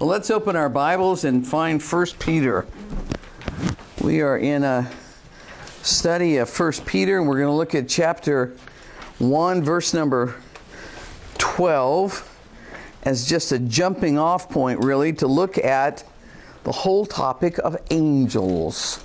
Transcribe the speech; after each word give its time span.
Well, 0.00 0.08
let's 0.08 0.30
open 0.30 0.56
our 0.56 0.70
Bibles 0.70 1.24
and 1.24 1.46
find 1.46 1.82
1 1.82 2.06
Peter. 2.18 2.66
We 4.00 4.22
are 4.22 4.38
in 4.38 4.64
a 4.64 4.90
study 5.82 6.38
of 6.38 6.58
1 6.58 6.72
Peter, 6.86 7.18
and 7.18 7.28
we're 7.28 7.36
going 7.36 7.48
to 7.48 7.52
look 7.52 7.74
at 7.74 7.86
chapter 7.86 8.56
1, 9.18 9.62
verse 9.62 9.92
number 9.92 10.36
12, 11.36 12.26
as 13.02 13.28
just 13.28 13.52
a 13.52 13.58
jumping 13.58 14.18
off 14.18 14.48
point, 14.48 14.82
really, 14.82 15.12
to 15.12 15.26
look 15.26 15.58
at 15.58 16.02
the 16.64 16.72
whole 16.72 17.04
topic 17.04 17.58
of 17.58 17.76
angels. 17.90 19.04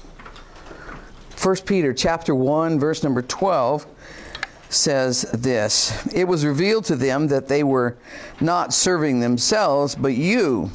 1 1.44 1.58
Peter 1.66 1.94
chapter 1.94 2.34
1, 2.34 2.80
verse 2.80 3.04
number 3.04 3.22
12 3.22 3.86
says 4.70 5.24
this 5.34 6.08
It 6.16 6.24
was 6.24 6.46
revealed 6.46 6.86
to 6.86 6.96
them 6.96 7.28
that 7.28 7.50
they 7.50 7.64
were 7.66 7.98
not 8.40 8.74
serving 8.74 9.20
themselves, 9.20 9.94
but 9.94 10.14
you 10.14 10.72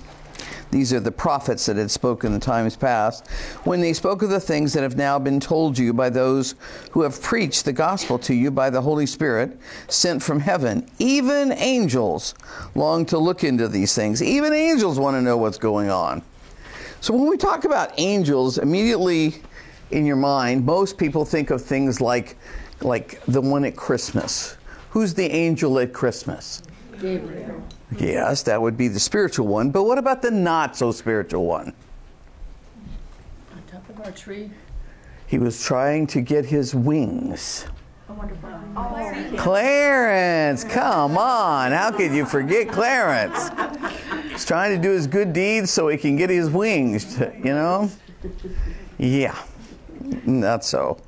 these 0.71 0.93
are 0.93 1.00
the 1.00 1.12
prophets 1.12 1.66
that 1.66 1.77
had 1.77 1.91
spoken 1.91 2.34
in 2.34 2.41
times 2.41 2.77
past, 2.77 3.27
when 3.65 3.80
they 3.80 3.92
spoke 3.92 4.23
of 4.23 4.30
the 4.30 4.41
things 4.41 4.73
that 4.73 4.83
have 4.83 4.97
now 4.97 5.19
been 5.19 5.41
told 5.41 5.78
you 5.78 5.92
by 5.92 6.11
those 6.11 6.55
who 6.92 7.02
have 7.02 7.20
preached 7.20 7.65
the 7.65 7.73
gospel 7.73 8.19
to 8.20 8.34
you 8.34 8.51
by 8.51 8.70
the 8.70 8.80
Holy 8.80 9.06
Spirit 9.06 9.59
sent 9.88 10.23
from 10.23 10.41
heaven. 10.41 10.88
Even 10.98 11.52
angels 11.52 12.34
long 12.75 13.05
to 13.06 13.19
look 13.19 13.45
into 13.45 13.69
these 13.69 13.95
things. 13.95 14.23
Even 14.23 14.52
angels 14.52 14.98
want 14.98 15.16
to 15.16 15.23
know 15.23 15.37
what's 15.37 15.59
going 15.59 15.91
on. 15.91 16.23
So 17.00 17.14
when 17.14 17.28
we 17.28 17.37
talk 17.37 17.64
about 17.64 17.92
angels, 17.98 18.59
immediately 18.59 19.42
in 19.91 20.05
your 20.06 20.16
mind, 20.16 20.64
most 20.64 20.98
people 20.98 21.25
think 21.25 21.50
of 21.50 21.62
things 21.62 22.00
like 22.00 22.37
like 22.83 23.20
the 23.27 23.41
one 23.41 23.64
at 23.64 23.77
Christmas. 23.77 24.56
Who's 24.91 25.14
the 25.14 25.30
angel 25.30 25.78
at 25.78 25.92
Christmas? 25.92 26.62
Gabriel. 27.00 27.62
Yes, 27.98 28.42
that 28.44 28.60
would 28.60 28.76
be 28.76 28.88
the 28.88 29.00
spiritual 29.00 29.46
one. 29.46 29.70
But 29.70 29.84
what 29.84 29.98
about 29.98 30.22
the 30.22 30.30
not 30.30 30.76
so 30.76 30.92
spiritual 30.92 31.44
one? 31.46 31.72
On 33.52 33.62
top 33.70 33.88
of 33.88 34.00
our 34.00 34.12
tree. 34.12 34.50
He 35.27 35.38
was 35.38 35.62
trying 35.62 36.06
to 36.08 36.20
get 36.20 36.44
his 36.44 36.74
wings. 36.74 37.66
Wonderful. 38.08 38.50
Clarence, 39.36 40.64
come 40.64 41.16
on. 41.16 41.70
How 41.72 41.91
could 41.91 42.12
you 42.12 42.27
forget 42.27 42.69
Clarence? 42.69 43.50
He's 44.30 44.44
trying 44.44 44.75
to 44.77 44.82
do 44.82 44.91
his 44.91 45.06
good 45.06 45.32
deeds 45.32 45.70
so 45.70 45.88
he 45.88 45.97
can 45.97 46.16
get 46.16 46.30
his 46.30 46.50
wings, 46.50 47.19
you 47.19 47.44
know? 47.44 47.88
Yeah, 48.98 49.36
not 50.25 50.64
so. 50.64 51.00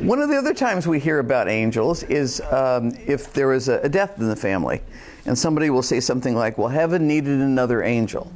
One 0.00 0.20
of 0.20 0.28
the 0.28 0.36
other 0.36 0.54
times 0.54 0.86
we 0.86 1.00
hear 1.00 1.18
about 1.18 1.48
angels 1.48 2.02
is 2.04 2.40
um, 2.52 2.92
if 3.06 3.32
there 3.32 3.52
is 3.52 3.68
a, 3.68 3.80
a 3.80 3.88
death 3.88 4.18
in 4.18 4.28
the 4.28 4.36
family, 4.36 4.82
and 5.26 5.38
somebody 5.38 5.70
will 5.70 5.82
say 5.82 6.00
something 6.00 6.34
like, 6.34 6.58
Well, 6.58 6.68
heaven 6.68 7.06
needed 7.06 7.40
another 7.40 7.82
angel. 7.82 8.32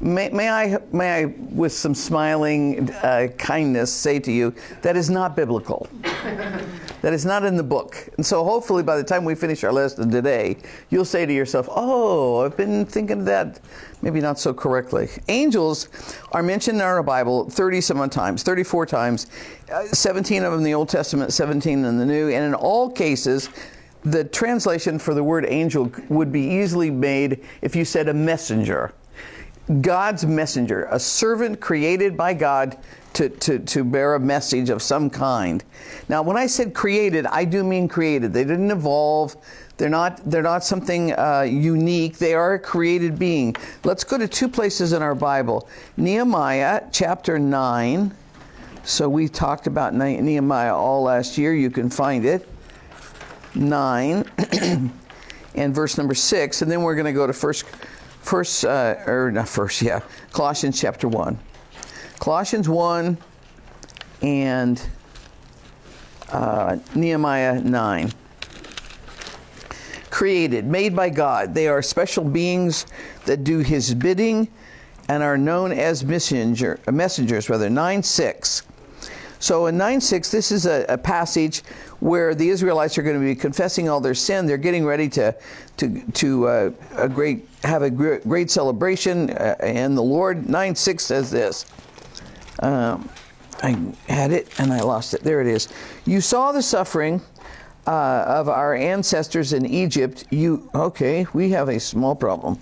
May, 0.00 0.30
may, 0.30 0.48
I, 0.48 0.78
may 0.92 1.22
I, 1.22 1.24
with 1.26 1.72
some 1.72 1.94
smiling 1.94 2.90
uh, 2.90 3.28
kindness, 3.38 3.92
say 3.92 4.18
to 4.18 4.32
you, 4.32 4.52
that 4.82 4.96
is 4.96 5.08
not 5.08 5.36
biblical. 5.36 5.88
that 6.02 7.12
is 7.12 7.24
not 7.24 7.44
in 7.44 7.56
the 7.56 7.62
book. 7.62 8.08
And 8.16 8.26
so 8.26 8.42
hopefully 8.42 8.82
by 8.82 8.96
the 8.96 9.04
time 9.04 9.24
we 9.24 9.36
finish 9.36 9.62
our 9.62 9.72
lesson 9.72 10.10
today, 10.10 10.56
you'll 10.90 11.04
say 11.04 11.24
to 11.24 11.32
yourself, 11.32 11.68
oh, 11.70 12.40
I've 12.44 12.56
been 12.56 12.84
thinking 12.84 13.20
of 13.20 13.24
that 13.26 13.60
maybe 14.02 14.20
not 14.20 14.38
so 14.38 14.52
correctly. 14.52 15.08
Angels 15.28 15.88
are 16.32 16.42
mentioned 16.42 16.78
in 16.78 16.82
our 16.82 17.02
Bible 17.02 17.48
30 17.48 17.80
some 17.80 18.10
times, 18.10 18.42
34 18.42 18.86
times, 18.86 19.28
uh, 19.72 19.84
17 19.84 20.42
of 20.42 20.50
them 20.50 20.58
in 20.58 20.64
the 20.64 20.74
Old 20.74 20.88
Testament, 20.88 21.32
17 21.32 21.84
in 21.84 21.98
the 21.98 22.04
New, 22.04 22.28
and 22.28 22.44
in 22.44 22.54
all 22.54 22.90
cases, 22.90 23.48
the 24.04 24.24
translation 24.24 24.98
for 24.98 25.14
the 25.14 25.22
word 25.22 25.46
angel 25.48 25.92
would 26.08 26.32
be 26.32 26.40
easily 26.40 26.90
made 26.90 27.44
if 27.60 27.76
you 27.76 27.84
said 27.84 28.08
a 28.08 28.14
messenger. 28.14 28.92
God's 29.80 30.26
messenger, 30.26 30.88
a 30.90 30.98
servant 30.98 31.60
created 31.60 32.16
by 32.16 32.34
God 32.34 32.76
to, 33.14 33.28
to, 33.28 33.58
to 33.60 33.84
bear 33.84 34.14
a 34.14 34.20
message 34.20 34.70
of 34.70 34.82
some 34.82 35.08
kind. 35.08 35.62
Now, 36.08 36.22
when 36.22 36.36
I 36.36 36.46
said 36.46 36.74
created, 36.74 37.26
I 37.26 37.44
do 37.44 37.62
mean 37.62 37.86
created. 37.86 38.32
They 38.32 38.44
didn't 38.44 38.70
evolve. 38.70 39.36
They're 39.76 39.88
not, 39.88 40.20
they're 40.28 40.42
not 40.42 40.64
something 40.64 41.12
uh, 41.12 41.42
unique. 41.42 42.18
They 42.18 42.34
are 42.34 42.54
a 42.54 42.58
created 42.58 43.18
being. 43.18 43.54
Let's 43.84 44.04
go 44.04 44.18
to 44.18 44.26
two 44.26 44.48
places 44.48 44.92
in 44.92 45.02
our 45.02 45.14
Bible 45.14 45.68
Nehemiah 45.96 46.84
chapter 46.90 47.38
9. 47.38 48.14
So 48.84 49.08
we 49.08 49.28
talked 49.28 49.68
about 49.68 49.94
Nehemiah 49.94 50.74
all 50.74 51.04
last 51.04 51.38
year. 51.38 51.54
You 51.54 51.70
can 51.70 51.88
find 51.88 52.24
it. 52.24 52.48
9 53.54 54.24
and 55.54 55.74
verse 55.74 55.98
number 55.98 56.14
6. 56.14 56.62
And 56.62 56.70
then 56.70 56.82
we're 56.82 56.94
going 56.94 57.06
to 57.06 57.12
go 57.12 57.26
to 57.26 57.32
first 57.32 57.64
First, 58.22 58.64
uh, 58.64 58.94
or 59.06 59.32
not 59.32 59.48
first, 59.48 59.82
yeah, 59.82 60.00
Colossians 60.32 60.80
chapter 60.80 61.08
1. 61.08 61.38
Colossians 62.20 62.68
1 62.68 63.18
and 64.22 64.88
uh, 66.30 66.78
Nehemiah 66.94 67.60
9. 67.60 68.12
Created, 70.08 70.66
made 70.66 70.94
by 70.94 71.10
God. 71.10 71.52
They 71.52 71.66
are 71.66 71.82
special 71.82 72.22
beings 72.22 72.86
that 73.26 73.42
do 73.42 73.58
his 73.58 73.92
bidding 73.92 74.46
and 75.08 75.22
are 75.22 75.36
known 75.36 75.72
as 75.72 76.04
messenger, 76.04 76.78
messengers, 76.90 77.50
rather. 77.50 77.68
9 77.68 78.04
6. 78.04 78.62
So 79.42 79.66
in 79.66 79.76
9 79.76 80.00
6, 80.00 80.30
this 80.30 80.52
is 80.52 80.66
a, 80.66 80.86
a, 80.88 80.96
passage 80.96 81.64
where 81.98 82.32
the 82.32 82.48
Israelites 82.48 82.96
are 82.96 83.02
going 83.02 83.18
to 83.18 83.26
be 83.26 83.34
confessing 83.34 83.88
all 83.88 84.00
their 84.00 84.14
sin. 84.14 84.46
They're 84.46 84.56
getting 84.56 84.84
ready 84.84 85.08
to, 85.08 85.34
to, 85.78 86.00
to 86.12 86.46
uh, 86.46 86.70
a 86.94 87.08
great, 87.08 87.48
have 87.64 87.82
a 87.82 87.90
great, 87.90 88.22
great 88.22 88.52
celebration. 88.52 89.30
Uh, 89.30 89.56
and 89.58 89.98
the 89.98 90.02
Lord, 90.02 90.48
9 90.48 90.76
6 90.76 91.04
says 91.04 91.32
this. 91.32 91.66
Um, 92.60 93.08
I 93.64 93.76
had 94.06 94.30
it 94.30 94.48
and 94.60 94.72
I 94.72 94.80
lost 94.80 95.12
it. 95.12 95.24
There 95.24 95.40
it 95.40 95.48
is. 95.48 95.68
You 96.04 96.20
saw 96.20 96.52
the 96.52 96.62
suffering 96.62 97.20
uh, 97.84 98.24
of 98.28 98.48
our 98.48 98.76
ancestors 98.76 99.52
in 99.52 99.66
Egypt. 99.66 100.24
You 100.30 100.70
okay? 100.72 101.26
We 101.32 101.50
have 101.50 101.68
a 101.68 101.80
small 101.80 102.14
problem. 102.14 102.60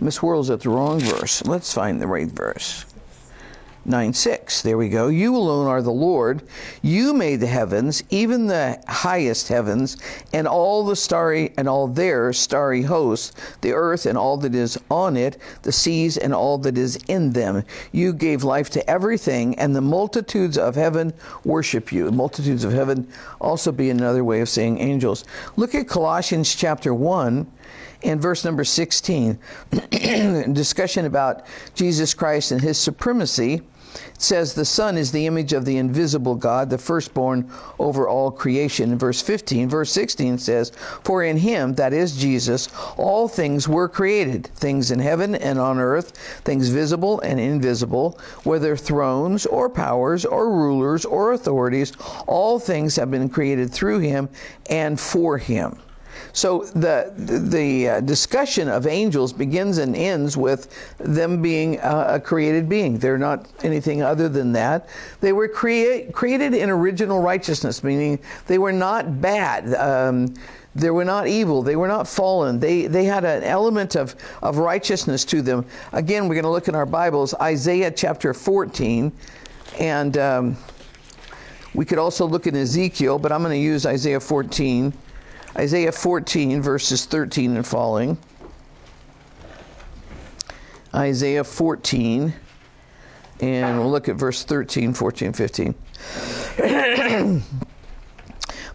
Miss 0.00 0.22
Whirl's 0.22 0.48
at 0.48 0.60
the 0.60 0.70
wrong 0.70 1.00
verse. 1.00 1.44
Let's 1.44 1.74
find 1.74 2.00
the 2.00 2.06
right 2.06 2.28
verse. 2.28 2.86
9 3.86 4.12
6. 4.14 4.62
There 4.62 4.78
we 4.78 4.88
go. 4.88 5.08
You 5.08 5.36
alone 5.36 5.66
are 5.66 5.82
the 5.82 5.90
Lord. 5.90 6.42
You 6.82 7.12
made 7.12 7.40
the 7.40 7.46
heavens, 7.46 8.02
even 8.10 8.46
the 8.46 8.82
highest 8.88 9.48
heavens, 9.48 9.96
and 10.32 10.48
all 10.48 10.84
the 10.84 10.96
starry 10.96 11.52
and 11.58 11.68
all 11.68 11.86
their 11.86 12.32
starry 12.32 12.82
hosts, 12.82 13.32
the 13.60 13.72
earth 13.72 14.06
and 14.06 14.16
all 14.16 14.36
that 14.38 14.54
is 14.54 14.78
on 14.90 15.16
it, 15.16 15.36
the 15.62 15.72
seas 15.72 16.16
and 16.16 16.34
all 16.34 16.56
that 16.58 16.78
is 16.78 16.98
in 17.08 17.32
them. 17.32 17.62
You 17.92 18.12
gave 18.12 18.42
life 18.42 18.70
to 18.70 18.90
everything, 18.90 19.58
and 19.58 19.76
the 19.76 19.80
multitudes 19.80 20.56
of 20.56 20.74
heaven 20.74 21.12
worship 21.44 21.92
you. 21.92 22.10
Multitudes 22.10 22.64
of 22.64 22.72
heaven 22.72 23.06
also 23.40 23.70
be 23.70 23.90
another 23.90 24.24
way 24.24 24.40
of 24.40 24.48
saying 24.48 24.78
angels. 24.78 25.24
Look 25.56 25.74
at 25.74 25.88
Colossians 25.88 26.54
chapter 26.54 26.94
1 26.94 27.46
and 28.02 28.20
verse 28.20 28.44
number 28.44 28.64
16. 28.64 29.38
discussion 30.52 31.06
about 31.06 31.46
Jesus 31.74 32.14
Christ 32.14 32.52
and 32.52 32.60
his 32.60 32.78
supremacy 32.78 33.62
it 33.94 34.20
says 34.22 34.54
the 34.54 34.64
Son 34.64 34.96
is 34.96 35.12
the 35.12 35.26
image 35.26 35.52
of 35.52 35.64
the 35.64 35.76
invisible 35.76 36.34
God, 36.34 36.70
the 36.70 36.78
firstborn 36.78 37.50
over 37.78 38.08
all 38.08 38.30
creation. 38.30 38.92
In 38.92 38.98
verse 38.98 39.22
15, 39.22 39.68
verse 39.68 39.92
16 39.92 40.38
says, 40.38 40.70
For 41.02 41.22
in 41.22 41.36
him, 41.36 41.74
that 41.74 41.92
is 41.92 42.16
Jesus, 42.16 42.68
all 42.96 43.28
things 43.28 43.68
were 43.68 43.88
created, 43.88 44.46
things 44.48 44.90
in 44.90 44.98
heaven 44.98 45.34
and 45.34 45.58
on 45.58 45.78
earth, 45.78 46.16
things 46.44 46.68
visible 46.68 47.20
and 47.20 47.38
invisible, 47.38 48.18
whether 48.44 48.76
thrones 48.76 49.46
or 49.46 49.68
powers 49.68 50.24
or 50.24 50.50
rulers 50.50 51.04
or 51.04 51.32
authorities, 51.32 51.92
all 52.26 52.58
things 52.58 52.96
have 52.96 53.10
been 53.10 53.28
created 53.28 53.70
through 53.70 53.98
him 53.98 54.28
and 54.68 54.98
for 54.98 55.38
him. 55.38 55.78
So 56.34 56.64
the 56.64 57.12
the 57.16 57.88
uh, 57.88 58.00
discussion 58.00 58.68
of 58.68 58.88
angels 58.88 59.32
begins 59.32 59.78
and 59.78 59.94
ends 59.94 60.36
with 60.36 60.68
them 60.98 61.40
being 61.40 61.78
a 61.80 62.20
created 62.20 62.68
being. 62.68 62.98
They're 62.98 63.18
not 63.18 63.46
anything 63.62 64.02
other 64.02 64.28
than 64.28 64.52
that. 64.52 64.88
They 65.20 65.32
were 65.32 65.46
create, 65.46 66.12
created 66.12 66.52
in 66.52 66.70
original 66.70 67.22
righteousness, 67.22 67.84
meaning 67.84 68.18
they 68.48 68.58
were 68.58 68.72
not 68.72 69.20
bad. 69.20 69.74
Um, 69.74 70.34
they 70.74 70.90
were 70.90 71.04
not 71.04 71.28
evil. 71.28 71.62
They 71.62 71.76
were 71.76 71.86
not 71.86 72.08
fallen. 72.08 72.58
They, 72.58 72.88
they 72.88 73.04
had 73.04 73.24
an 73.24 73.44
element 73.44 73.94
of, 73.94 74.16
of 74.42 74.58
righteousness 74.58 75.24
to 75.26 75.40
them. 75.40 75.64
Again, 75.92 76.26
we're 76.26 76.34
going 76.34 76.42
to 76.42 76.50
look 76.50 76.66
in 76.66 76.74
our 76.74 76.84
Bibles, 76.84 77.32
Isaiah 77.34 77.92
chapter 77.92 78.34
14. 78.34 79.12
And 79.78 80.18
um, 80.18 80.56
we 81.74 81.84
could 81.84 81.98
also 81.98 82.26
look 82.26 82.48
in 82.48 82.56
Ezekiel, 82.56 83.20
but 83.20 83.30
I'm 83.30 83.42
going 83.42 83.52
to 83.52 83.58
use 83.58 83.86
Isaiah 83.86 84.18
14. 84.18 84.92
Isaiah 85.56 85.92
14, 85.92 86.60
verses 86.62 87.04
13 87.04 87.56
and 87.56 87.66
following. 87.66 88.18
Isaiah 90.92 91.44
14, 91.44 92.34
and 93.40 93.78
we'll 93.78 93.90
look 93.90 94.08
at 94.08 94.16
verse 94.16 94.44
13, 94.44 94.94
14, 94.94 95.32
15. 95.32 95.74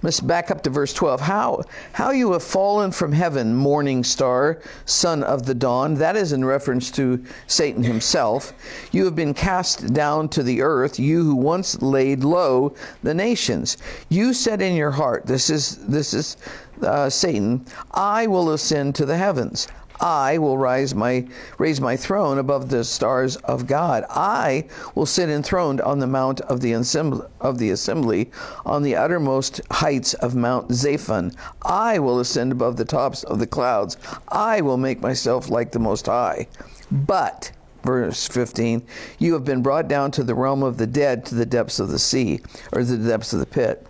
Let's 0.02 0.22
back 0.22 0.50
up 0.50 0.64
to 0.64 0.70
verse 0.70 0.94
12. 0.94 1.22
How, 1.22 1.64
how 1.94 2.12
you 2.12 2.32
have 2.32 2.44
fallen 2.44 2.92
from 2.92 3.12
heaven, 3.12 3.54
morning 3.54 4.06
star, 4.06 4.62
son 4.86 5.24
of 5.24 5.46
the 5.46 5.54
dawn. 5.54 5.96
That 5.96 6.16
is 6.16 6.32
in 6.32 6.46
reference 6.46 6.90
to 6.92 7.24
Satan 7.48 7.84
himself. 7.84 8.54
You 8.94 9.04
have 9.06 9.16
been 9.16 9.34
cast 9.34 9.94
down 9.94 10.30
to 10.30 10.44
the 10.44 10.62
earth, 10.62 11.00
you 11.00 11.24
who 11.24 11.36
once 11.36 11.82
laid 11.82 12.24
low 12.24 12.74
the 13.04 13.14
nations. 13.14 13.78
You 14.08 14.34
said 14.34 14.62
in 14.62 14.76
your 14.76 14.92
heart, 14.92 15.26
this 15.26 15.50
is, 15.50 15.76
this 15.88 16.14
is 16.14 16.38
uh, 16.82 17.10
Satan, 17.10 17.66
I 17.92 18.28
will 18.28 18.54
ascend 18.54 18.96
to 18.96 19.06
the 19.06 19.18
heavens. 19.18 19.68
I 20.00 20.38
will 20.38 20.58
rise 20.58 20.96
my 20.96 21.28
raise 21.58 21.82
my 21.82 21.98
throne 21.98 22.38
above 22.38 22.70
the 22.70 22.84
stars 22.84 23.36
of 23.38 23.68
God. 23.68 24.06
I 24.10 24.66
will 24.96 25.06
sit 25.06 25.30
enthroned 25.30 25.82
on 25.82 26.00
the 26.00 26.08
mount 26.08 26.40
of 26.42 26.62
the 26.62 26.74
assembly, 26.74 27.26
of 27.42 27.58
the 27.58 27.70
assembly 27.72 28.32
on 28.66 28.84
the 28.84 28.96
uttermost 28.96 29.62
heights 29.72 30.14
of 30.16 30.36
Mount 30.36 30.70
Zaphon. 30.70 31.36
I 31.64 32.00
will 32.00 32.20
ascend 32.20 32.52
above 32.52 32.78
the 32.78 32.86
tops 32.86 33.24
of 33.24 33.40
the 33.40 33.48
clouds. 33.48 33.98
I 34.30 34.62
will 34.62 34.78
make 34.78 35.02
myself 35.02 35.50
like 35.50 35.72
the 35.72 35.80
most 35.80 36.06
high. 36.06 36.48
But 36.92 37.52
verse 37.84 38.28
15 38.28 38.86
you 39.20 39.34
have 39.34 39.46
been 39.46 39.62
brought 39.62 39.88
down 39.88 40.12
to 40.12 40.24
the 40.24 40.36
realm 40.36 40.64
of 40.64 40.78
the 40.78 40.88
dead 40.88 41.26
to 41.26 41.34
the 41.34 41.46
depths 41.46 41.80
of 41.80 41.88
the 41.90 42.00
sea 42.00 42.42
or 42.74 42.84
the 42.84 42.98
depths 42.98 43.32
of 43.32 43.40
the 43.40 43.46
pit 43.46 43.88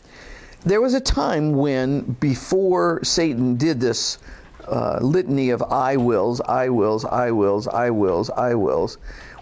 there 0.64 0.80
was 0.80 0.94
a 0.94 1.02
time 1.02 1.54
when 1.54 2.02
before 2.20 3.04
satan 3.04 3.56
did 3.56 3.80
this 3.80 4.20
uh, 4.70 5.00
litany 5.02 5.50
of 5.50 5.62
I 5.64 5.98
wills, 5.98 6.42
I 6.42 6.70
wills, 6.70 7.06
I 7.06 7.32
wills, 7.32 7.68
I 7.68 7.90
wills, 7.90 8.30
I 8.30 8.54
wills, 8.54 8.98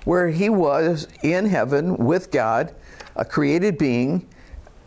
where 0.06 0.30
he 0.30 0.50
was 0.50 1.08
in 1.24 1.46
heaven 1.46 1.98
with 1.98 2.32
God, 2.32 2.74
a 3.16 3.26
created 3.26 3.78
being, 3.78 4.28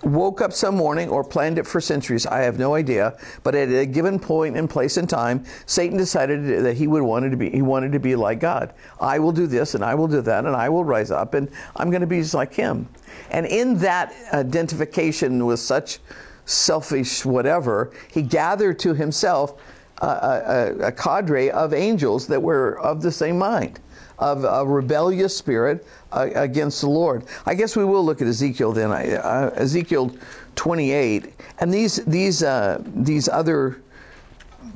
woke 0.02 0.40
up 0.40 0.52
some 0.52 0.76
morning 0.76 1.08
or 1.08 1.22
planned 1.22 1.58
it 1.58 1.66
for 1.66 1.80
centuries, 1.80 2.26
I 2.26 2.40
have 2.40 2.58
no 2.58 2.74
idea, 2.74 3.18
but 3.42 3.54
at 3.54 3.68
a 3.68 3.84
given 3.84 4.18
point 4.18 4.56
in 4.56 4.66
place 4.66 4.96
and 4.96 5.08
time, 5.08 5.44
Satan 5.66 5.98
decided 5.98 6.64
that 6.64 6.76
he 6.76 6.86
would 6.86 7.02
wanted 7.02 7.30
to 7.30 7.36
be 7.36 7.50
he 7.50 7.62
wanted 7.62 7.92
to 7.92 8.00
be 8.00 8.16
like 8.16 8.40
God. 8.40 8.72
I 9.00 9.18
will 9.18 9.32
do 9.32 9.46
this 9.46 9.74
and 9.74 9.84
I 9.84 9.94
will 9.94 10.08
do 10.08 10.20
that 10.22 10.46
and 10.46 10.56
I 10.56 10.68
will 10.68 10.84
rise 10.84 11.10
up 11.10 11.34
and 11.34 11.50
I'm 11.76 11.90
going 11.90 12.00
to 12.00 12.06
be 12.06 12.20
just 12.20 12.34
like 12.34 12.54
him. 12.54 12.88
And 13.30 13.46
in 13.46 13.78
that 13.78 14.14
identification 14.32 15.44
with 15.44 15.60
such 15.60 15.98
selfish 16.46 17.24
whatever, 17.24 17.92
he 18.10 18.22
gathered 18.22 18.78
to 18.80 18.94
himself 18.94 19.60
a, 20.00 20.06
a, 20.06 20.86
a, 20.86 20.92
cadre 20.92 21.50
of 21.50 21.74
angels 21.74 22.26
that 22.26 22.40
were 22.40 22.78
of 22.80 23.02
the 23.02 23.12
same 23.12 23.38
mind, 23.38 23.80
of 24.18 24.44
a 24.44 24.64
rebellious 24.64 25.36
spirit 25.36 25.86
uh, 26.12 26.28
against 26.34 26.80
the 26.80 26.88
Lord. 26.88 27.24
I 27.46 27.54
guess 27.54 27.76
we 27.76 27.84
will 27.84 28.04
look 28.04 28.22
at 28.22 28.28
Ezekiel 28.28 28.72
then. 28.72 28.90
Uh, 28.90 29.50
Ezekiel 29.54 30.14
28, 30.56 31.34
and 31.58 31.72
these 31.72 31.96
these 32.04 32.42
uh, 32.42 32.82
these 32.86 33.28
other 33.28 33.80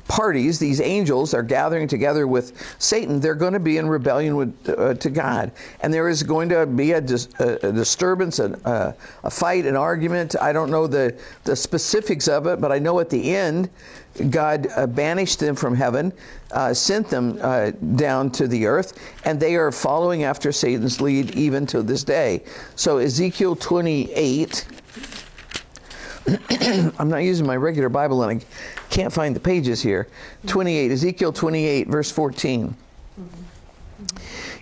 parties, 0.07 0.59
these 0.59 0.81
angels 0.81 1.33
are 1.33 1.43
gathering 1.43 1.87
together 1.87 2.27
with 2.27 2.75
Satan, 2.79 3.19
they're 3.19 3.35
going 3.35 3.53
to 3.53 3.59
be 3.59 3.77
in 3.77 3.87
rebellion 3.87 4.35
with, 4.35 4.69
uh, 4.69 4.93
to 4.95 5.09
God. 5.09 5.51
And 5.81 5.93
there 5.93 6.09
is 6.09 6.23
going 6.23 6.49
to 6.49 6.65
be 6.65 6.91
a, 6.91 7.01
dis- 7.01 7.29
a, 7.39 7.67
a 7.67 7.71
disturbance, 7.71 8.39
a, 8.39 8.95
a, 9.23 9.29
fight, 9.29 9.65
an 9.65 9.75
argument. 9.75 10.35
I 10.39 10.53
don't 10.53 10.69
know 10.69 10.87
the, 10.87 11.17
the 11.43 11.55
specifics 11.55 12.27
of 12.27 12.47
it, 12.47 12.61
but 12.61 12.71
I 12.71 12.79
know 12.79 12.99
at 12.99 13.09
the 13.09 13.35
end, 13.35 13.69
God 14.29 14.67
uh, 14.75 14.87
banished 14.87 15.39
them 15.39 15.55
from 15.55 15.75
heaven, 15.75 16.13
uh, 16.51 16.73
sent 16.73 17.09
them 17.09 17.37
uh, 17.41 17.71
down 17.95 18.31
to 18.31 18.47
the 18.47 18.65
earth, 18.65 18.97
and 19.25 19.39
they 19.39 19.55
are 19.55 19.71
following 19.71 20.23
after 20.23 20.51
Satan's 20.51 21.01
lead 21.01 21.35
even 21.35 21.65
to 21.67 21.81
this 21.81 22.03
day. 22.03 22.43
So, 22.75 22.97
Ezekiel 22.99 23.55
28. 23.55 24.65
I'm 26.97 27.09
not 27.09 27.17
using 27.17 27.45
my 27.45 27.55
regular 27.55 27.89
Bible 27.89 28.23
and 28.23 28.41
I 28.41 28.45
can't 28.89 29.13
find 29.13 29.35
the 29.35 29.39
pages 29.39 29.81
here. 29.81 30.07
28, 30.47 30.91
Ezekiel 30.91 31.31
28, 31.31 31.87
verse 31.87 32.11
14. 32.11 32.75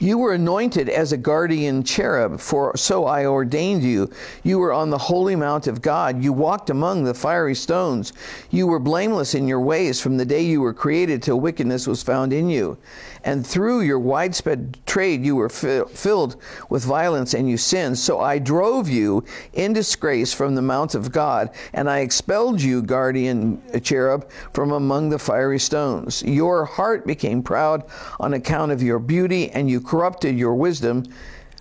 You 0.04 0.18
were 0.18 0.34
anointed 0.34 0.90
as 0.90 1.14
a 1.14 1.18
guardian 1.18 1.82
cherub, 1.82 2.42
for 2.42 2.76
so 2.76 3.06
I 3.06 3.26
ordained 3.26 3.84
you. 3.84 4.12
You 4.44 4.60
were 4.60 4.74
on 4.74 4.90
the 4.90 4.98
holy 4.98 5.38
mount 5.38 5.66
of 5.66 5.82
God. 5.82 6.22
You 6.22 6.34
walked 6.34 6.70
among 6.70 7.06
the 7.06 7.14
fiery 7.14 7.56
stones. 7.56 8.12
You 8.50 8.68
were 8.68 8.80
blameless 8.80 9.34
in 9.34 9.48
your 9.48 9.62
ways 9.62 10.02
from 10.02 10.18
the 10.18 10.26
day 10.26 10.42
you 10.42 10.60
were 10.60 10.74
created 10.74 11.24
till 11.24 11.40
wickedness 11.40 11.88
was 11.88 12.04
found 12.04 12.34
in 12.34 12.50
you. 12.50 12.78
And 13.24 13.46
through 13.46 13.81
your 13.81 14.00
widespread 14.00 14.78
trade 14.86 15.25
you 15.25 15.36
were 15.36 15.50
fi- 15.50 15.86
filled 15.86 16.36
with 16.70 16.84
violence 16.84 17.34
and 17.34 17.50
you 17.50 17.58
sinned. 17.58 17.98
So 17.98 18.20
I 18.20 18.40
drove 18.40 18.90
you 18.90 19.24
in 19.54 19.74
disgrace 19.74 20.34
from 20.34 20.56
the 20.56 20.62
mount 20.62 20.96
of 20.96 21.12
God, 21.12 21.50
and 21.74 21.90
I 21.90 22.00
expelled 22.00 22.62
you, 22.62 22.81
guardian 22.81 23.62
cherub, 23.81 24.30
from 24.54 24.72
among 24.72 25.10
the 25.10 25.20
fiery 25.20 25.60
stones. 25.60 26.22
Your 26.24 26.66
heart 26.66 27.08
became 27.08 27.44
proud 27.44 27.84
on 28.20 28.34
account 28.34 28.72
of 28.72 28.81
your 28.81 29.00
beauty, 29.00 29.52
and 29.52 29.70
you 29.70 29.80
corrupted 29.80 30.38
your 30.38 30.56
wisdom 30.56 31.04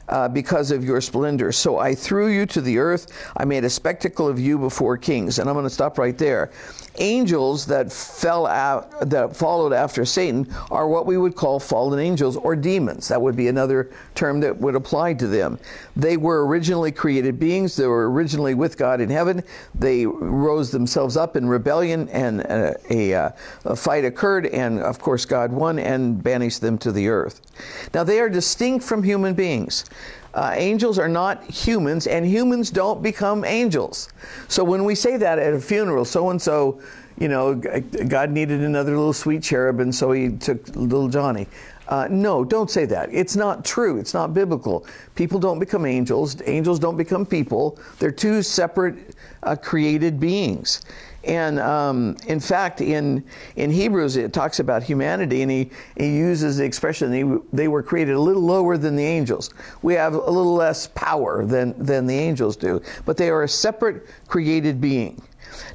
uh, 0.08 0.28
because 0.28 0.70
of 0.70 0.84
your 0.84 1.00
splendor. 1.00 1.52
So 1.52 1.78
I 1.78 1.94
threw 1.94 2.28
you 2.28 2.44
to 2.46 2.60
the 2.60 2.78
earth. 2.78 3.06
I 3.36 3.44
made 3.44 3.64
a 3.64 3.70
spectacle 3.70 4.28
of 4.28 4.38
you 4.38 4.58
before 4.58 4.96
kings. 4.98 5.38
And 5.38 5.48
I'm 5.48 5.54
going 5.54 5.64
to 5.64 5.70
stop 5.70 5.96
right 5.98 6.18
there. 6.18 6.50
Angels 6.98 7.64
that 7.66 7.90
fell 7.90 8.46
out, 8.46 9.08
that 9.08 9.34
followed 9.34 9.72
after 9.72 10.04
Satan 10.04 10.52
are 10.70 10.86
what 10.86 11.06
we 11.06 11.16
would 11.16 11.34
call 11.34 11.58
fallen 11.58 11.98
angels 11.98 12.36
or 12.36 12.54
demons. 12.54 13.08
That 13.08 13.20
would 13.20 13.34
be 13.34 13.48
another 13.48 13.90
term 14.14 14.40
that 14.40 14.58
would 14.58 14.74
apply 14.74 15.14
to 15.14 15.26
them. 15.26 15.58
They 15.96 16.18
were 16.18 16.46
originally 16.46 16.92
created 16.92 17.38
beings. 17.38 17.76
They 17.76 17.86
were 17.86 18.10
originally 18.10 18.54
with 18.54 18.76
God 18.76 19.00
in 19.00 19.08
heaven. 19.08 19.42
They 19.74 20.04
rose 20.04 20.70
themselves 20.70 21.16
up 21.16 21.34
in 21.34 21.48
rebellion, 21.48 22.10
and 22.10 22.40
a, 22.42 22.76
a, 22.90 23.14
uh, 23.14 23.30
a 23.64 23.76
fight 23.76 24.04
occurred. 24.04 24.46
And 24.46 24.80
of 24.80 24.98
course, 24.98 25.24
God 25.24 25.50
won 25.50 25.78
and 25.78 26.22
banished 26.22 26.60
them 26.60 26.76
to 26.78 26.92
the 26.92 27.08
earth. 27.08 27.40
Now, 27.94 28.04
they 28.04 28.20
are 28.20 28.28
distinct 28.28 28.84
from 28.84 29.02
human 29.02 29.34
beings. 29.34 29.86
Uh, 30.34 30.52
angels 30.54 30.98
are 30.98 31.08
not 31.08 31.44
humans, 31.44 32.06
and 32.06 32.24
humans 32.24 32.70
don't 32.70 33.02
become 33.02 33.44
angels. 33.44 34.08
So 34.48 34.64
when 34.64 34.84
we 34.84 34.94
say 34.94 35.16
that 35.18 35.38
at 35.38 35.52
a 35.52 35.60
funeral, 35.60 36.04
so 36.04 36.30
and 36.30 36.40
so, 36.40 36.80
you 37.18 37.28
know, 37.28 37.54
God 37.54 38.30
needed 38.30 38.62
another 38.62 38.96
little 38.96 39.12
sweet 39.12 39.42
cherub, 39.42 39.80
and 39.80 39.94
so 39.94 40.12
he 40.12 40.30
took 40.30 40.66
little 40.74 41.08
Johnny. 41.08 41.46
Uh, 41.88 42.08
no, 42.10 42.44
don't 42.44 42.70
say 42.70 42.86
that. 42.86 43.10
It's 43.12 43.36
not 43.36 43.64
true. 43.64 43.98
It's 43.98 44.14
not 44.14 44.32
biblical. 44.32 44.86
People 45.14 45.38
don't 45.38 45.58
become 45.58 45.84
angels. 45.84 46.40
Angels 46.46 46.78
don't 46.78 46.96
become 46.96 47.26
people. 47.26 47.78
They're 47.98 48.10
two 48.10 48.42
separate 48.42 49.14
uh, 49.42 49.56
created 49.56 50.18
beings. 50.18 50.80
And 51.24 51.60
um, 51.60 52.16
in 52.26 52.40
fact, 52.40 52.80
in, 52.80 53.24
in 53.56 53.70
Hebrews, 53.70 54.16
it 54.16 54.32
talks 54.32 54.58
about 54.58 54.82
humanity, 54.82 55.42
and 55.42 55.50
he, 55.50 55.70
he 55.96 56.16
uses 56.16 56.56
the 56.56 56.64
expression 56.64 57.10
they, 57.10 57.24
they 57.52 57.68
were 57.68 57.82
created 57.82 58.14
a 58.14 58.20
little 58.20 58.42
lower 58.42 58.76
than 58.76 58.96
the 58.96 59.04
angels. 59.04 59.50
We 59.82 59.94
have 59.94 60.14
a 60.14 60.30
little 60.30 60.54
less 60.54 60.88
power 60.88 61.44
than, 61.44 61.74
than 61.78 62.06
the 62.06 62.18
angels 62.18 62.56
do, 62.56 62.82
but 63.04 63.16
they 63.16 63.30
are 63.30 63.44
a 63.44 63.48
separate 63.48 64.06
created 64.26 64.80
being. 64.80 65.22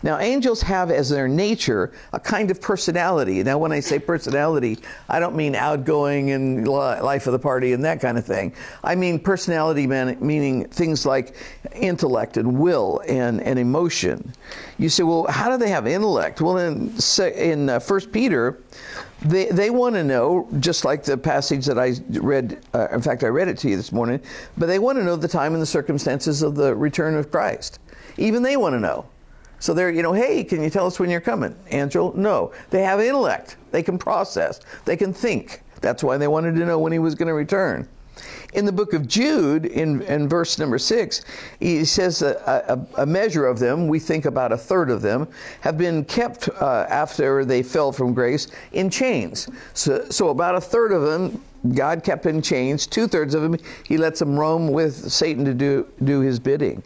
Now, 0.04 0.20
angels 0.20 0.62
have 0.62 0.92
as 0.92 1.10
their 1.10 1.28
nature 1.28 1.92
a 2.14 2.20
kind 2.20 2.52
of 2.52 2.62
personality. 2.62 3.44
Now, 3.44 3.58
when 3.58 3.72
I 3.72 3.80
say 3.80 4.00
personality, 4.00 4.78
I 5.10 5.20
don't 5.20 5.36
mean 5.36 5.56
outgoing 5.56 6.32
and 6.32 6.68
life 6.68 7.28
of 7.28 7.34
the 7.34 7.40
party 7.40 7.74
and 7.74 7.84
that 7.86 8.00
kind 8.00 8.18
of 8.18 8.26
thing. 8.26 8.54
I 8.84 8.96
mean 8.96 9.20
personality 9.20 9.88
meaning 9.88 10.68
things 10.70 11.06
like 11.06 11.36
intellect 11.74 12.38
and 12.38 12.60
will 12.60 13.02
and, 13.08 13.42
and 13.42 13.60
emotion. 13.60 14.34
You 14.78 14.90
say, 14.90 15.04
well, 15.04 15.26
how 15.30 15.50
do 15.50 15.58
they 15.58 15.70
have 15.70 15.88
intellect? 15.88 16.42
Well, 16.42 16.58
in, 16.58 16.94
in 17.36 17.70
uh, 17.70 17.80
1 17.80 18.00
Peter, 18.12 18.60
they, 19.22 19.46
they 19.46 19.70
want 19.70 19.96
to 19.96 20.04
know, 20.04 20.48
just 20.60 20.86
like 20.86 21.04
the 21.04 21.18
passage 21.18 21.66
that 21.66 21.80
I 21.80 21.96
read, 22.20 22.64
uh, 22.74 22.88
in 22.92 23.02
fact, 23.02 23.24
I 23.24 23.28
read 23.28 23.48
it 23.48 23.58
to 23.60 23.70
you 23.70 23.76
this 23.76 23.92
morning, 23.92 24.22
but 24.58 24.68
they 24.68 24.80
want 24.80 24.98
to 25.00 25.04
know 25.04 25.16
the 25.16 25.28
time 25.28 25.54
and 25.54 25.62
the 25.62 25.68
circumstances 25.68 26.44
of 26.44 26.56
the 26.56 26.76
return 26.76 27.16
of 27.16 27.32
Christ. 27.32 27.80
Even 28.18 28.44
they 28.44 28.58
want 28.58 28.74
to 28.74 28.80
know. 28.80 29.06
So 29.60 29.74
they're, 29.74 29.92
you 29.92 30.04
know, 30.04 30.14
hey, 30.14 30.44
can 30.44 30.62
you 30.62 30.70
tell 30.70 30.86
us 30.86 31.00
when 31.00 31.10
you're 31.10 31.22
coming? 31.22 31.56
Angel, 31.72 32.14
no. 32.16 32.52
They 32.70 32.84
have 32.84 33.00
intellect. 33.00 33.58
They 33.72 33.84
can 33.84 33.98
process. 33.98 34.60
They 34.86 34.96
can 34.96 35.14
think. 35.14 35.64
That's 35.82 36.04
why 36.04 36.18
they 36.18 36.28
wanted 36.28 36.56
to 36.56 36.66
know 36.66 36.80
when 36.80 36.92
he 36.92 37.00
was 37.00 37.16
going 37.16 37.28
to 37.28 37.34
return. 37.34 37.88
In 38.54 38.66
the 38.66 38.72
book 38.72 38.94
of 38.94 39.08
Jude, 39.08 39.66
in, 39.66 40.02
in 40.04 40.28
verse 40.28 40.58
number 40.58 40.80
six, 40.80 41.24
he 41.60 41.86
says 41.86 42.22
a, 42.22 42.88
a, 42.98 43.04
a, 43.04 43.06
measure 43.06 43.46
of 43.46 43.60
them, 43.60 43.88
we 43.88 44.00
think 44.00 44.26
about 44.26 44.52
a 44.52 44.58
third 44.58 44.90
of 44.90 45.02
them, 45.02 45.28
have 45.62 45.78
been 45.78 46.04
kept 46.06 46.50
uh, 46.50 46.88
after 46.90 47.46
they 47.46 47.62
fell 47.62 47.92
from 47.92 48.14
grace 48.14 48.48
in 48.72 48.90
chains. 48.90 49.50
So, 49.74 50.06
so 50.10 50.30
about 50.30 50.56
a 50.56 50.62
third 50.62 50.92
of 50.92 51.04
them, 51.04 51.44
God 51.76 52.04
kept 52.04 52.26
in 52.26 52.42
chains. 52.42 52.88
Two 52.88 53.08
thirds 53.08 53.36
of 53.36 53.42
them, 53.42 53.58
he 53.86 53.98
lets 53.98 54.20
them 54.20 54.40
roam 54.40 54.70
with 54.70 55.12
Satan 55.12 55.46
to 55.46 55.54
do, 55.54 55.88
do 56.04 56.22
his 56.22 56.40
bidding. 56.40 56.82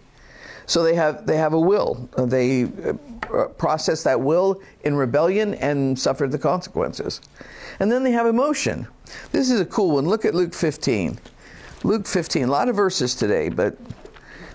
So 0.71 0.83
they 0.83 0.95
have 0.95 1.25
they 1.25 1.35
have 1.35 1.51
a 1.51 1.59
will. 1.59 2.09
They 2.17 2.63
uh, 2.63 3.47
process 3.57 4.03
that 4.03 4.21
will 4.21 4.61
in 4.85 4.95
rebellion 4.95 5.55
and 5.55 5.99
suffer 5.99 6.27
the 6.27 6.39
consequences. 6.39 7.19
And 7.81 7.91
then 7.91 8.03
they 8.03 8.11
have 8.11 8.25
emotion. 8.25 8.87
This 9.33 9.51
is 9.51 9.59
a 9.59 9.65
cool 9.65 9.95
one. 9.95 10.07
Look 10.07 10.23
at 10.23 10.33
Luke 10.33 10.53
15. 10.53 11.19
Luke 11.83 12.07
15. 12.07 12.43
A 12.43 12.47
lot 12.47 12.69
of 12.69 12.77
verses 12.77 13.15
today, 13.15 13.49
but 13.49 13.75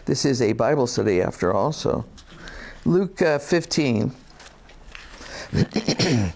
this 0.06 0.24
is 0.24 0.40
a 0.40 0.54
Bible 0.54 0.86
study 0.86 1.20
after 1.20 1.52
all. 1.52 1.70
So 1.70 2.06
Luke 2.86 3.20
uh, 3.20 3.38
15. 3.38 4.10
a 5.52 6.32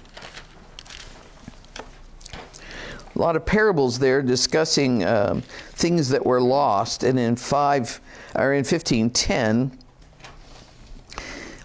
lot 3.14 3.34
of 3.34 3.46
parables 3.46 3.98
there 3.98 4.20
discussing 4.20 5.04
um, 5.06 5.40
things 5.72 6.10
that 6.10 6.26
were 6.26 6.42
lost, 6.42 7.02
and 7.02 7.18
in 7.18 7.34
five 7.34 7.98
or 8.34 8.52
in 8.52 8.64
15:10 8.64 9.72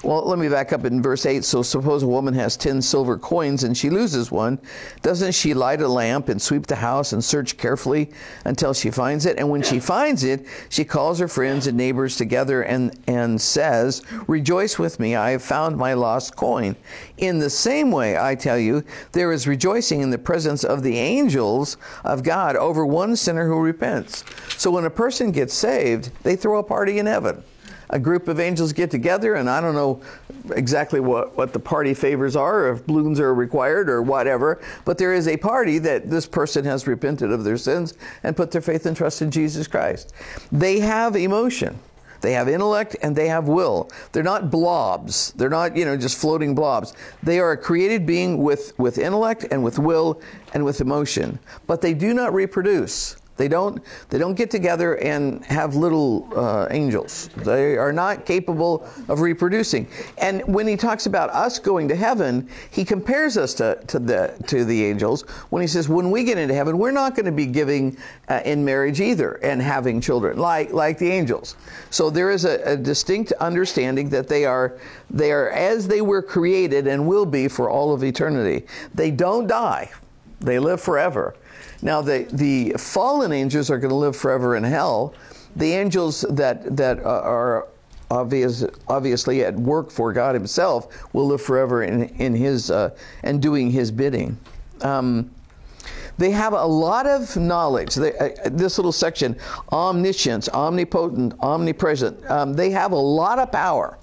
well, 0.06 0.22
let 0.22 0.38
me 0.38 0.48
back 0.50 0.72
up 0.72 0.86
in 0.86 1.02
verse 1.02 1.26
8. 1.26 1.44
So, 1.44 1.64
suppose 1.64 2.04
a 2.04 2.08
woman 2.08 2.36
has 2.36 2.56
10 2.56 2.80
silver 2.84 3.18
coins 3.18 3.64
and 3.64 3.76
she 3.76 3.90
loses 3.90 4.32
one. 4.32 4.60
Doesn't 5.02 5.32
she 5.32 5.56
light 5.56 5.82
a 5.82 5.88
lamp 5.88 6.30
and 6.30 6.40
sweep 6.40 6.68
the 6.68 6.76
house 6.76 7.12
and 7.12 7.24
search 7.24 7.58
carefully 7.58 8.12
until 8.46 8.72
she 8.72 8.92
finds 8.92 9.26
it? 9.26 9.40
And 9.40 9.50
when 9.50 9.64
she 9.64 9.80
finds 9.80 10.24
it, 10.24 10.46
she 10.70 10.86
calls 10.86 11.18
her 11.18 11.28
friends 11.28 11.66
and 11.66 11.76
neighbors 11.76 12.18
together 12.18 12.62
and, 12.62 12.96
and 13.08 13.42
says, 13.42 14.04
Rejoice 14.28 14.78
with 14.78 15.00
me, 15.00 15.16
I 15.16 15.32
have 15.32 15.42
found 15.42 15.76
my 15.76 15.96
lost 15.96 16.36
coin. 16.36 16.76
In 17.18 17.40
the 17.40 17.50
same 17.50 17.90
way, 17.90 18.16
I 18.16 18.36
tell 18.36 18.60
you, 18.60 18.84
there 19.14 19.32
is 19.32 19.48
rejoicing 19.48 20.02
in 20.02 20.12
the 20.12 20.20
presence 20.20 20.64
of 20.64 20.84
the 20.84 21.00
angels 21.00 21.78
of 22.04 22.22
God 22.22 22.56
over 22.56 22.86
one 22.86 23.16
sinner 23.16 23.48
who 23.48 23.60
repents. 23.60 24.24
So, 24.56 24.70
when 24.70 24.86
a 24.86 24.92
person 24.92 25.32
gets 25.32 25.56
saved, 25.56 26.12
they 26.22 26.36
throw 26.36 26.60
a 26.60 26.64
party 26.64 27.00
in 27.00 27.08
heaven 27.08 27.44
a 27.90 28.00
group 28.00 28.28
of 28.28 28.40
angels 28.40 28.74
get 28.74 28.92
together, 28.92 29.36
and 29.36 29.50
I 29.50 29.62
don't 29.62 29.76
know 29.76 30.02
exactly 30.54 31.00
what, 31.00 31.38
what 31.38 31.54
the 31.54 31.60
party 31.60 31.94
favors 31.94 32.36
are, 32.36 32.74
if 32.74 32.86
balloons 32.86 33.20
are 33.20 33.34
required 33.34 33.90
or 33.90 34.02
whatever, 34.02 34.62
but 34.84 34.98
there 34.98 35.14
is 35.14 35.28
a 35.28 35.38
party 35.38 35.80
that 35.80 36.10
this 36.10 36.26
person 36.26 36.66
has 36.66 36.88
repented 36.88 37.32
of 37.32 37.44
their 37.44 37.58
sins 37.58 37.94
and 38.24 38.36
put 38.36 38.52
their 38.52 38.62
faith 38.62 38.86
and 38.86 38.96
trust 38.96 39.22
in 39.22 39.32
Jesus 39.32 39.68
Christ. 39.68 40.14
They 40.52 40.80
have 40.80 41.16
emotion. 41.16 41.80
They 42.22 42.34
have 42.34 42.48
intellect 42.48 42.96
and 43.04 43.16
they 43.16 43.28
have 43.28 43.48
will. 43.48 43.90
They're 44.12 44.24
not 44.24 44.50
blobs. 44.50 45.32
They're 45.34 45.50
not, 45.50 45.78
you 45.78 45.86
know, 45.86 45.96
just 45.96 46.18
floating 46.18 46.56
blobs. 46.56 46.94
They 47.22 47.40
are 47.40 47.52
a 47.52 47.58
created 47.58 48.06
being 48.06 48.42
with, 48.42 48.78
with 48.80 48.98
intellect 48.98 49.46
and 49.52 49.64
with 49.64 49.78
will 49.78 50.22
and 50.54 50.66
with 50.66 50.82
emotion. 50.82 51.38
But 51.68 51.82
they 51.82 51.94
do 51.94 52.14
not 52.16 52.34
reproduce. 52.34 53.18
They 53.38 53.48
don't, 53.50 53.84
they 54.10 54.18
don't 54.18 54.36
get 54.36 54.50
together 54.50 54.96
and 54.98 55.44
have 55.46 55.76
little 55.76 56.30
uh, 56.36 56.68
angels. 56.72 57.30
They 57.36 57.78
are 57.78 57.92
not 57.92 58.26
capable 58.26 58.88
of 59.10 59.20
reproducing. 59.20 59.88
And 60.18 60.42
when 60.46 60.68
he 60.68 60.78
talks 60.78 61.06
about 61.06 61.30
us 61.32 61.60
going 61.60 61.90
to 61.90 61.96
heaven, 61.96 62.50
he 62.72 62.86
compares 62.86 63.38
us 63.38 63.54
to, 63.56 63.84
to, 63.88 64.00
the, 64.00 64.42
to 64.48 64.64
the 64.64 64.86
angels 64.86 65.24
when 65.50 65.62
he 65.62 65.68
says, 65.68 65.90
when 65.90 66.12
we 66.12 66.24
get 66.24 66.38
into 66.38 66.54
heaven, 66.54 66.78
we're 66.78 66.92
not 66.92 67.16
going 67.16 67.26
to 67.26 67.32
be 67.32 67.46
giving 67.46 67.98
uh, 68.30 68.42
in 68.46 68.64
marriage 68.64 69.02
either 69.02 69.34
and 69.44 69.62
having 69.62 70.00
children 70.00 70.38
like, 70.38 70.72
like 70.72 70.98
the 70.98 71.12
angels. 71.12 71.58
So 71.90 72.10
there 72.10 72.32
is 72.32 72.46
a, 72.46 72.62
a 72.64 72.78
distinct 72.78 73.34
understanding 73.34 74.10
that 74.10 74.30
they 74.30 74.46
are, 74.46 74.78
they 75.10 75.32
are 75.32 75.50
as 75.50 75.88
they 75.88 76.02
were 76.02 76.22
created 76.22 76.88
and 76.88 77.06
will 77.06 77.26
be 77.26 77.50
for 77.50 77.70
all 77.70 77.94
of 77.94 78.04
eternity. 78.04 78.66
They 78.94 79.12
don't 79.12 79.48
die, 79.48 79.92
they 80.46 80.60
live 80.60 80.82
forever. 80.82 81.36
Now, 81.82 82.02
the, 82.02 82.28
the 82.32 82.72
fallen 82.78 83.32
angels 83.32 83.70
are 83.70 83.78
going 83.78 83.90
to 83.90 83.96
live 83.96 84.16
forever 84.16 84.56
in 84.56 84.64
hell. 84.64 85.14
The 85.56 85.72
angels 85.72 86.22
that, 86.30 86.76
that 86.76 87.04
are 87.04 87.68
obvious, 88.12 88.64
obviously 88.88 89.44
at 89.44 89.56
work 89.56 89.92
for 89.92 90.14
God 90.14 90.36
Himself 90.36 91.14
will 91.14 91.28
live 91.28 91.42
forever 91.42 91.84
in, 91.84 92.04
in 92.16 92.34
His 92.36 92.72
uh, 92.72 92.96
and 93.24 93.42
doing 93.42 93.72
His 93.72 93.92
bidding. 93.92 94.38
Um, 94.82 95.32
they 96.18 96.32
have 96.32 96.54
a 96.54 96.66
lot 96.66 97.06
of 97.06 97.36
knowledge. 97.36 97.96
They, 97.96 98.18
uh, 98.18 98.30
this 98.46 98.78
little 98.78 98.92
section, 98.92 99.38
omniscience, 99.72 100.48
omnipotent, 100.50 101.34
omnipresent. 101.42 102.30
Um, 102.30 102.54
they 102.54 102.70
have 102.72 102.94
a 102.94 102.98
lot 102.98 103.40
of 103.40 103.52
power. 103.52 103.98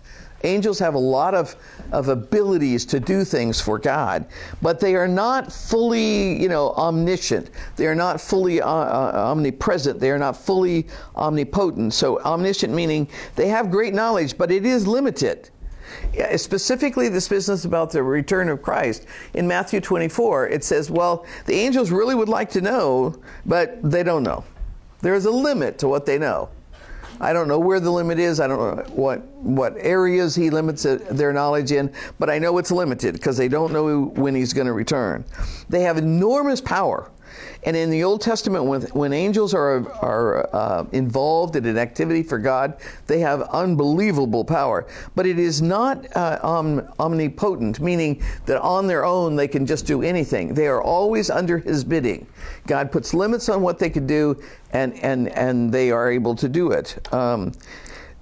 Angels 0.45 0.79
have 0.79 0.95
a 0.95 0.99
lot 0.99 1.35
of, 1.35 1.57
of 1.93 2.09
abilities 2.09 2.85
to 2.87 3.01
do 3.01 3.25
things 3.25 3.61
for 3.61 3.79
God, 3.79 4.27
but 4.61 4.81
they 4.81 4.95
are 4.95 5.09
not 5.09 5.53
fully, 5.53 6.41
you 6.41 6.49
know, 6.49 6.71
omniscient. 6.71 7.51
They 7.77 7.87
are 7.87 7.95
not 7.95 8.21
fully 8.21 8.61
uh, 8.61 8.69
uh, 8.69 9.13
omnipresent. 9.15 10.01
They 10.01 10.11
are 10.11 10.19
not 10.19 10.37
fully 10.37 10.87
omnipotent. 11.17 11.95
So 11.95 12.21
omniscient 12.21 12.73
meaning 12.73 13.09
they 13.37 13.49
have 13.49 13.71
great 13.71 13.95
knowledge, 13.95 14.37
but 14.37 14.51
it 14.51 14.67
is 14.67 14.87
limited. 14.87 15.51
Specifically, 16.37 17.09
this 17.09 17.29
business 17.29 17.65
about 17.65 17.91
the 17.91 18.03
return 18.03 18.49
of 18.49 18.63
Christ. 18.63 19.07
In 19.35 19.47
Matthew 19.47 19.81
24, 19.81 20.49
it 20.49 20.65
says, 20.65 20.91
well, 20.91 21.27
the 21.47 21.55
angels 21.55 21.91
really 21.91 22.15
would 22.15 22.29
like 22.29 22.51
to 22.51 22.61
know, 22.61 23.15
but 23.47 23.79
they 23.83 24.03
don't 24.03 24.23
know. 24.23 24.45
There 25.01 25.15
is 25.15 25.25
a 25.25 25.31
limit 25.31 25.79
to 25.79 25.89
what 25.89 26.07
they 26.07 26.19
know. 26.19 26.49
I 27.21 27.33
don't 27.33 27.49
know 27.49 27.59
where 27.59 27.81
the 27.81 27.91
limit 27.91 28.19
is. 28.19 28.41
I 28.41 28.47
don't 28.47 28.59
know 28.59 28.83
what 28.95 29.23
what 29.43 29.75
areas 29.79 30.35
he 30.35 30.51
limits 30.51 30.83
their 30.83 31.33
knowledge 31.33 31.73
in, 31.73 31.93
but 32.19 32.31
I 32.31 32.39
know 32.39 32.59
it's 32.59 32.71
limited 32.71 33.15
because 33.15 33.37
they 33.37 33.49
don't 33.49 33.73
know 33.73 34.07
when 34.15 34.35
he's 34.35 34.53
going 34.53 34.67
to 34.67 34.73
return. 34.73 35.25
They 35.69 35.83
have 35.83 35.99
enormous 35.99 36.61
power. 36.61 37.11
And 37.65 37.77
in 37.77 37.91
the 37.91 38.03
Old 38.03 38.21
Testament, 38.21 38.65
when, 38.65 38.83
when 38.93 39.13
angels 39.13 39.55
are, 39.55 39.89
are 40.03 40.55
uh, 40.55 40.87
involved 40.93 41.57
in 41.57 41.65
an 41.67 41.79
activity 41.79 42.23
for 42.23 42.39
God, 42.39 42.77
they 43.07 43.21
have 43.21 43.43
unbelievable 43.43 44.45
power. 44.45 44.87
But 45.15 45.27
it 45.27 45.39
is 45.39 45.63
not 45.63 46.05
uh, 46.17 46.39
om- 46.43 46.89
omnipotent, 46.99 47.81
meaning 47.81 48.23
that 48.47 48.61
on 48.61 48.87
their 48.87 49.05
own 49.05 49.37
they 49.37 49.49
can 49.49 49.65
just 49.65 49.87
do 49.87 50.03
anything. 50.03 50.55
They 50.55 50.67
are 50.67 50.83
always 50.83 51.31
under 51.31 51.59
His 51.59 51.85
bidding. 51.85 52.27
God 52.67 52.91
puts 52.91 53.15
limits 53.15 53.49
on 53.49 53.63
what 53.63 53.79
they 53.79 53.91
can 53.91 54.07
do, 54.07 54.43
and, 54.73 54.95
and, 55.03 55.29
and 55.29 55.73
they 55.73 55.91
are 55.91 56.11
able 56.11 56.35
to 56.37 56.49
do 56.49 56.73
it. 56.73 57.13
Um, 57.13 57.53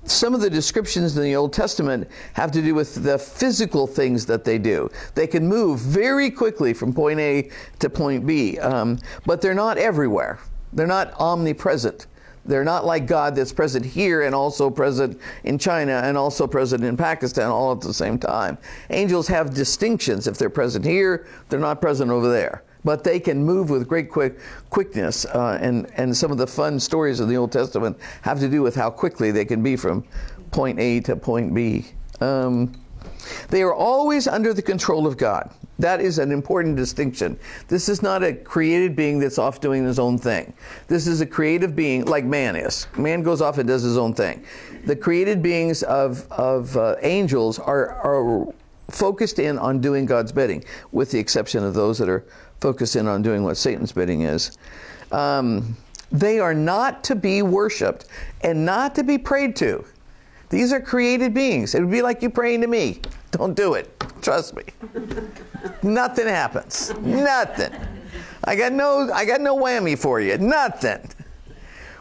some 0.04 0.35
of 0.35 0.40
the 0.40 0.50
descriptions 0.50 1.16
in 1.16 1.23
the 1.23 1.37
Old 1.37 1.52
Testament 1.52 2.09
have 2.35 2.50
to 2.52 2.62
do 2.62 2.75
with 2.75 3.02
the 3.02 3.19
physical 3.19 3.87
things 3.87 4.26
that 4.26 4.45
they 4.45 4.59
do. 4.59 4.90
They 5.14 5.26
can 5.26 5.47
move 5.47 5.80
very 5.80 6.30
quickly 6.30 6.73
from 6.73 6.92
point 6.92 7.21
A 7.21 7.50
to 7.78 7.90
point 7.90 8.26
B, 8.26 8.59
um, 8.59 8.99
but 9.26 9.40
they're 9.40 9.54
not 9.54 9.78
everywhere. 9.78 10.38
They're 10.73 10.87
not 10.87 11.12
omnipresent. 11.19 12.07
They're 12.47 12.64
not 12.64 12.87
like 12.87 13.07
God 13.07 13.37
that's 13.37 13.52
present 13.52 13.85
here 13.85 14.23
and 14.23 14.35
also 14.35 14.71
present 14.71 15.21
in 15.45 15.59
China 15.59 16.00
and 16.04 16.16
also 16.16 16.47
present 16.47 16.83
in 16.83 16.97
Pakistan 16.97 17.50
all 17.50 17.73
at 17.73 17.83
the 17.83 17.92
same 17.92 18.19
time. 18.19 18.57
Angels 18.88 19.28
have 19.28 19.52
distinctions. 19.52 20.26
If 20.26 20.38
they're 20.38 20.49
present 20.49 20.85
here, 20.85 21.26
they're 21.49 21.61
not 21.61 21.80
present 21.80 22.11
over 22.11 22.30
there 22.30 22.62
but 22.85 23.05
they 23.05 23.21
can 23.21 23.45
move 23.45 23.71
with 23.71 23.89
great 23.89 24.11
quick 24.11 24.39
quickness. 24.71 25.25
Uh, 25.27 25.59
and 25.61 25.91
and 25.97 26.17
some 26.17 26.31
of 26.31 26.39
the 26.39 26.47
fun 26.47 26.81
stories 26.81 27.21
of 27.21 27.29
the 27.29 27.37
Old 27.37 27.53
Testament 27.53 27.99
have 28.23 28.41
to 28.41 28.49
do 28.49 28.63
with 28.63 28.75
how 28.75 28.91
quickly 28.91 29.31
they 29.31 29.45
can 29.45 29.63
be 29.63 29.77
from 29.77 30.05
point 30.51 30.79
A 30.79 31.01
to 31.01 31.17
point 31.17 31.55
B. 31.55 31.87
Um, 32.21 32.75
they 33.49 33.63
are 33.63 33.75
always 33.75 34.27
under 34.27 34.53
the 34.53 34.63
control 34.63 35.07
of 35.07 35.17
God. 35.17 35.51
That 35.79 36.03
is 36.03 36.19
an 36.19 36.31
important 36.31 36.77
distinction. 36.77 37.39
This 37.69 37.89
is 37.89 38.03
not 38.03 38.23
a 38.23 38.35
created 38.35 38.95
being 38.95 39.19
that's 39.19 39.39
off 39.39 39.61
doing 39.61 39.85
his 39.85 39.99
own 39.99 40.19
thing. 40.19 40.53
This 40.89 41.07
is 41.07 41.23
a 41.23 41.27
creative 41.27 41.75
being 41.75 42.05
like 42.05 42.25
man 42.25 42.55
is. 42.55 42.87
Man 42.99 43.23
goes 43.23 43.41
off 43.41 43.57
and 43.57 43.67
does 43.67 43.83
his 43.83 43.97
own 43.97 44.13
thing. 44.13 44.45
The 44.85 44.95
created 44.95 45.43
beings 45.43 45.83
of, 45.83 46.31
of 46.31 46.77
uh, 46.77 46.97
angels 47.01 47.59
are, 47.59 47.93
are 48.05 48.53
focused 48.91 49.39
in 49.39 49.59
on 49.59 49.81
doing 49.81 50.05
God's 50.05 50.33
bidding, 50.33 50.65
with 50.93 51.11
the 51.11 51.19
exception 51.19 51.65
of 51.65 51.73
those 51.73 51.97
that 51.97 52.11
are 52.11 52.27
focused 52.61 52.97
in 52.97 53.07
on 53.09 53.23
doing 53.23 53.43
what 53.43 53.57
Satan's 53.57 53.93
bidding 53.93 54.23
is. 54.23 54.59
Um, 55.12 55.76
they 56.12 56.38
are 56.38 56.55
not 56.55 57.05
to 57.05 57.14
be 57.14 57.43
worshiped 57.43 58.07
and 58.43 58.64
not 58.64 58.95
to 58.97 59.05
be 59.05 59.19
prayed 59.19 59.57
to. 59.57 59.85
These 60.49 60.73
are 60.73 60.81
created 60.81 61.33
beings. 61.33 61.75
It 61.75 61.81
would 61.81 61.90
be 61.90 62.02
like 62.02 62.23
you 62.23 62.31
praying 62.31 62.61
to 62.62 62.67
me. 62.67 63.00
Don't 63.31 63.55
do 63.55 63.75
it. 63.75 63.88
Trust 64.21 64.57
me. 64.57 64.64
Nothing 65.83 66.26
happens. 66.26 66.93
Nothing. 66.99 67.73
I 68.45 68.57
got 68.57 68.73
no 68.73 69.11
I 69.12 69.25
got 69.25 69.40
no 69.40 69.57
whammy 69.57 69.97
for 69.97 70.21
you. 70.21 70.37
Nothing. 70.38 71.09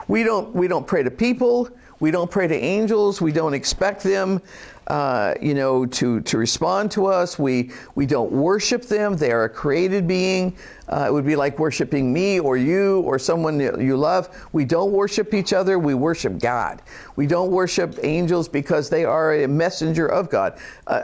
We 0.07 0.23
don't 0.23 0.53
we 0.55 0.67
don't 0.67 0.87
pray 0.87 1.03
to 1.03 1.11
people. 1.11 1.69
We 1.99 2.11
don't 2.11 2.31
pray 2.31 2.47
to 2.47 2.55
angels. 2.55 3.21
We 3.21 3.31
don't 3.31 3.53
expect 3.53 4.03
them 4.03 4.41
uh, 4.89 5.35
you 5.39 5.53
know, 5.53 5.85
to, 5.85 6.19
to 6.21 6.37
respond 6.37 6.89
to 6.89 7.05
us. 7.05 7.37
We, 7.37 7.71
we 7.93 8.07
don't 8.07 8.31
worship 8.31 8.83
them. 8.83 9.15
They 9.15 9.31
are 9.31 9.43
a 9.43 9.49
created 9.49 10.07
being. 10.07 10.57
Uh, 10.87 11.05
it 11.07 11.13
would 11.13 11.25
be 11.27 11.35
like 11.35 11.59
worshiping 11.59 12.11
me 12.11 12.39
or 12.39 12.57
you 12.57 13.01
or 13.01 13.19
someone 13.19 13.59
you 13.59 13.95
love. 13.95 14.47
We 14.51 14.65
don't 14.65 14.91
worship 14.91 15.35
each 15.35 15.53
other. 15.53 15.77
We 15.77 15.93
worship 15.93 16.39
God. 16.39 16.81
We 17.15 17.27
don't 17.27 17.51
worship 17.51 17.99
angels 18.01 18.47
because 18.47 18.89
they 18.89 19.05
are 19.05 19.35
a 19.35 19.47
messenger 19.47 20.07
of 20.07 20.31
God, 20.31 20.59
a, 20.87 20.95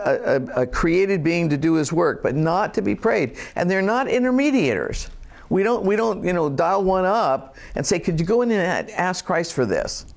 a, 0.56 0.62
a 0.62 0.68
created 0.68 1.24
being 1.24 1.48
to 1.50 1.58
do 1.58 1.76
his 1.76 1.94
work, 1.94 2.24
but 2.24 2.34
not 2.34 2.74
to 2.74 2.82
be 2.82 2.96
prayed. 2.96 3.38
And 3.56 3.70
they're 3.70 3.84
not 3.84 4.08
intermediators. 4.08 5.10
We 5.50 5.62
don't, 5.62 5.86
we 5.86 5.96
don't, 5.96 6.26
you 6.26 6.34
know, 6.34 6.50
dial 6.50 6.84
one 6.84 7.06
up 7.06 7.56
and 7.76 7.86
say, 7.86 8.00
could 8.00 8.20
you 8.20 8.26
go 8.26 8.42
in 8.42 8.50
and 8.50 8.90
ask 8.90 9.24
Christ 9.26 9.54
for 9.54 9.68
this? 9.68 10.15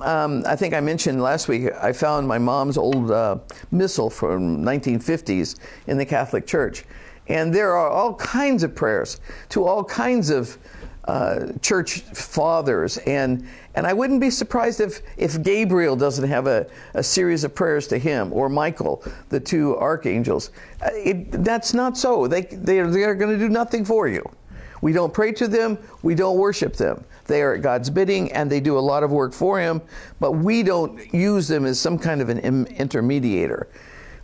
Um, 0.00 0.42
I 0.46 0.56
think 0.56 0.74
I 0.74 0.80
mentioned 0.80 1.20
last 1.20 1.48
week, 1.48 1.72
I 1.80 1.92
found 1.92 2.26
my 2.26 2.38
mom's 2.38 2.78
old 2.78 3.10
uh, 3.10 3.38
missal 3.70 4.10
from 4.10 4.62
1950s 4.64 5.58
in 5.86 5.98
the 5.98 6.06
Catholic 6.06 6.46
Church. 6.46 6.84
And 7.28 7.54
there 7.54 7.76
are 7.76 7.90
all 7.90 8.14
kinds 8.14 8.62
of 8.62 8.74
prayers 8.74 9.20
to 9.50 9.64
all 9.64 9.84
kinds 9.84 10.30
of 10.30 10.56
uh, 11.08 11.52
church 11.62 12.00
fathers, 12.00 12.98
and 12.98 13.46
and 13.74 13.86
I 13.86 13.94
wouldn't 13.94 14.20
be 14.20 14.28
surprised 14.28 14.80
if 14.80 15.00
if 15.16 15.42
Gabriel 15.42 15.96
doesn't 15.96 16.28
have 16.28 16.46
a, 16.46 16.66
a 16.92 17.02
series 17.02 17.44
of 17.44 17.54
prayers 17.54 17.86
to 17.88 17.98
him 17.98 18.30
or 18.32 18.50
Michael, 18.50 19.02
the 19.30 19.40
two 19.40 19.76
archangels. 19.78 20.50
Uh, 20.82 20.90
It, 20.92 21.32
that's 21.44 21.72
not 21.72 21.96
so. 21.96 22.26
They 22.28 22.42
they 22.42 22.78
are, 22.80 22.90
they 22.90 23.04
are 23.04 23.14
going 23.14 23.30
to 23.30 23.38
do 23.38 23.48
nothing 23.48 23.86
for 23.86 24.06
you. 24.06 24.22
We 24.82 24.92
don't 24.92 25.12
pray 25.12 25.32
to 25.32 25.48
them. 25.48 25.78
We 26.02 26.14
don't 26.14 26.36
worship 26.36 26.76
them. 26.76 27.04
They 27.28 27.42
are 27.42 27.54
at 27.54 27.62
God's 27.62 27.90
bidding 27.90 28.32
and 28.32 28.50
they 28.50 28.58
do 28.58 28.76
a 28.76 28.80
lot 28.80 29.04
of 29.04 29.12
work 29.12 29.32
for 29.32 29.60
Him, 29.60 29.80
but 30.18 30.32
we 30.32 30.64
don't 30.64 31.14
use 31.14 31.46
them 31.46 31.64
as 31.64 31.78
some 31.78 31.98
kind 31.98 32.20
of 32.20 32.28
an 32.28 32.40
intermediator. 32.40 33.66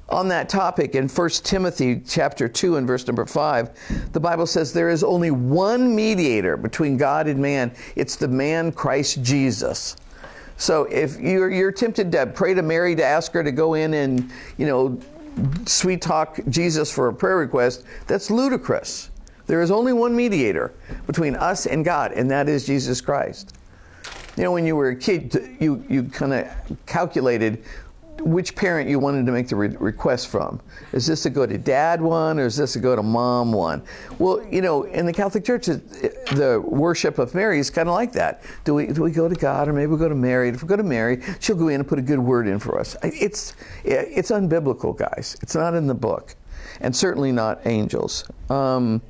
On 0.09 0.29
that 0.29 0.49
topic, 0.49 0.95
in 0.95 1.09
1 1.09 1.29
Timothy 1.45 2.01
chapter 2.07 2.47
2 2.47 2.77
and 2.77 2.87
verse 2.87 3.07
number 3.07 3.25
5, 3.25 4.13
the 4.13 4.21
Bible 4.21 4.47
says 4.47 4.73
there 4.73 4.91
is 4.91 5.03
only 5.03 5.31
one 5.31 5.95
mediator 5.95 6.57
between 6.57 6.97
God 6.97 7.27
and 7.27 7.41
man. 7.41 7.73
It's 7.97 8.17
the 8.17 8.29
man 8.29 8.71
Christ 8.73 9.23
Jesus. 9.23 9.97
So 10.57 10.85
if 10.85 11.19
you're, 11.19 11.51
you're 11.51 11.73
tempted 11.73 12.13
to 12.13 12.27
pray 12.27 12.55
to 12.55 12.63
Mary 12.63 12.95
to 12.97 13.05
ask 13.05 13.33
her 13.33 13.43
to 13.43 13.53
go 13.53 13.75
in 13.75 13.95
and, 13.95 14.31
you 14.59 14.67
know, 14.67 14.99
sweet 15.67 16.03
talk 16.03 16.39
Jesus 16.49 16.93
for 16.93 17.09
a 17.09 17.15
prayer 17.15 17.39
request, 17.39 17.85
that's 18.07 18.31
ludicrous. 18.31 19.11
There 19.47 19.63
is 19.63 19.71
only 19.71 19.93
one 19.93 20.15
mediator 20.17 20.73
between 21.07 21.37
us 21.37 21.67
and 21.67 21.85
God, 21.85 22.13
and 22.13 22.31
that 22.31 22.49
is 22.49 22.67
Jesus 22.67 23.01
Christ. 23.01 23.57
You 24.37 24.45
know, 24.45 24.53
when 24.53 24.67
you 24.67 24.75
were 24.75 24.89
a 24.89 24.97
kid, 24.97 25.57
you, 25.61 25.85
you 25.89 26.05
kind 26.05 26.33
of 26.33 26.49
calculated 26.87 27.63
which 28.21 28.55
parent 28.55 28.89
you 28.89 28.99
wanted 28.99 29.27
to 29.27 29.33
make 29.33 29.49
the 29.49 29.57
re- 29.57 29.77
request 29.79 30.29
from. 30.29 30.61
Is 30.93 31.07
this 31.07 31.27
a 31.27 31.31
go 31.31 31.47
to 31.47 31.59
dad 31.59 32.01
one, 32.01 32.39
or 32.39 32.47
is 32.47 32.57
this 32.57 32.77
a 32.77 32.81
go 32.81 32.97
to 32.97 33.03
mom 33.03 33.53
one? 33.53 33.83
Well, 34.19 34.45
you 34.51 34.63
know, 34.63 34.85
in 34.85 35.05
the 35.05 35.13
Catholic 35.13 35.45
Church, 35.45 35.67
the 35.67 36.63
worship 36.65 37.19
of 37.19 37.35
Mary 37.35 37.59
is 37.59 37.71
kind 37.71 37.89
of 37.89 37.95
like 37.95 38.13
that. 38.13 38.43
Do 38.65 38.75
we 38.75 38.87
do 38.87 39.03
we 39.03 39.11
go 39.11 39.29
to 39.29 39.35
God, 39.35 39.69
or 39.69 39.73
maybe 39.73 39.93
we 39.93 39.99
go 39.99 40.09
to 40.09 40.15
Mary? 40.15 40.49
If 40.49 40.63
we 40.63 40.69
go 40.69 40.77
to 40.77 40.83
Mary, 40.83 41.23
she'll 41.41 41.57
go 41.57 41.69
in 41.69 41.81
and 41.81 41.89
put 41.89 41.99
a 41.99 42.03
good 42.03 42.19
word 42.19 42.47
in 42.47 42.59
for 42.59 42.79
us. 42.79 42.97
It's 43.03 43.55
it's 43.85 44.31
unbiblical, 44.31 44.97
guys. 44.97 45.37
It's 45.43 45.55
not 45.55 45.75
in 45.75 45.87
the 45.87 45.95
book, 45.95 46.35
and 46.81 46.95
certainly 46.95 47.33
not 47.33 47.67
angels. 47.67 48.25
Um, 48.49 49.03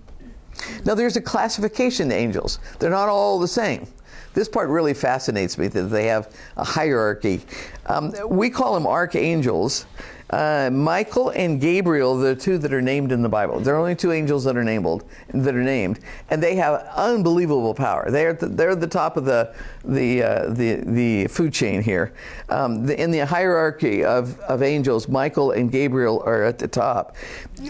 now, 0.84 0.94
there's 0.94 1.16
a 1.16 1.20
classification 1.20 2.08
to 2.08 2.14
angels. 2.14 2.58
They're 2.78 2.90
not 2.90 3.08
all 3.08 3.38
the 3.38 3.48
same. 3.48 3.86
This 4.34 4.48
part 4.48 4.68
really 4.68 4.94
fascinates 4.94 5.56
me 5.58 5.68
that 5.68 5.82
they 5.82 6.06
have 6.06 6.34
a 6.56 6.64
hierarchy. 6.64 7.42
Um, 7.86 8.12
we 8.28 8.50
call 8.50 8.74
them 8.74 8.86
archangels. 8.86 9.86
Uh, 10.34 10.68
Michael 10.68 11.28
and 11.28 11.60
Gabriel, 11.60 12.18
the 12.18 12.34
two 12.34 12.58
that 12.58 12.72
are 12.72 12.82
named 12.82 13.12
in 13.12 13.22
the 13.22 13.28
Bible. 13.28 13.60
There 13.60 13.76
are 13.76 13.78
only 13.78 13.94
two 13.94 14.10
angels 14.10 14.42
that 14.42 14.56
are 14.56 14.64
named, 14.64 15.04
that 15.32 15.54
are 15.54 15.62
named, 15.62 16.00
and 16.28 16.42
they 16.42 16.56
have 16.56 16.88
unbelievable 16.96 17.72
power. 17.72 18.10
They 18.10 18.26
are 18.26 18.30
at 18.30 18.40
the, 18.40 18.48
they're 18.48 18.70
at 18.70 18.80
the 18.80 18.88
top 18.88 19.16
of 19.16 19.26
the 19.26 19.54
the 19.84 20.24
uh, 20.24 20.48
the, 20.48 20.82
the 20.86 21.28
food 21.28 21.52
chain 21.52 21.82
here. 21.82 22.14
Um, 22.48 22.84
the, 22.84 23.00
in 23.00 23.12
the 23.12 23.20
hierarchy 23.24 24.02
of, 24.02 24.36
of 24.40 24.60
angels, 24.60 25.06
Michael 25.06 25.52
and 25.52 25.70
Gabriel 25.70 26.20
are 26.26 26.42
at 26.42 26.58
the 26.58 26.66
top. 26.66 27.14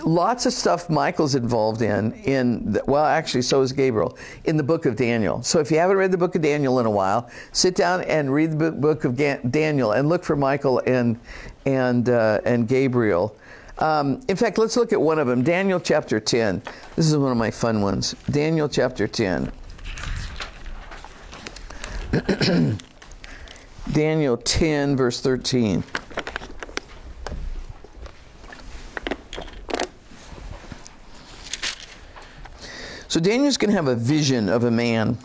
Lots 0.02 0.46
of 0.46 0.54
stuff 0.54 0.88
Michael's 0.88 1.34
involved 1.34 1.82
in. 1.82 2.12
In 2.24 2.72
the, 2.72 2.82
well, 2.86 3.04
actually, 3.04 3.42
so 3.42 3.60
is 3.60 3.72
Gabriel 3.72 4.16
in 4.46 4.56
the 4.56 4.62
book 4.62 4.86
of 4.86 4.96
Daniel. 4.96 5.42
So 5.42 5.60
if 5.60 5.70
you 5.70 5.76
haven't 5.76 5.98
read 5.98 6.12
the 6.12 6.18
book 6.18 6.34
of 6.34 6.40
Daniel 6.40 6.80
in 6.80 6.86
a 6.86 6.90
while, 6.90 7.28
sit 7.52 7.74
down 7.74 8.00
and 8.04 8.32
read 8.32 8.58
the 8.58 8.72
book 8.72 9.04
of 9.04 9.16
Daniel 9.16 9.92
and 9.92 10.08
look 10.08 10.24
for 10.24 10.34
Michael 10.34 10.80
and 10.86 11.20
and 11.66 12.08
uh, 12.08 12.40
and 12.44 12.68
Gabriel. 12.68 13.36
Um, 13.78 14.20
in 14.28 14.36
fact, 14.36 14.58
let's 14.58 14.76
look 14.76 14.92
at 14.92 15.00
one 15.00 15.18
of 15.18 15.26
them. 15.26 15.42
Daniel 15.42 15.80
chapter 15.80 16.20
10. 16.20 16.62
This 16.94 17.06
is 17.06 17.16
one 17.16 17.32
of 17.32 17.36
my 17.36 17.50
fun 17.50 17.82
ones. 17.82 18.14
Daniel 18.30 18.68
chapter 18.68 19.08
10. 19.08 19.50
Daniel 23.92 24.36
10, 24.36 24.96
verse 24.96 25.20
13. 25.20 25.82
So 33.08 33.20
Daniel's 33.20 33.56
going 33.56 33.70
to 33.70 33.76
have 33.76 33.86
a 33.86 33.94
vision 33.94 34.48
of 34.48 34.64
a 34.64 34.70
man, 34.70 35.18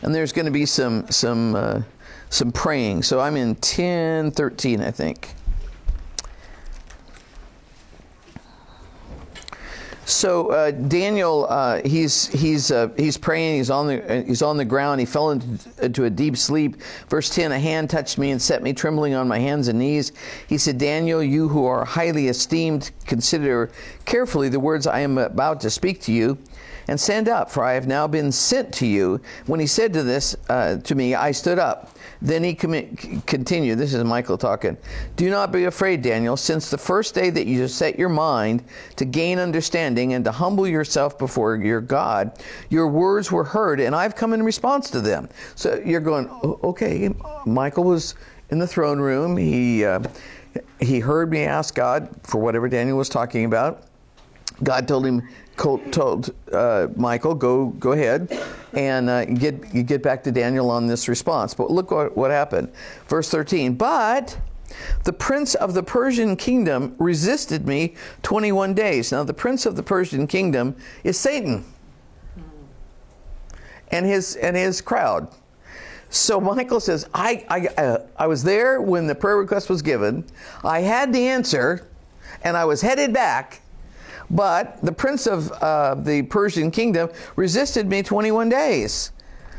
and 0.00 0.14
there's 0.14 0.32
going 0.32 0.46
to 0.46 0.50
be 0.50 0.64
some 0.64 1.06
some 1.10 1.54
uh, 1.54 1.82
some 2.30 2.50
praying. 2.52 3.02
So 3.02 3.20
I'm 3.20 3.36
in 3.36 3.56
10, 3.56 4.30
13, 4.30 4.80
I 4.80 4.90
think. 4.90 5.34
So 10.10 10.50
uh, 10.50 10.72
Daniel, 10.72 11.46
uh, 11.48 11.82
he's 11.84 12.26
he's 12.26 12.72
uh, 12.72 12.88
he's 12.96 13.16
praying. 13.16 13.58
He's 13.58 13.70
on 13.70 13.86
the 13.86 14.24
he's 14.26 14.42
on 14.42 14.56
the 14.56 14.64
ground. 14.64 14.98
He 14.98 15.06
fell 15.06 15.30
into, 15.30 15.70
into 15.80 16.04
a 16.04 16.10
deep 16.10 16.36
sleep. 16.36 16.82
Verse 17.08 17.30
ten: 17.30 17.52
A 17.52 17.60
hand 17.60 17.90
touched 17.90 18.18
me 18.18 18.32
and 18.32 18.42
set 18.42 18.60
me 18.60 18.72
trembling 18.72 19.14
on 19.14 19.28
my 19.28 19.38
hands 19.38 19.68
and 19.68 19.78
knees. 19.78 20.10
He 20.48 20.58
said, 20.58 20.78
"Daniel, 20.78 21.22
you 21.22 21.48
who 21.48 21.64
are 21.64 21.84
highly 21.84 22.26
esteemed, 22.26 22.90
consider 23.06 23.70
carefully 24.04 24.48
the 24.48 24.58
words 24.58 24.88
I 24.88 25.00
am 25.00 25.16
about 25.16 25.60
to 25.60 25.70
speak 25.70 26.00
to 26.02 26.12
you." 26.12 26.38
And 26.90 26.98
stand 26.98 27.28
up, 27.28 27.52
for 27.52 27.62
I 27.62 27.74
have 27.74 27.86
now 27.86 28.08
been 28.08 28.32
sent 28.32 28.74
to 28.74 28.86
you. 28.86 29.20
When 29.46 29.60
he 29.60 29.66
said 29.68 29.92
to 29.92 30.02
this 30.02 30.34
uh, 30.48 30.78
to 30.78 30.96
me, 30.96 31.14
I 31.14 31.30
stood 31.30 31.56
up. 31.56 31.96
Then 32.20 32.42
he 32.42 32.52
continued. 32.52 33.78
This 33.78 33.94
is 33.94 34.02
Michael 34.02 34.36
talking. 34.36 34.76
Do 35.14 35.30
not 35.30 35.52
be 35.52 35.66
afraid, 35.66 36.02
Daniel, 36.02 36.36
since 36.36 36.68
the 36.68 36.76
first 36.76 37.14
day 37.14 37.30
that 37.30 37.46
you 37.46 37.68
set 37.68 37.96
your 37.96 38.08
mind 38.08 38.64
to 38.96 39.04
gain 39.04 39.38
understanding 39.38 40.14
and 40.14 40.24
to 40.24 40.32
humble 40.32 40.66
yourself 40.66 41.16
before 41.16 41.54
your 41.54 41.80
God, 41.80 42.32
your 42.70 42.88
words 42.88 43.30
were 43.30 43.44
heard, 43.44 43.78
and 43.78 43.94
I've 43.94 44.16
come 44.16 44.32
in 44.32 44.42
response 44.42 44.90
to 44.90 45.00
them. 45.00 45.28
So 45.54 45.80
you're 45.86 46.00
going, 46.00 46.28
okay. 46.64 47.14
Michael 47.46 47.84
was 47.84 48.16
in 48.50 48.58
the 48.58 48.66
throne 48.66 48.98
room. 48.98 49.36
He 49.36 49.84
uh, 49.84 50.02
he 50.80 50.98
heard 50.98 51.30
me 51.30 51.44
ask 51.44 51.72
God 51.72 52.08
for 52.24 52.40
whatever 52.40 52.68
Daniel 52.68 52.98
was 52.98 53.08
talking 53.08 53.44
about. 53.44 53.84
God 54.62 54.86
told 54.86 55.06
him, 55.06 55.26
told 55.60 56.34
uh, 56.52 56.88
Michael, 56.96 57.34
go 57.34 57.66
go 57.66 57.92
ahead 57.92 58.32
and 58.72 59.10
uh, 59.10 59.24
get 59.26 59.86
get 59.86 60.02
back 60.02 60.22
to 60.24 60.32
Daniel 60.32 60.70
on 60.70 60.86
this 60.86 61.08
response. 61.08 61.54
But 61.54 61.70
look 61.70 61.90
what, 61.90 62.16
what 62.16 62.30
happened. 62.30 62.72
Verse 63.06 63.28
13. 63.28 63.74
But 63.74 64.38
the 65.04 65.12
prince 65.12 65.54
of 65.54 65.74
the 65.74 65.82
Persian 65.82 66.36
kingdom 66.36 66.94
resisted 66.98 67.66
me 67.66 67.94
21 68.22 68.74
days. 68.74 69.12
Now, 69.12 69.24
the 69.24 69.34
prince 69.34 69.66
of 69.66 69.76
the 69.76 69.82
Persian 69.82 70.26
kingdom 70.26 70.76
is 71.04 71.18
Satan 71.18 71.64
and 73.90 74.06
his 74.06 74.36
and 74.36 74.56
his 74.56 74.80
crowd. 74.80 75.28
So 76.12 76.40
Michael 76.40 76.80
says, 76.80 77.08
I, 77.14 77.44
I, 77.48 77.66
uh, 77.80 78.06
I 78.16 78.26
was 78.26 78.42
there 78.42 78.80
when 78.80 79.06
the 79.06 79.14
prayer 79.14 79.36
request 79.36 79.70
was 79.70 79.80
given. 79.80 80.24
I 80.64 80.80
had 80.80 81.12
the 81.12 81.28
answer, 81.28 81.86
and 82.42 82.56
I 82.56 82.64
was 82.64 82.80
headed 82.80 83.12
back. 83.12 83.60
But 84.30 84.80
the 84.82 84.92
prince 84.92 85.26
of 85.26 85.50
uh, 85.52 85.96
the 85.96 86.22
Persian 86.22 86.70
kingdom 86.70 87.10
resisted 87.36 87.88
me 87.88 88.02
21 88.02 88.48
days. 88.48 89.12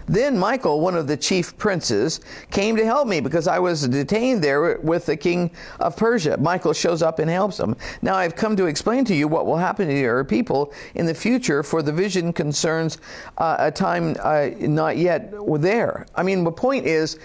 Then 0.07 0.37
Michael, 0.37 0.81
one 0.81 0.95
of 0.95 1.07
the 1.07 1.15
chief 1.15 1.57
princes, 1.57 2.19
came 2.49 2.75
to 2.75 2.85
help 2.85 3.07
me 3.07 3.19
because 3.19 3.47
I 3.47 3.59
was 3.59 3.87
detained 3.87 4.43
there 4.43 4.77
with 4.79 5.05
the 5.05 5.15
king 5.15 5.51
of 5.79 5.95
Persia. 5.95 6.37
Michael 6.37 6.73
shows 6.73 7.01
up 7.01 7.19
and 7.19 7.29
helps 7.29 7.59
him. 7.59 7.75
Now 8.01 8.15
I've 8.15 8.35
come 8.35 8.55
to 8.57 8.65
explain 8.65 9.05
to 9.05 9.15
you 9.15 9.27
what 9.27 9.45
will 9.45 9.57
happen 9.57 9.87
to 9.87 9.97
your 9.97 10.23
people 10.23 10.73
in 10.95 11.05
the 11.05 11.13
future, 11.13 11.63
for 11.63 11.81
the 11.81 11.93
vision 11.93 12.33
concerns 12.33 12.97
uh, 13.37 13.55
a 13.59 13.71
time 13.71 14.15
uh, 14.19 14.49
not 14.59 14.97
yet 14.97 15.33
there. 15.59 16.05
I 16.15 16.23
mean, 16.23 16.43
the 16.43 16.51
point 16.51 16.85
is, 16.85 17.17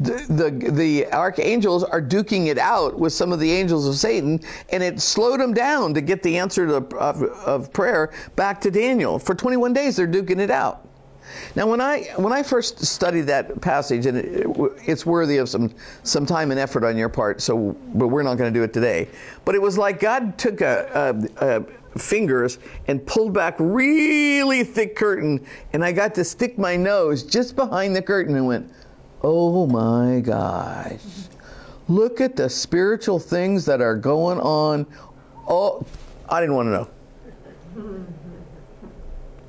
the, 0.00 0.70
the 0.72 1.06
archangels 1.12 1.84
are 1.84 2.00
duking 2.00 2.46
it 2.46 2.58
out 2.58 2.98
with 2.98 3.12
some 3.12 3.32
of 3.32 3.40
the 3.40 3.50
angels 3.50 3.86
of 3.86 3.96
Satan, 3.96 4.40
and 4.70 4.82
it 4.82 5.00
slowed 5.00 5.40
them 5.40 5.54
down 5.54 5.94
to 5.94 6.00
get 6.00 6.22
the 6.22 6.38
answer 6.38 6.66
to, 6.66 6.76
of, 6.96 7.22
of 7.22 7.72
prayer 7.72 8.12
back 8.36 8.60
to 8.60 8.70
Daniel. 8.70 9.18
For 9.18 9.34
21 9.34 9.72
days, 9.72 9.96
they're 9.96 10.06
duking 10.06 10.38
it 10.38 10.50
out. 10.50 10.88
Now, 11.54 11.66
when 11.66 11.80
I 11.80 12.04
when 12.16 12.32
I 12.32 12.42
first 12.42 12.84
studied 12.84 13.22
that 13.22 13.60
passage, 13.60 14.06
and 14.06 14.16
it, 14.16 14.46
it's 14.86 15.04
worthy 15.04 15.36
of 15.36 15.48
some 15.48 15.74
some 16.02 16.24
time 16.24 16.50
and 16.50 16.58
effort 16.58 16.84
on 16.84 16.96
your 16.96 17.10
part, 17.10 17.42
so 17.42 17.76
but 17.94 18.08
we're 18.08 18.22
not 18.22 18.38
going 18.38 18.52
to 18.52 18.58
do 18.58 18.64
it 18.64 18.72
today. 18.72 19.08
But 19.44 19.54
it 19.54 19.60
was 19.60 19.76
like 19.76 20.00
God 20.00 20.38
took 20.38 20.62
a, 20.62 21.28
a, 21.38 21.58
a 21.58 21.98
fingers 21.98 22.58
and 22.86 23.04
pulled 23.06 23.32
back 23.32 23.56
really 23.58 24.64
thick 24.64 24.96
curtain, 24.96 25.44
and 25.72 25.84
I 25.84 25.92
got 25.92 26.14
to 26.14 26.24
stick 26.24 26.58
my 26.58 26.76
nose 26.76 27.22
just 27.22 27.56
behind 27.56 27.94
the 27.94 28.02
curtain 28.02 28.34
and 28.36 28.46
went, 28.46 28.70
"Oh 29.22 29.66
my 29.66 30.20
gosh! 30.20 31.00
Look 31.88 32.20
at 32.20 32.36
the 32.36 32.48
spiritual 32.48 33.18
things 33.18 33.64
that 33.66 33.80
are 33.80 33.96
going 33.96 34.40
on." 34.40 34.86
Oh, 35.48 35.84
I 36.28 36.40
didn't 36.40 36.54
want 36.54 36.66
to 36.66 36.70
know. 36.72 36.88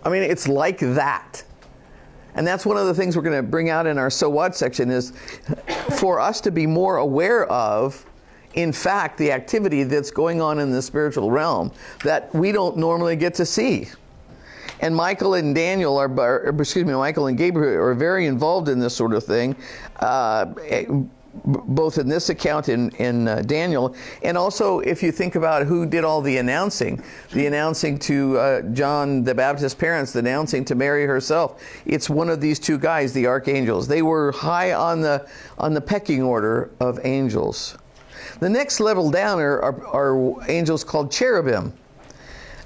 I 0.03 0.09
mean, 0.09 0.23
it's 0.23 0.47
like 0.47 0.79
that. 0.79 1.43
And 2.35 2.47
that's 2.47 2.65
one 2.65 2.77
of 2.77 2.87
the 2.87 2.93
things 2.93 3.17
we're 3.17 3.23
going 3.23 3.35
to 3.35 3.43
bring 3.43 3.69
out 3.69 3.85
in 3.85 3.97
our 3.97 4.09
so 4.09 4.29
what 4.29 4.55
section 4.55 4.89
is 4.89 5.11
for 5.97 6.19
us 6.19 6.39
to 6.41 6.51
be 6.51 6.65
more 6.65 6.97
aware 6.97 7.45
of, 7.47 8.05
in 8.53 8.71
fact, 8.71 9.17
the 9.17 9.31
activity 9.31 9.83
that's 9.83 10.11
going 10.11 10.41
on 10.41 10.59
in 10.59 10.71
the 10.71 10.81
spiritual 10.81 11.31
realm 11.31 11.71
that 12.03 12.33
we 12.33 12.51
don't 12.51 12.77
normally 12.77 13.15
get 13.15 13.33
to 13.35 13.45
see. 13.45 13.89
And 14.81 14.95
Michael 14.95 15.33
and 15.33 15.53
Daniel 15.53 15.97
are, 15.97 16.49
excuse 16.59 16.85
me, 16.85 16.93
Michael 16.93 17.27
and 17.27 17.37
Gabriel 17.37 17.83
are 17.83 17.93
very 17.93 18.27
involved 18.27 18.69
in 18.69 18.79
this 18.79 18.95
sort 18.95 19.13
of 19.13 19.23
thing. 19.23 19.55
Uh, 19.97 20.45
both 21.45 21.97
in 21.97 22.09
this 22.09 22.29
account 22.29 22.69
in, 22.69 22.89
in 22.95 23.27
uh, 23.27 23.41
Daniel, 23.43 23.95
and 24.23 24.37
also 24.37 24.79
if 24.79 25.03
you 25.03 25.11
think 25.11 25.35
about 25.35 25.65
who 25.65 25.85
did 25.85 26.03
all 26.03 26.21
the 26.21 26.37
announcing, 26.37 27.01
the 27.31 27.45
announcing 27.45 27.99
to 27.99 28.37
uh, 28.37 28.61
John 28.73 29.23
the 29.23 29.35
Baptist's 29.35 29.75
parents, 29.75 30.11
the 30.11 30.19
announcing 30.19 30.65
to 30.65 30.75
Mary 30.75 31.05
herself, 31.05 31.61
it's 31.85 32.09
one 32.09 32.29
of 32.29 32.41
these 32.41 32.59
two 32.59 32.77
guys, 32.77 33.13
the 33.13 33.27
archangels. 33.27 33.87
They 33.87 34.01
were 34.01 34.31
high 34.31 34.73
on 34.73 35.01
the 35.01 35.29
on 35.57 35.73
the 35.73 35.81
pecking 35.81 36.23
order 36.23 36.71
of 36.79 36.99
angels. 37.05 37.77
The 38.39 38.49
next 38.49 38.79
level 38.79 39.11
down 39.11 39.39
are, 39.39 39.61
are, 39.61 39.87
are 39.87 40.49
angels 40.49 40.83
called 40.83 41.11
cherubim. 41.11 41.73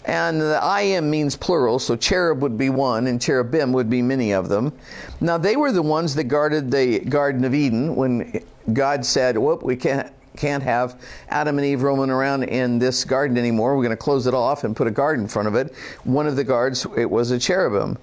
And 0.05 0.41
the 0.41 0.59
I 0.61 0.81
am 0.81 1.09
means 1.09 1.35
plural, 1.35 1.79
so 1.79 1.95
cherub 1.95 2.41
would 2.41 2.57
be 2.57 2.69
one, 2.69 3.07
and 3.07 3.21
cherubim 3.21 3.71
would 3.71 3.89
be 3.89 4.01
many 4.01 4.33
of 4.33 4.49
them. 4.49 4.73
Now, 5.21 5.37
they 5.37 5.55
were 5.55 5.71
the 5.71 5.81
ones 5.81 6.13
that 6.15 6.25
guarded 6.25 6.69
the 6.71 6.99
Garden 6.99 7.45
of 7.45 7.53
Eden 7.53 7.95
when 7.95 8.43
God 8.73 9.05
said, 9.05 9.37
Whoop, 9.37 9.63
we 9.63 9.75
can't. 9.75 10.11
Can't 10.35 10.63
have 10.63 10.99
Adam 11.29 11.59
and 11.59 11.67
Eve 11.67 11.83
roaming 11.83 12.09
around 12.09 12.41
in 12.41 12.79
this 12.79 13.05
garden 13.05 13.37
anymore. 13.37 13.77
We're 13.77 13.83
going 13.83 13.95
to 13.95 14.03
close 14.03 14.25
it 14.25 14.33
off 14.33 14.63
and 14.63 14.75
put 14.75 14.87
a 14.87 14.89
guard 14.89 15.19
in 15.19 15.27
front 15.27 15.47
of 15.47 15.53
it. 15.53 15.75
One 16.05 16.25
of 16.25 16.35
the 16.35 16.43
guards, 16.43 16.87
it 16.97 17.07
was 17.07 17.29
a 17.29 17.37
cherubim. 17.37 17.99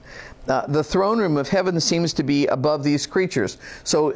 Uh, 0.46 0.64
the 0.68 0.84
throne 0.84 1.18
room 1.18 1.36
of 1.36 1.48
heaven 1.48 1.80
seems 1.80 2.12
to 2.12 2.22
be 2.22 2.46
above 2.46 2.84
these 2.84 3.04
creatures. 3.04 3.58
So 3.82 4.14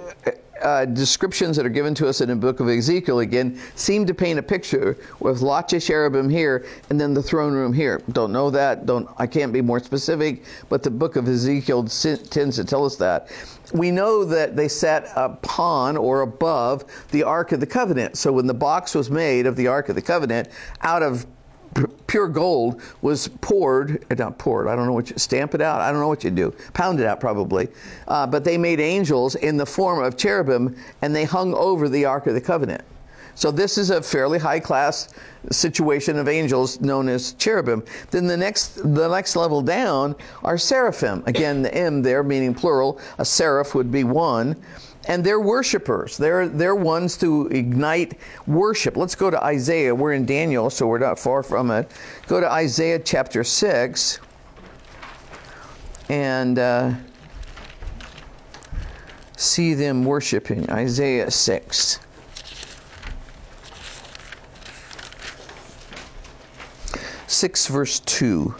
uh, 0.62 0.85
descriptions 0.85 1.57
that 1.57 1.67
are 1.67 1.71
given 1.71 1.95
to 1.95 2.09
us 2.09 2.21
in 2.21 2.29
the 2.29 2.37
book 2.37 2.61
of 2.61 2.69
Ezekiel 2.69 3.21
again 3.21 3.61
seem 3.75 4.07
to 4.07 4.14
paint 4.14 4.38
a 4.38 4.43
picture 4.43 4.97
with 5.21 5.43
of 5.43 5.83
cherubim 5.83 6.29
here 6.29 6.64
and 6.90 7.01
then 7.01 7.14
the 7.14 7.23
throne 7.23 7.53
room 7.53 7.73
here. 7.73 8.03
Don't 8.12 8.33
know 8.33 8.51
that. 8.51 8.87
Don't 8.87 9.09
I 9.19 9.27
can't 9.27 9.53
be 9.53 9.61
more 9.61 9.81
specific, 9.81 10.45
but 10.69 10.83
the 10.83 10.90
book 10.90 11.17
of 11.17 11.29
Ezekiel 11.29 11.85
tends 11.85 12.57
to 12.57 12.64
tell 12.64 12.85
us 12.85 12.97
that. 12.97 13.31
We 13.73 13.90
know 13.90 14.25
that 14.25 14.57
they 14.57 14.69
sat 14.69 15.11
upon 15.17 15.97
or 15.97 16.21
above 16.21 16.85
the 17.11 17.23
Ark 17.23 17.53
of 17.53 17.61
the 17.61 17.67
Covenant. 17.67 18.17
So 18.17 18.33
when 18.33 18.47
the 18.47 18.55
box 18.55 18.95
was 18.95 19.11
made 19.11 19.47
of 19.47 19.57
the 19.57 19.67
Ark 19.69 19.88
of 19.88 19.95
the 19.95 20.03
Covenant, 20.03 20.49
out 20.83 21.03
of 21.03 21.27
pure 22.07 22.29
gold 22.29 22.81
was 23.03 23.29
poured, 23.41 24.05
uh, 24.11 24.15
not 24.15 24.39
poured, 24.39 24.69
I 24.69 24.77
don't 24.77 24.87
know 24.87 24.93
what 24.93 25.11
you, 25.11 25.19
stamp 25.19 25.55
it 25.55 25.61
out, 25.61 25.81
I 25.81 25.91
don't 25.91 26.01
know 26.01 26.09
what 26.09 26.25
you 26.25 26.31
do, 26.31 26.55
pound 26.73 27.01
it 27.01 27.07
out 27.07 27.21
probably. 27.21 27.69
Uh, 28.07 28.27
but 28.27 28.45
they 28.45 28.57
made 28.57 28.81
angels 28.81 29.35
in 29.35 29.57
the 29.57 29.67
form 29.67 30.03
of 30.03 30.17
cherubim 30.17 30.77
and 31.03 31.15
they 31.15 31.25
hung 31.25 31.55
over 31.55 31.89
the 31.89 32.05
Ark 32.05 32.27
of 32.27 32.35
the 32.35 32.41
Covenant. 32.41 32.85
So 33.37 33.51
this 33.51 33.79
is 33.79 33.91
a 33.91 34.01
fairly 34.01 34.39
high 34.39 34.61
class 34.61 35.13
situation 35.51 36.19
of 36.19 36.29
angels 36.29 36.81
known 36.81 37.09
as 37.09 37.33
cherubim. 37.33 37.83
Then 38.11 38.27
the 38.27 38.37
next 38.37 38.77
the 38.77 39.09
next 39.09 39.35
level 39.35 39.61
down 39.61 40.15
are 40.45 40.57
seraphim. 40.57 41.23
Again, 41.27 41.63
the 41.63 41.75
M 41.75 42.01
there 42.01 42.23
meaning 42.23 42.55
plural. 42.55 43.01
A 43.19 43.25
seraph 43.25 43.75
would 43.75 43.91
be 43.91 44.05
one 44.05 44.55
and 45.07 45.25
they're 45.25 45.40
worshipers. 45.40 46.17
They're 46.17 46.49
they're 46.49 46.75
ones 46.75 47.17
to 47.19 47.49
ignite 47.49 48.19
worship. 48.47 48.97
Let's 48.97 49.14
go 49.14 49.31
to 49.31 49.43
Isaiah. 49.43 49.95
We're 49.95 50.12
in 50.12 50.27
Daniel, 50.27 50.71
so 50.71 50.87
we're 50.87 50.99
not 50.99 51.19
far 51.19 51.43
from 51.43 51.71
it. 51.71 51.90
Go 52.27 52.40
to 52.40 52.51
Isaiah 52.51 52.99
chapter 52.99 53.45
six, 53.45 54.19
and 56.09 56.59
uh, 56.59 56.95
see 59.37 59.75
them 59.75 60.05
worshiping. 60.05 60.71
Isaiah 60.71 61.31
six. 61.31 62.01
Six 67.27 67.67
verse 67.67 68.01
two. 68.01 68.55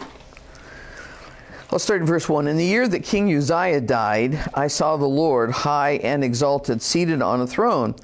I'll 1.71 1.79
start 1.79 2.01
in 2.01 2.07
verse 2.07 2.29
1. 2.29 2.47
In 2.47 2.57
the 2.57 2.65
year 2.65 2.87
that 2.87 3.03
King 3.03 3.35
Uzziah 3.35 3.81
died, 3.81 4.39
I 4.53 4.67
saw 4.67 4.97
the 4.97 5.07
Lord 5.07 5.49
high 5.49 5.93
and 6.03 6.23
exalted, 6.23 6.79
seated 6.79 7.23
on 7.23 7.41
a 7.41 7.47
throne, 7.47 7.95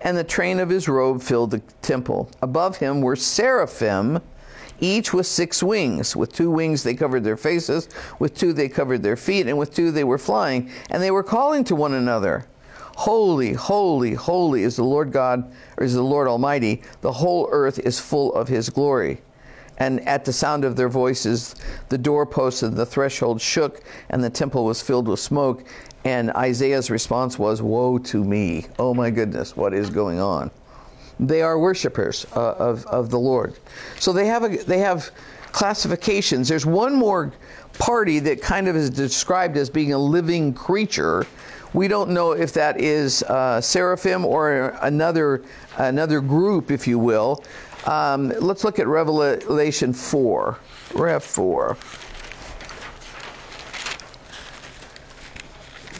and 0.00 0.16
the 0.16 0.24
train 0.24 0.58
of 0.58 0.70
his 0.70 0.88
robe 0.88 1.20
filled 1.20 1.50
the 1.50 1.58
temple. 1.82 2.30
Above 2.40 2.78
him 2.78 3.02
were 3.02 3.16
seraphim, 3.16 4.22
each 4.80 5.12
with 5.12 5.26
six 5.26 5.62
wings. 5.62 6.16
With 6.16 6.32
two 6.32 6.50
wings 6.50 6.82
they 6.82 6.94
covered 6.94 7.22
their 7.22 7.36
faces, 7.36 7.90
with 8.18 8.34
two 8.34 8.54
they 8.54 8.70
covered 8.70 9.02
their 9.02 9.18
feet, 9.18 9.46
and 9.46 9.58
with 9.58 9.74
two 9.74 9.90
they 9.90 10.04
were 10.04 10.18
flying, 10.18 10.70
and 10.88 11.02
they 11.02 11.10
were 11.10 11.22
calling 11.22 11.62
to 11.64 11.76
one 11.76 11.92
another. 11.92 12.46
Holy, 12.96 13.52
holy, 13.52 14.14
holy 14.14 14.62
is 14.62 14.76
the 14.76 14.84
Lord 14.84 15.12
God, 15.12 15.52
or 15.76 15.84
is 15.84 15.92
the 15.92 16.02
Lord 16.02 16.26
Almighty. 16.26 16.82
The 17.02 17.12
whole 17.12 17.50
earth 17.52 17.78
is 17.80 18.00
full 18.00 18.32
of 18.32 18.48
his 18.48 18.70
glory 18.70 19.20
and 19.80 20.06
at 20.06 20.26
the 20.26 20.32
sound 20.32 20.64
of 20.64 20.76
their 20.76 20.90
voices, 20.90 21.56
the 21.88 21.98
doorposts 21.98 22.62
and 22.62 22.76
the 22.76 22.86
threshold 22.86 23.40
shook, 23.40 23.82
and 24.10 24.22
the 24.22 24.30
temple 24.30 24.64
was 24.66 24.80
filled 24.82 25.08
with 25.08 25.18
smoke. 25.18 25.64
And 26.04 26.30
Isaiah's 26.32 26.90
response 26.90 27.38
was, 27.38 27.60
Woe 27.62 27.98
to 27.98 28.22
me! 28.22 28.66
Oh 28.78 28.94
my 28.94 29.10
goodness, 29.10 29.56
what 29.56 29.72
is 29.74 29.90
going 29.90 30.20
on? 30.20 30.50
They 31.18 31.42
are 31.42 31.58
worshipers 31.58 32.26
uh, 32.36 32.52
of, 32.52 32.86
of 32.86 33.10
the 33.10 33.18
Lord. 33.18 33.58
So 33.98 34.12
they 34.12 34.26
have, 34.26 34.44
a, 34.44 34.56
they 34.58 34.78
have 34.78 35.10
classifications. 35.52 36.48
There's 36.48 36.66
one 36.66 36.94
more 36.94 37.32
party 37.78 38.18
that 38.20 38.42
kind 38.42 38.68
of 38.68 38.76
is 38.76 38.90
described 38.90 39.56
as 39.56 39.70
being 39.70 39.94
a 39.94 39.98
living 39.98 40.52
creature. 40.52 41.26
We 41.72 41.88
don't 41.88 42.10
know 42.10 42.32
if 42.32 42.52
that 42.54 42.80
is 42.80 43.22
uh, 43.22 43.60
seraphim 43.60 44.24
or 44.24 44.76
another 44.82 45.42
another 45.78 46.20
group, 46.20 46.70
if 46.70 46.86
you 46.86 46.98
will. 46.98 47.42
Um, 47.86 48.28
let's 48.40 48.64
look 48.64 48.78
at 48.78 48.86
Revelation 48.86 49.92
4. 49.92 50.58
Rev 50.94 51.24
4. 51.24 51.76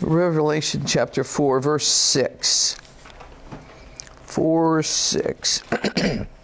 Revelation 0.01 0.85
chapter 0.87 1.25
4, 1.25 1.61
verse 1.61 1.87
6. 1.87 2.77
4 4.23 4.83
6. 4.83 5.63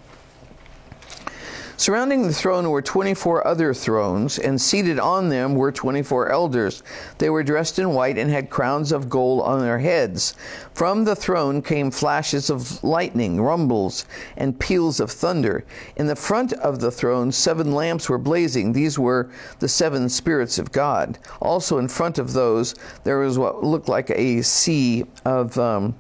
Surrounding 1.79 2.23
the 2.23 2.33
throne 2.33 2.71
were 2.71 2.81
24 2.81 3.47
other 3.47 3.75
thrones, 3.75 4.39
and 4.39 4.59
seated 4.59 4.99
on 4.99 5.29
them 5.29 5.55
were 5.55 5.71
24 5.71 6.31
elders. 6.31 6.83
They 7.19 7.29
were 7.29 7.43
dressed 7.43 7.79
in 7.79 7.93
white 7.93 8.17
and 8.17 8.31
had 8.31 8.49
crowns 8.49 8.93
of 8.93 9.11
gold 9.11 9.43
on 9.43 9.61
their 9.61 9.79
heads. 9.79 10.35
From 10.73 11.05
the 11.05 11.15
throne 11.15 11.61
came 11.61 11.91
flashes 11.91 12.49
of 12.49 12.83
lightning, 12.83 13.43
rumbles, 13.43 14.07
and 14.39 14.59
peals 14.59 15.01
of 15.01 15.11
thunder. 15.11 15.67
In 15.97 16.07
the 16.07 16.17
front 16.17 16.55
of 16.55 16.81
the 16.81 16.91
throne, 16.91 17.31
seven 17.31 17.73
lamps 17.73 18.09
were 18.09 18.19
blazing. 18.19 18.73
These 18.73 18.99
were 18.99 19.31
the 19.59 19.69
seven 19.69 20.09
spirits 20.09 20.59
of 20.59 20.73
God. 20.73 21.19
Also, 21.43 21.77
in 21.77 21.89
front 21.89 22.19
of 22.19 22.33
those, 22.33 22.75
there 23.05 23.19
was 23.19 23.39
what 23.39 23.63
looked 23.63 23.89
like 23.89 24.11
a 24.11 24.41
sea 24.41 25.05
of 25.27 25.59
um, 25.59 25.95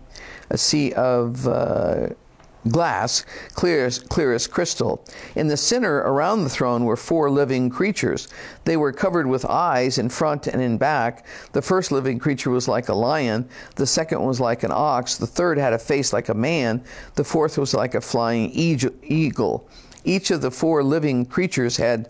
a 0.48 0.56
sea 0.56 0.92
of 0.94 1.46
uh, 1.46 2.08
glass, 2.70 3.24
clear 3.54 3.86
as, 3.86 3.98
clear 3.98 4.32
as 4.32 4.46
crystal. 4.46 5.04
In 5.34 5.48
the 5.48 5.56
center 5.56 5.98
around 5.98 6.44
the 6.44 6.50
throne 6.50 6.84
were 6.84 6.96
four 6.96 7.30
living 7.30 7.70
creatures. 7.70 8.28
They 8.64 8.76
were 8.76 8.92
covered 8.92 9.26
with 9.26 9.44
eyes 9.44 9.98
in 9.98 10.08
front 10.08 10.46
and 10.46 10.62
in 10.62 10.78
back. 10.78 11.26
The 11.52 11.62
first 11.62 11.92
living 11.92 12.18
creature 12.18 12.50
was 12.50 12.68
like 12.68 12.88
a 12.88 12.94
lion, 12.94 13.48
the 13.76 13.86
second 13.86 14.22
was 14.22 14.40
like 14.40 14.62
an 14.62 14.72
ox, 14.72 15.16
the 15.16 15.26
third 15.26 15.58
had 15.58 15.72
a 15.72 15.78
face 15.78 16.12
like 16.12 16.28
a 16.28 16.34
man, 16.34 16.82
the 17.14 17.24
fourth 17.24 17.58
was 17.58 17.74
like 17.74 17.94
a 17.94 18.00
flying 18.00 18.50
eagle. 18.52 19.68
Each 20.04 20.30
of 20.30 20.40
the 20.40 20.50
four 20.50 20.84
living 20.84 21.26
creatures 21.26 21.76
had 21.78 22.08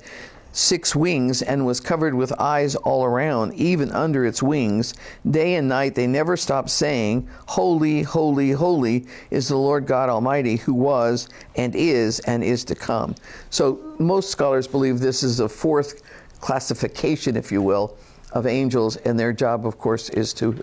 six 0.56 0.96
wings 0.96 1.42
and 1.42 1.66
was 1.66 1.80
covered 1.80 2.14
with 2.14 2.32
eyes 2.40 2.74
all 2.76 3.04
around, 3.04 3.52
even 3.54 3.92
under 3.92 4.24
its 4.24 4.42
wings. 4.42 4.94
Day 5.30 5.56
and 5.56 5.68
night 5.68 5.94
they 5.94 6.06
never 6.06 6.34
stopped 6.34 6.70
saying, 6.70 7.28
Holy, 7.46 8.00
holy, 8.02 8.52
holy 8.52 9.06
is 9.30 9.48
the 9.48 9.56
Lord 9.56 9.86
God 9.86 10.08
Almighty, 10.08 10.56
who 10.56 10.72
was 10.72 11.28
and 11.56 11.76
is 11.76 12.20
and 12.20 12.42
is 12.42 12.64
to 12.64 12.74
come. 12.74 13.14
So 13.50 13.94
most 13.98 14.30
scholars 14.30 14.66
believe 14.66 14.98
this 14.98 15.22
is 15.22 15.40
a 15.40 15.48
fourth 15.48 16.02
classification, 16.40 17.36
if 17.36 17.52
you 17.52 17.60
will, 17.60 17.98
of 18.32 18.46
angels, 18.46 18.96
and 18.96 19.20
their 19.20 19.34
job, 19.34 19.66
of 19.66 19.76
course, 19.76 20.08
is 20.08 20.32
to 20.34 20.58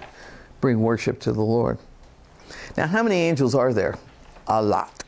bring 0.59 0.81
worship 0.81 1.19
to 1.19 1.31
the 1.31 1.41
Lord. 1.41 1.77
Now, 2.77 2.87
how 2.87 3.03
many 3.03 3.15
angels 3.15 3.53
are 3.53 3.73
there? 3.73 3.95
A 4.47 4.61
lot. 4.61 5.03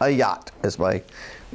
A 0.00 0.10
yacht, 0.10 0.50
as 0.62 0.78
my 0.78 1.02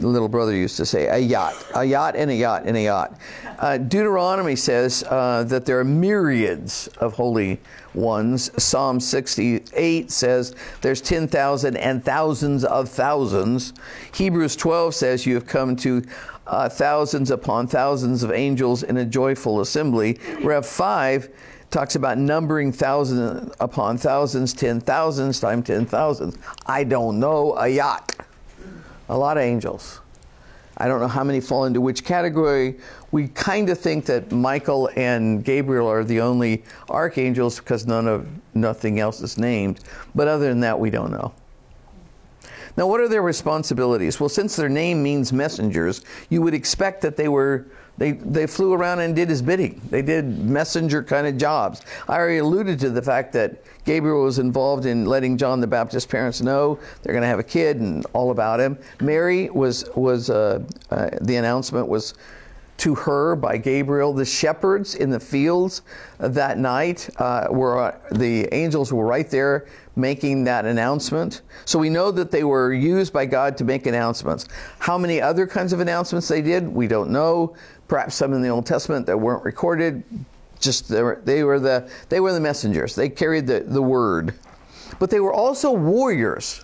little 0.07 0.29
brother 0.29 0.55
used 0.55 0.77
to 0.77 0.85
say, 0.85 1.07
a 1.07 1.17
yacht, 1.17 1.55
a 1.75 1.83
yacht 1.83 2.15
and 2.15 2.31
a 2.31 2.35
yacht 2.35 2.63
and 2.65 2.77
a 2.77 2.81
yacht. 2.81 3.19
Uh, 3.59 3.77
Deuteronomy 3.77 4.55
says 4.55 5.03
uh, 5.09 5.43
that 5.43 5.65
there 5.65 5.79
are 5.79 5.83
myriads 5.83 6.87
of 6.99 7.13
holy 7.13 7.59
ones. 7.93 8.51
Psalm 8.61 8.99
68 8.99 10.11
says 10.11 10.55
there's 10.81 11.01
10,000 11.01 11.75
and 11.77 12.03
thousands 12.03 12.63
of 12.63 12.89
thousands. 12.89 13.73
Hebrews 14.13 14.55
12 14.55 14.95
says 14.95 15.25
you 15.25 15.35
have 15.35 15.45
come 15.45 15.75
to 15.77 16.03
uh, 16.47 16.69
thousands 16.69 17.31
upon 17.31 17.67
thousands 17.67 18.23
of 18.23 18.31
angels 18.31 18.83
in 18.83 18.97
a 18.97 19.05
joyful 19.05 19.59
assembly. 19.61 20.19
Rev 20.41 20.65
5 20.65 21.29
talks 21.69 21.95
about 21.95 22.17
numbering 22.17 22.71
thousands 22.71 23.53
upon 23.59 23.97
thousands, 23.97 24.53
ten 24.53 24.81
thousands 24.81 25.39
times 25.39 25.67
ten 25.67 25.85
thousands. 25.85 26.37
I 26.65 26.83
don't 26.83 27.19
know 27.19 27.55
a 27.57 27.67
yacht 27.67 28.08
a 29.09 29.17
lot 29.17 29.37
of 29.37 29.43
angels. 29.43 30.01
I 30.77 30.87
don't 30.87 31.01
know 31.01 31.09
how 31.09 31.25
many 31.25 31.41
fall 31.41 31.65
into 31.65 31.81
which 31.81 32.05
category. 32.05 32.79
We 33.11 33.27
kind 33.27 33.69
of 33.69 33.77
think 33.77 34.05
that 34.05 34.31
Michael 34.31 34.89
and 34.95 35.43
Gabriel 35.43 35.87
are 35.87 36.05
the 36.05 36.21
only 36.21 36.63
archangels 36.89 37.57
because 37.59 37.85
none 37.85 38.07
of 38.07 38.27
nothing 38.53 38.99
else 38.99 39.19
is 39.19 39.37
named. 39.37 39.81
But 40.15 40.29
other 40.29 40.47
than 40.47 40.61
that, 40.61 40.79
we 40.79 40.89
don't 40.89 41.11
know. 41.11 41.33
Now, 42.77 42.87
what 42.87 43.01
are 43.01 43.09
their 43.09 43.21
responsibilities? 43.21 44.21
Well, 44.21 44.29
since 44.29 44.55
their 44.55 44.69
name 44.69 45.03
means 45.03 45.33
messengers, 45.33 46.01
you 46.29 46.41
would 46.41 46.53
expect 46.53 47.01
that 47.01 47.17
they 47.17 47.27
were 47.27 47.65
they, 47.99 48.13
they 48.13 48.47
flew 48.47 48.73
around 48.73 49.01
and 49.01 49.13
did 49.13 49.29
his 49.29 49.41
bidding. 49.41 49.79
They 49.89 50.01
did 50.01 50.39
messenger 50.39 51.03
kind 51.03 51.27
of 51.27 51.37
jobs. 51.37 51.81
I 52.07 52.15
already 52.15 52.37
alluded 52.37 52.79
to 52.79 52.89
the 52.89 53.01
fact 53.01 53.33
that 53.33 53.61
Gabriel 53.83 54.23
was 54.23 54.39
involved 54.39 54.85
in 54.85 55.05
letting 55.05 55.37
John 55.37 55.59
the 55.59 55.67
Baptist's 55.67 56.09
parents 56.09 56.41
know 56.41 56.79
they're 57.03 57.13
going 57.13 57.23
to 57.23 57.27
have 57.27 57.39
a 57.39 57.43
kid 57.43 57.77
and 57.77 58.05
all 58.13 58.31
about 58.31 58.59
him. 58.59 58.77
Mary 59.01 59.49
was 59.49 59.89
was 59.95 60.29
uh, 60.29 60.63
uh, 60.91 61.09
the 61.21 61.35
announcement 61.35 61.87
was 61.87 62.13
to 62.79 62.95
her 62.95 63.35
by 63.35 63.57
Gabriel. 63.57 64.13
The 64.13 64.25
shepherds 64.25 64.95
in 64.95 65.09
the 65.09 65.19
fields 65.19 65.81
that 66.17 66.57
night 66.57 67.09
uh, 67.17 67.47
were 67.49 67.79
uh, 67.79 67.99
the 68.11 68.47
angels 68.53 68.91
were 68.91 69.05
right 69.05 69.29
there 69.29 69.67
making 69.95 70.45
that 70.45 70.65
announcement. 70.65 71.41
So 71.65 71.77
we 71.77 71.89
know 71.89 72.09
that 72.11 72.31
they 72.31 72.45
were 72.45 72.73
used 72.73 73.11
by 73.11 73.25
God 73.25 73.57
to 73.57 73.65
make 73.65 73.85
announcements. 73.85 74.47
How 74.79 74.97
many 74.97 75.19
other 75.21 75.45
kinds 75.45 75.73
of 75.73 75.81
announcements 75.81 76.27
they 76.29 76.41
did, 76.41 76.67
we 76.67 76.87
don't 76.87 77.11
know. 77.11 77.55
Perhaps 77.89 78.15
some 78.15 78.33
in 78.33 78.41
the 78.41 78.49
Old 78.49 78.65
Testament 78.65 79.05
that 79.07 79.17
weren't 79.17 79.43
recorded. 79.43 80.03
Just 80.59 80.87
they 80.87 81.03
were, 81.03 81.21
they 81.25 81.43
were 81.43 81.59
the 81.59 81.89
they 82.07 82.19
were 82.19 82.33
the 82.33 82.39
messengers. 82.39 82.95
They 82.95 83.09
carried 83.09 83.47
the, 83.47 83.61
the 83.61 83.81
word. 83.81 84.35
But 84.99 85.09
they 85.09 85.19
were 85.19 85.33
also 85.33 85.71
warriors. 85.71 86.63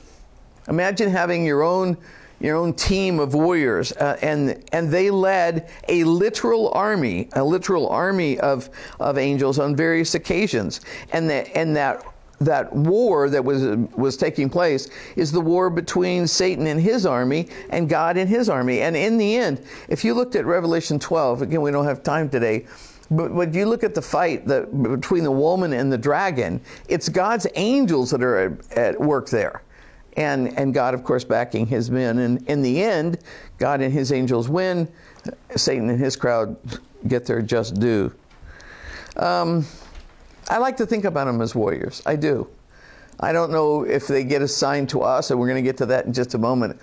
Imagine 0.68 1.10
having 1.10 1.46
your 1.46 1.62
own 1.62 1.98
your 2.40 2.56
own 2.58 2.74
team 2.74 3.20
of 3.20 3.34
warriors, 3.34 3.92
uh, 3.94 4.18
and 4.22 4.64
and 4.72 4.92
they 4.92 5.10
led 5.10 5.70
a 5.88 6.04
literal 6.04 6.72
army, 6.74 7.30
a 7.34 7.44
literal 7.44 7.88
army 7.90 8.40
of 8.40 8.70
of 9.00 9.18
angels 9.18 9.60
on 9.60 9.76
various 9.76 10.16
occasions, 10.16 10.82
and 11.12 11.30
that 11.30 11.50
and 11.56 11.76
that 11.76 12.06
that 12.40 12.74
war 12.74 13.30
that 13.30 13.44
was 13.44 13.64
was 13.96 14.18
taking 14.18 14.50
place 14.50 14.90
is 15.16 15.32
the 15.32 15.42
war 15.42 15.70
between 15.70 16.28
Satan 16.28 16.68
and 16.68 16.80
his 16.80 17.06
army 17.06 17.48
and 17.70 17.88
God 17.88 18.18
and 18.18 18.30
his 18.30 18.50
army. 18.50 18.82
And 18.82 18.96
in 18.96 19.18
the 19.18 19.36
end, 19.36 19.66
if 19.88 20.04
you 20.04 20.14
looked 20.14 20.36
at 20.36 20.46
Revelation 20.46 21.00
12, 21.00 21.42
again 21.42 21.62
we 21.62 21.72
don't 21.72 21.86
have 21.86 22.04
time 22.04 22.30
today, 22.30 22.66
but 23.12 23.32
when 23.32 23.54
you 23.54 23.66
look 23.66 23.84
at 23.84 23.94
the 23.94 24.02
fight 24.02 24.48
the, 24.48 24.62
between 24.62 25.24
the 25.24 25.32
woman 25.32 25.74
and 25.74 25.92
the 25.92 25.98
dragon, 25.98 26.60
it's 26.88 27.08
God's 27.08 27.48
angels 27.56 28.12
that 28.12 28.24
are 28.24 28.38
at, 28.38 28.78
at 28.78 29.00
work 29.00 29.30
there. 29.30 29.62
And, 30.18 30.58
and 30.58 30.74
God, 30.74 30.94
of 30.94 31.04
course, 31.04 31.24
backing 31.24 31.68
his 31.68 31.92
men. 31.92 32.20
And 32.20 32.42
in 32.48 32.62
the 32.62 32.82
end, 32.82 33.20
God 33.58 33.82
and 33.82 33.94
his 33.94 34.12
angels 34.12 34.48
win. 34.48 34.88
Satan 35.56 35.90
and 35.90 36.00
his 36.00 36.16
crowd 36.16 36.56
get 37.08 37.26
their 37.26 37.42
just 37.42 37.80
due. 37.80 38.14
Um, 39.18 39.66
I 40.50 40.58
like 40.58 40.78
to 40.78 40.86
think 40.86 41.06
about 41.06 41.26
them 41.26 41.42
as 41.42 41.56
warriors. 41.56 42.02
I 42.06 42.16
do. 42.16 42.48
I 43.20 43.32
don't 43.32 43.52
know 43.52 43.84
if 43.84 44.08
they 44.08 44.24
get 44.24 44.42
assigned 44.42 44.90
to 44.90 45.02
us, 45.02 45.32
and 45.32 45.40
we're 45.40 45.48
going 45.48 45.64
to 45.64 45.68
get 45.68 45.78
to 45.78 45.86
that 45.88 46.06
in 46.06 46.14
just 46.14 46.34
a 46.34 46.38
moment. 46.38 46.80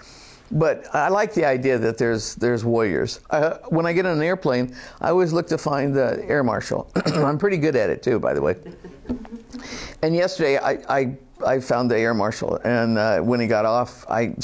But 0.50 0.86
I 0.94 1.08
like 1.08 1.32
the 1.32 1.46
idea 1.46 1.78
that 1.78 1.96
there's 1.96 2.34
there's 2.34 2.64
warriors. 2.64 3.20
Uh, 3.30 3.58
when 3.68 3.86
I 3.86 3.92
get 3.92 4.04
on 4.04 4.18
an 4.18 4.22
airplane, 4.22 4.74
I 5.00 5.08
always 5.08 5.32
look 5.32 5.46
to 5.48 5.58
find 5.58 5.94
the 5.94 6.22
air 6.28 6.44
marshal. 6.44 6.90
I'm 7.06 7.38
pretty 7.38 7.56
good 7.56 7.74
at 7.74 7.88
it 7.88 8.02
too, 8.02 8.18
by 8.18 8.34
the 8.34 8.42
way. 8.42 8.56
And 10.02 10.14
yesterday, 10.14 10.58
I, 10.58 10.78
I, 10.88 11.16
I 11.44 11.60
found 11.60 11.90
the 11.90 11.98
air 11.98 12.14
marshal, 12.14 12.56
and 12.64 12.98
uh, 12.98 13.20
when 13.20 13.40
he 13.40 13.46
got 13.46 13.64
off, 13.64 14.04
I 14.08 14.34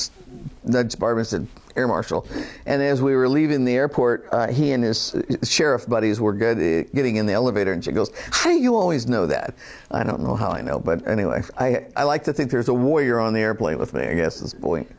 nudged 0.64 0.98
Barbara 0.98 1.20
and 1.20 1.26
said, 1.26 1.46
air 1.78 1.86
marshal. 1.86 2.26
And 2.66 2.82
as 2.82 3.00
we 3.00 3.14
were 3.14 3.28
leaving 3.28 3.64
the 3.64 3.74
airport, 3.74 4.28
uh, 4.32 4.48
he 4.48 4.72
and 4.72 4.82
his 4.82 5.16
sheriff 5.44 5.86
buddies 5.86 6.20
were 6.20 6.32
good, 6.32 6.92
getting 6.92 7.16
in 7.16 7.26
the 7.26 7.32
elevator, 7.32 7.72
and 7.72 7.82
she 7.82 7.92
goes, 7.92 8.10
"How 8.30 8.50
do 8.50 8.58
you 8.58 8.76
always 8.76 9.06
know 9.06 9.26
that?" 9.26 9.54
I 9.90 10.02
don't 10.02 10.20
know 10.20 10.34
how 10.34 10.50
I 10.50 10.60
know, 10.60 10.78
but 10.78 11.06
anyway, 11.06 11.42
I 11.56 11.86
I 11.96 12.02
like 12.02 12.24
to 12.24 12.32
think 12.32 12.50
there's 12.50 12.68
a 12.68 12.74
warrior 12.74 13.18
on 13.20 13.32
the 13.32 13.40
airplane 13.40 13.78
with 13.78 13.94
me. 13.94 14.02
I 14.02 14.14
guess 14.14 14.42
is 14.42 14.52
the 14.52 14.60
point. 14.60 14.90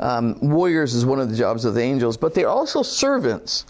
Um, 0.00 0.36
warriors 0.40 0.94
is 0.94 1.04
one 1.06 1.20
of 1.20 1.30
the 1.30 1.36
jobs 1.36 1.64
of 1.64 1.74
the 1.74 1.82
angels, 1.82 2.16
but 2.16 2.34
they're 2.34 2.48
also 2.48 2.82
servants. 2.82 3.66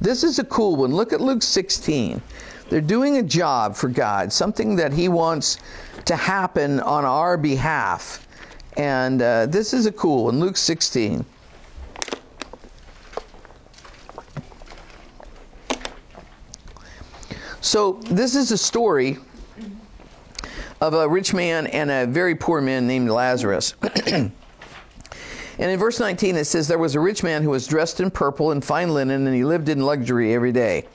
This 0.00 0.24
is 0.24 0.38
a 0.38 0.44
cool 0.44 0.76
one. 0.76 0.94
Look 0.94 1.12
at 1.12 1.20
Luke 1.20 1.42
16. 1.42 2.22
They're 2.70 2.80
doing 2.80 3.18
a 3.18 3.22
job 3.22 3.76
for 3.76 3.88
God, 3.88 4.32
something 4.32 4.76
that 4.76 4.92
He 4.92 5.08
wants 5.08 5.58
to 6.06 6.16
happen 6.16 6.80
on 6.80 7.04
our 7.04 7.36
behalf. 7.36 8.26
And 8.76 9.20
uh, 9.20 9.46
this 9.46 9.72
is 9.72 9.86
a 9.86 9.92
cool 9.92 10.24
one. 10.24 10.40
Luke 10.40 10.56
16. 10.56 11.24
So, 17.60 18.00
this 18.10 18.34
is 18.34 18.50
a 18.50 18.58
story 18.58 19.18
of 20.80 20.94
a 20.94 21.06
rich 21.08 21.34
man 21.34 21.66
and 21.66 21.90
a 21.90 22.06
very 22.06 22.34
poor 22.34 22.60
man 22.60 22.86
named 22.86 23.10
Lazarus. 23.10 23.74
and 24.06 24.32
in 25.58 25.78
verse 25.78 26.00
19, 26.00 26.36
it 26.36 26.46
says, 26.46 26.68
There 26.68 26.78
was 26.78 26.94
a 26.94 27.00
rich 27.00 27.22
man 27.22 27.42
who 27.42 27.50
was 27.50 27.66
dressed 27.66 28.00
in 28.00 28.10
purple 28.10 28.50
and 28.50 28.64
fine 28.64 28.94
linen, 28.94 29.26
and 29.26 29.36
he 29.36 29.44
lived 29.44 29.68
in 29.68 29.80
luxury 29.80 30.34
every 30.34 30.52
day. 30.52 30.86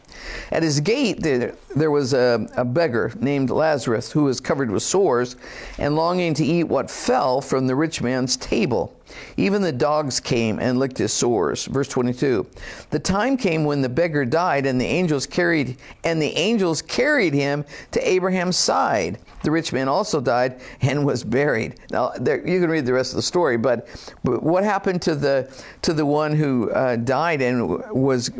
At 0.51 0.63
his 0.63 0.79
gate, 0.79 1.21
there, 1.21 1.55
there 1.75 1.91
was 1.91 2.13
a, 2.13 2.47
a, 2.55 2.65
beggar 2.65 3.11
named 3.19 3.49
Lazarus 3.49 4.11
who 4.11 4.23
was 4.25 4.39
covered 4.39 4.71
with 4.71 4.83
sores 4.83 5.35
and 5.77 5.95
longing 5.95 6.33
to 6.35 6.45
eat 6.45 6.65
what 6.65 6.89
fell 6.89 7.41
from 7.41 7.67
the 7.67 7.75
rich 7.75 8.01
man's 8.01 8.37
table. 8.37 8.95
Even 9.37 9.61
the 9.61 9.71
dogs 9.71 10.19
came 10.19 10.59
and 10.59 10.79
licked 10.79 10.97
his 10.97 11.13
sores. 11.13 11.65
Verse 11.65 11.87
22. 11.87 12.45
The 12.89 12.99
time 12.99 13.37
came 13.37 13.63
when 13.63 13.81
the 13.81 13.89
beggar 13.89 14.25
died 14.25 14.65
and 14.65 14.79
the 14.79 14.85
angels 14.85 15.25
carried 15.25 15.77
and 16.03 16.21
the 16.21 16.35
angels 16.35 16.81
carried 16.81 17.33
him 17.33 17.65
to 17.91 18.09
Abraham's 18.09 18.57
side. 18.57 19.19
The 19.43 19.51
rich 19.51 19.71
man 19.71 19.87
also 19.87 20.19
died 20.19 20.59
and 20.81 21.05
was 21.05 21.23
buried. 21.23 21.75
Now 21.91 22.11
there, 22.19 22.37
you 22.47 22.59
can 22.59 22.69
read 22.69 22.85
the 22.85 22.93
rest 22.93 23.11
of 23.11 23.17
the 23.17 23.21
story, 23.21 23.57
but, 23.57 23.87
but 24.23 24.41
what 24.41 24.63
happened 24.63 25.01
to 25.03 25.15
the 25.15 25.63
to 25.83 25.93
the 25.93 26.05
one 26.05 26.35
who 26.35 26.71
uh, 26.71 26.95
died 26.95 27.41
and 27.41 27.67
was 27.93 28.31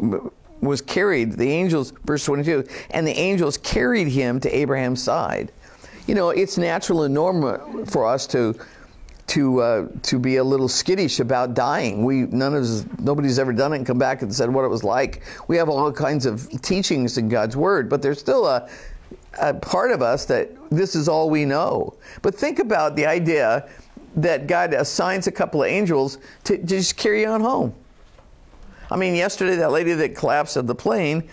was 0.62 0.82
carried, 0.82 1.34
the 1.34 1.50
angels, 1.50 1.94
verse 2.06 2.26
22, 2.26 2.66
and 2.92 3.06
the 3.06 3.18
angels 3.18 3.58
carried 3.58 4.08
him 4.08 4.40
to 4.40 4.56
Abraham's 4.56 5.02
side. 5.04 5.52
You 6.08 6.16
know, 6.16 6.30
it's 6.30 6.58
natural 6.58 7.04
and 7.04 7.14
normal 7.14 7.86
for 7.86 8.08
us 8.08 8.28
to 8.28 8.56
to 9.28 9.60
uh, 9.60 9.88
to 10.04 10.20
be 10.20 10.36
a 10.36 10.44
little 10.44 10.68
skittish 10.68 11.20
about 11.20 11.56
dying. 11.56 12.04
We 12.04 12.22
none 12.28 12.54
of 12.54 12.64
us, 12.64 12.86
nobody's 13.00 13.40
ever 13.40 13.54
done 13.54 13.74
it 13.74 13.78
and 13.78 13.86
come 13.86 13.98
back 13.98 14.22
and 14.22 14.34
said 14.34 14.50
what 14.54 14.66
it 14.66 14.68
was 14.68 14.84
like. 14.84 15.24
We 15.48 15.58
have 15.58 15.68
all 15.68 15.92
kinds 15.92 16.28
of 16.28 16.48
teachings 16.62 17.18
in 17.18 17.28
God's 17.28 17.58
Word, 17.58 17.90
but 17.90 18.02
there's 18.02 18.20
still 18.20 18.46
a 18.46 18.70
a 19.42 19.54
part 19.54 19.92
of 19.92 20.02
us 20.02 20.26
that 20.26 20.52
this 20.70 20.96
is 20.96 21.08
all 21.08 21.30
we 21.30 21.46
know. 21.46 21.96
But 22.22 22.36
think 22.36 22.60
about 22.60 22.96
the 22.96 23.06
idea 23.06 23.68
that 24.16 24.48
God 24.48 24.74
assigns 24.74 25.28
a 25.28 25.32
couple 25.32 25.64
of 25.64 25.70
angels 25.70 26.20
to, 26.46 26.58
to 26.58 26.64
just 26.64 26.96
carry 26.96 27.26
on 27.26 27.42
home. 27.42 27.74
I 28.92 28.98
mean, 28.98 29.16
yesterday 29.16 29.56
that 29.58 29.72
lady 29.72 29.94
that 29.94 30.16
collapsed 30.16 30.58
at 30.58 30.68
the 30.68 30.76
plane, 30.76 31.30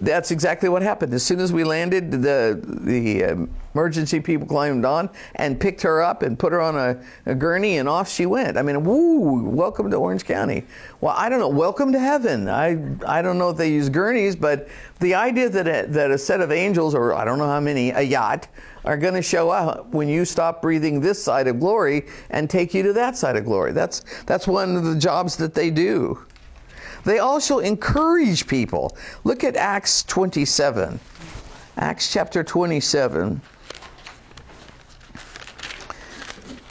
that's 0.00 0.30
exactly 0.30 0.68
what 0.68 0.82
happened. 0.82 1.14
As 1.14 1.22
soon 1.22 1.40
as 1.40 1.52
we 1.52 1.64
landed, 1.64 2.10
the 2.10 2.60
the 2.62 3.24
um, 3.24 3.50
emergency 3.72 4.20
people 4.20 4.46
climbed 4.46 4.84
on 4.84 5.08
and 5.36 5.58
picked 5.58 5.82
her 5.82 6.02
up 6.02 6.22
and 6.22 6.38
put 6.38 6.52
her 6.52 6.60
on 6.60 6.76
a, 6.76 7.02
a, 7.24 7.34
gurney, 7.34 7.78
and 7.78 7.88
off 7.88 8.08
she 8.08 8.26
went. 8.26 8.58
I 8.58 8.62
mean, 8.62 8.84
woo! 8.84 9.44
Welcome 9.44 9.90
to 9.90 9.96
Orange 9.96 10.24
County. 10.24 10.64
Well, 11.00 11.14
I 11.16 11.28
don't 11.28 11.38
know. 11.38 11.48
Welcome 11.48 11.92
to 11.92 11.98
heaven. 11.98 12.48
I 12.48 12.78
I 13.06 13.22
don't 13.22 13.38
know 13.38 13.48
if 13.48 13.56
they 13.56 13.70
use 13.72 13.88
gurneys, 13.88 14.36
but 14.36 14.68
the 15.00 15.14
idea 15.14 15.48
that 15.48 15.66
a, 15.66 15.90
that 15.90 16.10
a 16.10 16.18
set 16.18 16.42
of 16.42 16.52
angels, 16.52 16.94
or 16.94 17.14
I 17.14 17.24
don't 17.24 17.38
know 17.38 17.48
how 17.48 17.60
many, 17.60 17.90
a 17.90 18.02
yacht, 18.02 18.48
are 18.84 18.98
going 18.98 19.14
to 19.14 19.22
show 19.22 19.48
up 19.48 19.88
when 19.94 20.08
you 20.08 20.26
stop 20.26 20.60
breathing 20.60 21.00
this 21.00 21.22
side 21.22 21.48
of 21.48 21.58
glory 21.58 22.06
and 22.30 22.50
take 22.50 22.74
you 22.74 22.82
to 22.82 22.92
that 22.92 23.16
side 23.16 23.36
of 23.36 23.46
glory. 23.46 23.72
That's 23.72 24.04
that's 24.26 24.46
one 24.46 24.76
of 24.76 24.84
the 24.84 24.96
jobs 24.96 25.36
that 25.36 25.54
they 25.54 25.70
do. 25.70 26.18
They 27.06 27.20
also 27.20 27.60
encourage 27.60 28.48
people. 28.48 28.96
Look 29.22 29.44
at 29.44 29.54
Acts 29.54 30.02
27. 30.02 30.98
Acts 31.76 32.12
chapter 32.12 32.42
27. 32.42 33.40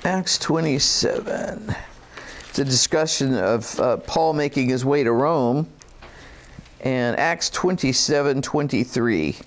Acts 0.03 0.37
27. 0.37 1.73
It's 2.49 2.59
a 2.59 2.65
discussion 2.65 3.33
of 3.35 3.79
uh, 3.79 3.95
Paul 3.95 4.33
making 4.33 4.67
his 4.67 4.83
way 4.83 5.05
to 5.05 5.13
Rome. 5.13 5.69
And 6.81 7.17
Acts 7.17 7.49
27 7.49 8.41
23. 8.41 9.37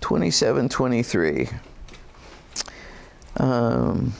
27 0.00 0.68
23. 0.68 1.48
Um, 3.38 4.12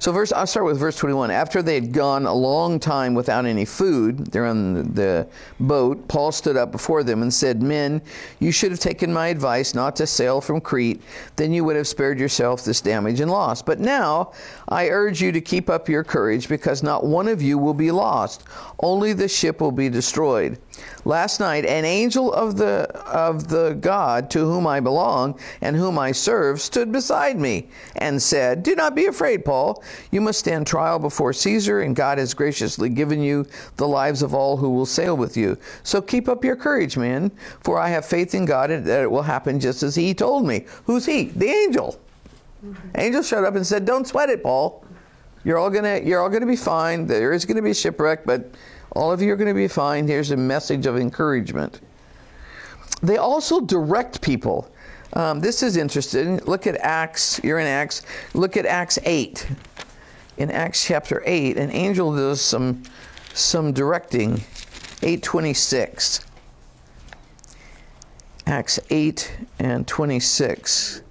So 0.00 0.12
verse, 0.12 0.32
I'll 0.32 0.46
start 0.46 0.66
with 0.66 0.78
verse 0.78 0.96
21. 0.96 1.30
After 1.32 1.60
they 1.60 1.74
had 1.74 1.92
gone 1.92 2.26
a 2.26 2.32
long 2.32 2.78
time 2.78 3.14
without 3.14 3.44
any 3.44 3.64
food, 3.64 4.26
they're 4.26 4.46
on 4.46 4.94
the 4.94 5.26
boat, 5.58 6.06
Paul 6.06 6.30
stood 6.30 6.56
up 6.56 6.70
before 6.70 7.02
them 7.02 7.22
and 7.22 7.34
said, 7.34 7.62
Men, 7.62 8.00
you 8.38 8.52
should 8.52 8.70
have 8.70 8.78
taken 8.78 9.12
my 9.12 9.28
advice 9.28 9.74
not 9.74 9.96
to 9.96 10.06
sail 10.06 10.40
from 10.40 10.60
Crete, 10.60 11.02
then 11.34 11.52
you 11.52 11.64
would 11.64 11.74
have 11.74 11.88
spared 11.88 12.20
yourself 12.20 12.64
this 12.64 12.80
damage 12.80 13.18
and 13.20 13.30
loss. 13.30 13.60
But 13.60 13.80
now 13.80 14.32
I 14.68 14.88
urge 14.88 15.20
you 15.20 15.32
to 15.32 15.40
keep 15.40 15.68
up 15.68 15.88
your 15.88 16.04
courage, 16.04 16.48
because 16.48 16.82
not 16.82 17.04
one 17.04 17.26
of 17.26 17.42
you 17.42 17.58
will 17.58 17.74
be 17.74 17.90
lost, 17.90 18.44
only 18.80 19.12
the 19.12 19.28
ship 19.28 19.60
will 19.60 19.72
be 19.72 19.88
destroyed. 19.88 20.58
Last 21.04 21.40
night, 21.40 21.64
an 21.64 21.84
angel 21.84 22.32
of 22.32 22.56
the 22.56 22.90
of 23.06 23.48
the 23.48 23.76
God 23.80 24.30
to 24.30 24.40
whom 24.40 24.66
I 24.66 24.80
belong 24.80 25.38
and 25.60 25.76
whom 25.76 25.98
I 25.98 26.12
serve 26.12 26.60
stood 26.60 26.92
beside 26.92 27.38
me 27.38 27.68
and 27.96 28.20
said, 28.20 28.62
"Do 28.62 28.74
not 28.74 28.94
be 28.94 29.06
afraid, 29.06 29.44
Paul. 29.44 29.82
You 30.10 30.20
must 30.20 30.40
stand 30.40 30.66
trial 30.66 30.98
before 30.98 31.32
Caesar, 31.32 31.80
and 31.80 31.96
God 31.96 32.18
has 32.18 32.34
graciously 32.34 32.88
given 32.88 33.22
you 33.22 33.46
the 33.76 33.88
lives 33.88 34.22
of 34.22 34.34
all 34.34 34.56
who 34.56 34.70
will 34.70 34.86
sail 34.86 35.16
with 35.16 35.36
you. 35.36 35.56
So 35.82 36.02
keep 36.02 36.28
up 36.28 36.44
your 36.44 36.56
courage, 36.56 36.96
man, 36.96 37.30
for 37.60 37.78
I 37.78 37.88
have 37.88 38.04
faith 38.04 38.34
in 38.34 38.44
God 38.44 38.70
that 38.70 39.02
it 39.02 39.10
will 39.10 39.22
happen 39.22 39.60
just 39.60 39.82
as 39.82 39.94
He 39.94 40.14
told 40.14 40.46
me." 40.46 40.66
Who's 40.84 41.06
He? 41.06 41.24
The 41.24 41.48
angel. 41.48 41.98
Mm-hmm. 42.64 42.88
Angel 42.96 43.22
showed 43.22 43.44
up 43.44 43.54
and 43.54 43.66
said, 43.66 43.84
"Don't 43.84 44.06
sweat 44.06 44.28
it, 44.28 44.42
Paul. 44.42 44.84
You're 45.44 45.58
all 45.58 45.70
gonna 45.70 46.00
you're 46.02 46.20
all 46.20 46.28
gonna 46.28 46.44
be 46.44 46.56
fine. 46.56 47.06
There 47.06 47.32
is 47.32 47.44
gonna 47.44 47.62
be 47.62 47.70
a 47.70 47.74
shipwreck, 47.74 48.26
but." 48.26 48.50
All 48.92 49.12
of 49.12 49.20
you 49.20 49.32
are 49.32 49.36
going 49.36 49.48
to 49.48 49.54
be 49.54 49.68
fine. 49.68 50.06
Here's 50.06 50.30
a 50.30 50.36
message 50.36 50.86
of 50.86 50.96
encouragement. 50.96 51.80
They 53.02 53.16
also 53.16 53.60
direct 53.60 54.20
people. 54.22 54.70
Um, 55.12 55.40
this 55.40 55.62
is 55.62 55.76
interesting. 55.76 56.38
Look 56.38 56.66
at 56.66 56.76
Acts. 56.76 57.40
You're 57.42 57.58
in 57.58 57.66
Acts. 57.66 58.02
Look 58.34 58.56
at 58.56 58.66
Acts 58.66 58.98
8. 59.04 59.46
In 60.38 60.50
Acts 60.50 60.84
chapter 60.84 61.22
8, 61.24 61.56
an 61.56 61.70
angel 61.70 62.14
does 62.14 62.40
some, 62.40 62.82
some 63.34 63.72
directing. 63.72 64.44
826. 65.02 66.20
Acts 68.46 68.80
8 68.90 69.36
and 69.58 69.86
26. 69.86 71.02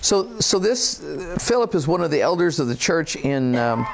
So, 0.00 0.38
so 0.40 0.58
this 0.58 0.98
Philip 1.38 1.74
is 1.74 1.86
one 1.86 2.02
of 2.02 2.10
the 2.10 2.20
elders 2.20 2.60
of 2.60 2.68
the 2.68 2.74
church 2.74 3.16
in 3.16 3.56
um, 3.56 3.86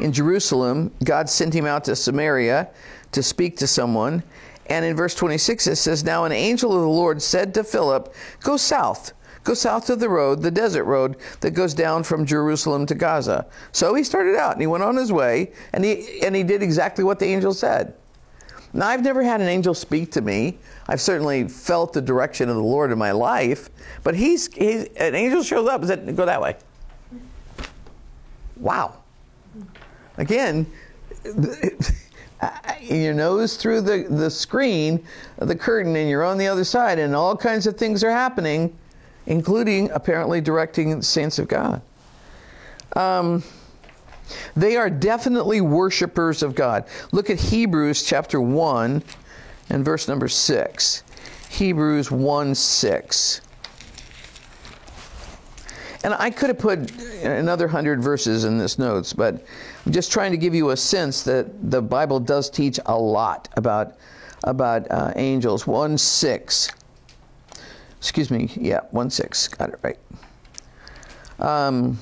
in 0.00 0.12
Jerusalem. 0.12 0.92
God 1.04 1.28
sent 1.28 1.54
him 1.54 1.66
out 1.66 1.84
to 1.84 1.96
Samaria 1.96 2.68
to 3.12 3.22
speak 3.22 3.56
to 3.58 3.66
someone, 3.66 4.22
and 4.66 4.84
in 4.84 4.96
verse 4.96 5.14
26 5.14 5.66
it 5.66 5.76
says, 5.76 6.04
"Now 6.04 6.24
an 6.24 6.32
angel 6.32 6.74
of 6.74 6.82
the 6.82 6.88
Lord 6.88 7.22
said 7.22 7.54
to 7.54 7.64
Philip, 7.64 8.14
Go 8.42 8.56
south." 8.56 9.12
Go 9.44 9.54
south 9.54 9.88
of 9.88 9.98
the 9.98 10.10
road, 10.10 10.42
the 10.42 10.50
desert 10.50 10.84
road 10.84 11.16
that 11.40 11.52
goes 11.52 11.72
down 11.72 12.02
from 12.02 12.26
Jerusalem 12.26 12.84
to 12.84 12.94
Gaza. 12.94 13.46
So 13.72 13.94
he 13.94 14.04
started 14.04 14.36
out 14.36 14.52
and 14.52 14.60
he 14.60 14.66
went 14.66 14.84
on 14.84 14.94
his 14.96 15.10
way 15.10 15.52
and 15.72 15.84
he 15.86 16.20
and 16.22 16.36
he 16.36 16.42
did 16.42 16.62
exactly 16.62 17.02
what 17.02 17.18
the 17.18 17.24
angel 17.26 17.54
said. 17.54 17.94
Now 18.78 18.86
I've 18.86 19.02
never 19.02 19.24
had 19.24 19.40
an 19.40 19.48
angel 19.48 19.74
speak 19.74 20.12
to 20.12 20.20
me. 20.20 20.56
I've 20.86 21.00
certainly 21.00 21.48
felt 21.48 21.92
the 21.92 22.00
direction 22.00 22.48
of 22.48 22.54
the 22.54 22.62
Lord 22.62 22.92
in 22.92 22.98
my 22.98 23.10
life, 23.10 23.70
but 24.04 24.14
he's, 24.14 24.46
he's 24.54 24.84
an 24.96 25.16
angel 25.16 25.42
shows 25.42 25.68
up 25.68 25.80
and 25.80 25.88
said, 25.88 26.16
"Go 26.16 26.24
that 26.24 26.40
way." 26.40 26.54
Wow. 28.56 28.94
Again, 30.16 30.64
your 32.80 33.14
nose 33.14 33.56
through 33.56 33.80
the, 33.80 34.06
the 34.08 34.30
screen, 34.30 35.04
the 35.38 35.56
curtain, 35.56 35.96
and 35.96 36.08
you're 36.08 36.24
on 36.24 36.38
the 36.38 36.46
other 36.46 36.64
side, 36.64 37.00
and 37.00 37.16
all 37.16 37.36
kinds 37.36 37.66
of 37.66 37.76
things 37.76 38.04
are 38.04 38.12
happening, 38.12 38.76
including 39.26 39.90
apparently 39.90 40.40
directing 40.40 40.98
the 40.98 41.02
saints 41.02 41.40
of 41.40 41.48
God. 41.48 41.82
Um, 42.94 43.42
they 44.56 44.76
are 44.76 44.90
definitely 44.90 45.60
worshipers 45.60 46.42
of 46.42 46.54
God. 46.54 46.84
Look 47.12 47.30
at 47.30 47.38
Hebrews 47.38 48.02
chapter 48.02 48.40
1 48.40 49.02
and 49.70 49.84
verse 49.84 50.08
number 50.08 50.28
6. 50.28 51.02
Hebrews 51.50 52.10
1 52.10 52.54
6. 52.54 53.40
And 56.04 56.14
I 56.14 56.30
could 56.30 56.48
have 56.48 56.58
put 56.58 56.92
another 57.22 57.68
hundred 57.68 58.00
verses 58.00 58.44
in 58.44 58.56
this 58.56 58.78
notes, 58.78 59.12
but 59.12 59.44
I'm 59.84 59.92
just 59.92 60.12
trying 60.12 60.30
to 60.30 60.36
give 60.36 60.54
you 60.54 60.70
a 60.70 60.76
sense 60.76 61.22
that 61.24 61.70
the 61.70 61.82
Bible 61.82 62.20
does 62.20 62.48
teach 62.48 62.78
a 62.86 62.96
lot 62.96 63.48
about 63.56 63.96
about 64.44 64.88
uh, 64.90 65.12
angels. 65.16 65.66
One 65.66 65.98
six. 65.98 66.70
Excuse 67.98 68.30
me. 68.30 68.48
Yeah, 68.54 68.80
one 68.92 69.10
six. 69.10 69.48
Got 69.48 69.70
it 69.70 69.80
right. 69.82 69.98
Um, 71.40 71.98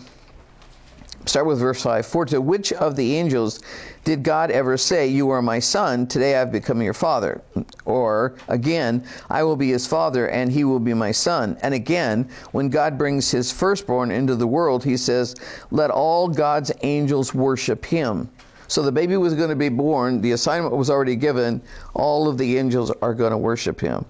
start 1.27 1.47
with 1.47 1.59
verse 1.59 1.83
5. 1.83 2.07
For 2.07 2.25
to 2.27 2.41
which 2.41 2.73
of 2.73 2.97
the 2.97 3.17
angels 3.17 3.61
did 4.05 4.23
God 4.23 4.51
ever 4.51 4.77
say, 4.77 5.09
You 5.09 5.31
are 5.31 5.43
my 5.43 5.59
son, 5.59 6.07
today 6.07 6.37
I've 6.37 6.53
become 6.53 6.81
your 6.81 6.95
father? 6.95 7.43
Or 7.85 8.37
again, 8.49 9.05
I 9.29 9.43
will 9.43 9.57
be 9.57 9.71
his 9.71 9.87
father, 9.87 10.29
and 10.29 10.51
he 10.51 10.65
will 10.65 10.81
be 10.81 10.95
my 10.95 11.12
son. 11.12 11.59
And 11.62 11.75
again, 11.75 12.31
when 12.53 12.69
God 12.69 12.97
brings 12.97 13.31
his 13.31 13.53
firstborn 13.53 14.11
into 14.11 14.37
the 14.37 14.47
world, 14.47 14.85
he 14.85 14.97
says, 14.97 15.35
Let 15.71 15.91
all 15.91 16.29
God's 16.29 16.73
angels 16.83 17.35
worship 17.35 17.85
him. 17.85 18.31
So 18.69 18.83
the 18.83 18.93
baby 18.93 19.17
was 19.17 19.35
going 19.35 19.51
to 19.51 19.57
be 19.57 19.69
born, 19.69 20.21
the 20.21 20.33
assignment 20.33 20.75
was 20.77 20.91
already 20.91 21.17
given, 21.17 21.63
all 21.95 22.29
of 22.29 22.39
the 22.39 22.59
angels 22.59 22.91
are 23.03 23.15
going 23.15 23.31
to 23.31 23.39
worship 23.39 23.81
him. 23.81 24.05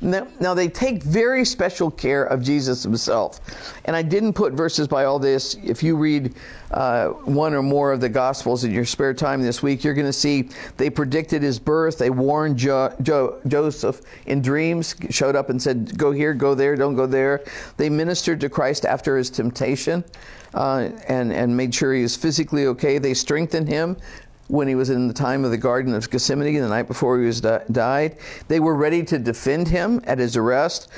Now, 0.00 0.28
now, 0.38 0.54
they 0.54 0.68
take 0.68 1.02
very 1.02 1.44
special 1.44 1.90
care 1.90 2.22
of 2.24 2.40
Jesus 2.40 2.84
himself. 2.84 3.40
And 3.84 3.96
I 3.96 4.02
didn't 4.02 4.34
put 4.34 4.52
verses 4.52 4.86
by 4.86 5.06
all 5.06 5.18
this. 5.18 5.56
If 5.64 5.82
you 5.82 5.96
read 5.96 6.36
uh, 6.70 7.08
one 7.08 7.52
or 7.52 7.64
more 7.64 7.90
of 7.90 8.00
the 8.00 8.08
Gospels 8.08 8.62
in 8.62 8.70
your 8.70 8.84
spare 8.84 9.12
time 9.12 9.42
this 9.42 9.60
week, 9.60 9.82
you're 9.82 9.94
going 9.94 10.06
to 10.06 10.12
see 10.12 10.50
they 10.76 10.88
predicted 10.88 11.42
his 11.42 11.58
birth. 11.58 11.98
They 11.98 12.10
warned 12.10 12.58
jo- 12.58 12.94
jo- 13.02 13.40
Joseph 13.48 14.02
in 14.26 14.40
dreams, 14.40 14.94
showed 15.10 15.34
up 15.34 15.50
and 15.50 15.60
said, 15.60 15.98
Go 15.98 16.12
here, 16.12 16.32
go 16.32 16.54
there, 16.54 16.76
don't 16.76 16.94
go 16.94 17.06
there. 17.06 17.42
They 17.76 17.90
ministered 17.90 18.40
to 18.42 18.48
Christ 18.48 18.84
after 18.84 19.16
his 19.16 19.30
temptation 19.30 20.04
uh, 20.54 20.90
and, 21.08 21.32
and 21.32 21.56
made 21.56 21.74
sure 21.74 21.94
he 21.94 22.02
was 22.02 22.16
physically 22.16 22.66
okay. 22.66 22.98
They 22.98 23.14
strengthened 23.14 23.68
him 23.68 23.96
when 24.48 24.66
he 24.66 24.74
was 24.74 24.90
in 24.90 25.08
the 25.08 25.14
time 25.14 25.44
of 25.44 25.50
the 25.50 25.58
Garden 25.58 25.94
of 25.94 26.10
Gethsemane, 26.10 26.60
the 26.60 26.68
night 26.68 26.88
before 26.88 27.18
he 27.18 27.26
was 27.26 27.40
di- 27.40 27.62
died. 27.70 28.16
They 28.48 28.60
were 28.60 28.74
ready 28.74 29.02
to 29.04 29.18
defend 29.18 29.68
him 29.68 30.00
at 30.04 30.18
his 30.18 30.36
arrest. 30.36 30.88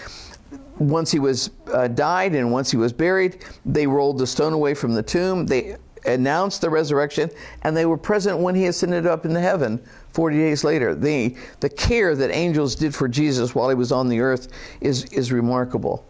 Once 0.79 1.11
he 1.11 1.19
was 1.19 1.51
uh, 1.73 1.89
died 1.89 2.35
and 2.35 2.51
once 2.51 2.71
he 2.71 2.77
was 2.77 2.93
buried, 2.93 3.45
they 3.67 3.87
rolled 3.87 4.19
the 4.19 4.27
stone 4.27 4.53
away 4.53 4.75
from 4.75 4.95
the 4.95 5.03
tomb. 5.03 5.47
They 5.47 5.77
announced 6.07 6.61
the 6.61 6.71
resurrection, 6.71 7.31
and 7.63 7.77
they 7.77 7.87
were 7.87 7.99
present 7.99 8.39
when 8.39 8.55
he 8.55 8.67
ascended 8.67 9.07
up 9.07 9.25
into 9.25 9.41
heaven 9.41 9.81
40 10.13 10.37
days 10.37 10.65
later. 10.65 10.95
The, 10.95 11.37
the 11.61 11.69
care 11.69 12.15
that 12.17 12.31
angels 12.31 12.75
did 12.75 12.95
for 12.95 13.09
Jesus 13.09 13.55
while 13.55 13.69
he 13.69 13.75
was 13.75 13.93
on 13.93 14.09
the 14.09 14.21
earth 14.21 14.49
is, 14.81 15.05
is 15.13 15.33
remarkable. 15.33 16.10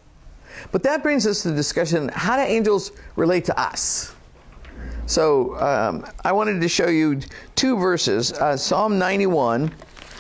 But 0.73 0.83
that 0.83 1.03
brings 1.03 1.27
us 1.27 1.42
to 1.42 1.51
the 1.51 1.57
discussion 1.57 2.09
how 2.09 2.37
do 2.37 2.42
angels 2.42 2.92
relate 3.16 3.44
to 3.46 3.61
us? 3.61 4.14
So 5.07 5.57
um, 5.61 6.07
I 6.25 6.33
wanted 6.33 6.61
to 6.61 6.68
show 6.68 6.88
you 6.88 7.20
two 7.57 7.77
verses. 7.77 8.33
Uh, 8.33 8.57
Psalm 8.57 8.99
91 8.99 9.73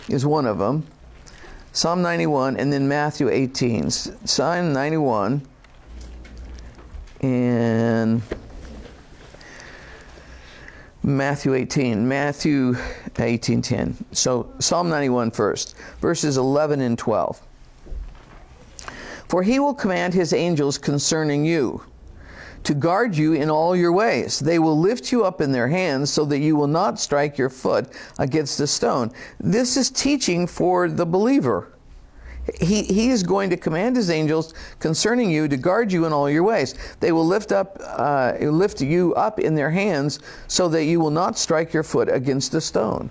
is 0.08 0.26
one 0.26 0.46
of 0.46 0.58
them. 0.58 0.84
Psalm 1.72 2.02
91 2.02 2.56
and 2.56 2.72
then 2.72 2.88
Matthew 2.88 3.28
18. 3.28 3.90
Psalm 3.90 4.72
91 4.72 5.46
and 7.20 8.22
Matthew 11.02 11.54
18. 11.54 12.06
Matthew 12.06 12.74
18:10. 13.14 13.94
So 14.12 14.52
Psalm 14.58 14.88
91 14.88 15.30
first, 15.30 15.76
verses 16.00 16.36
11 16.36 16.80
and 16.80 16.98
12. 16.98 17.40
For 19.30 19.44
he 19.44 19.60
will 19.60 19.74
command 19.74 20.12
his 20.12 20.32
angels 20.32 20.76
concerning 20.76 21.44
you 21.44 21.84
to 22.64 22.74
guard 22.74 23.16
you 23.16 23.34
in 23.34 23.48
all 23.48 23.76
your 23.76 23.92
ways. 23.92 24.40
They 24.40 24.58
will 24.58 24.76
lift 24.76 25.12
you 25.12 25.24
up 25.24 25.40
in 25.40 25.52
their 25.52 25.68
hands 25.68 26.10
so 26.10 26.24
that 26.24 26.40
you 26.40 26.56
will 26.56 26.66
not 26.66 26.98
strike 26.98 27.38
your 27.38 27.48
foot 27.48 27.86
against 28.18 28.58
a 28.58 28.66
stone. 28.66 29.12
This 29.38 29.76
is 29.76 29.88
teaching 29.88 30.48
for 30.48 30.88
the 30.88 31.06
believer. 31.06 31.72
He, 32.60 32.82
he 32.82 33.10
is 33.10 33.22
going 33.22 33.50
to 33.50 33.56
command 33.56 33.94
his 33.94 34.10
angels 34.10 34.52
concerning 34.80 35.30
you 35.30 35.46
to 35.46 35.56
guard 35.56 35.92
you 35.92 36.06
in 36.06 36.12
all 36.12 36.28
your 36.28 36.42
ways. 36.42 36.74
They 36.98 37.12
will 37.12 37.24
lift 37.24 37.52
up, 37.52 37.78
uh, 37.80 38.32
lift 38.40 38.80
you 38.80 39.14
up 39.14 39.38
in 39.38 39.54
their 39.54 39.70
hands 39.70 40.18
so 40.48 40.68
that 40.70 40.86
you 40.86 40.98
will 40.98 41.12
not 41.12 41.38
strike 41.38 41.72
your 41.72 41.84
foot 41.84 42.08
against 42.08 42.52
a 42.54 42.60
stone. 42.60 43.10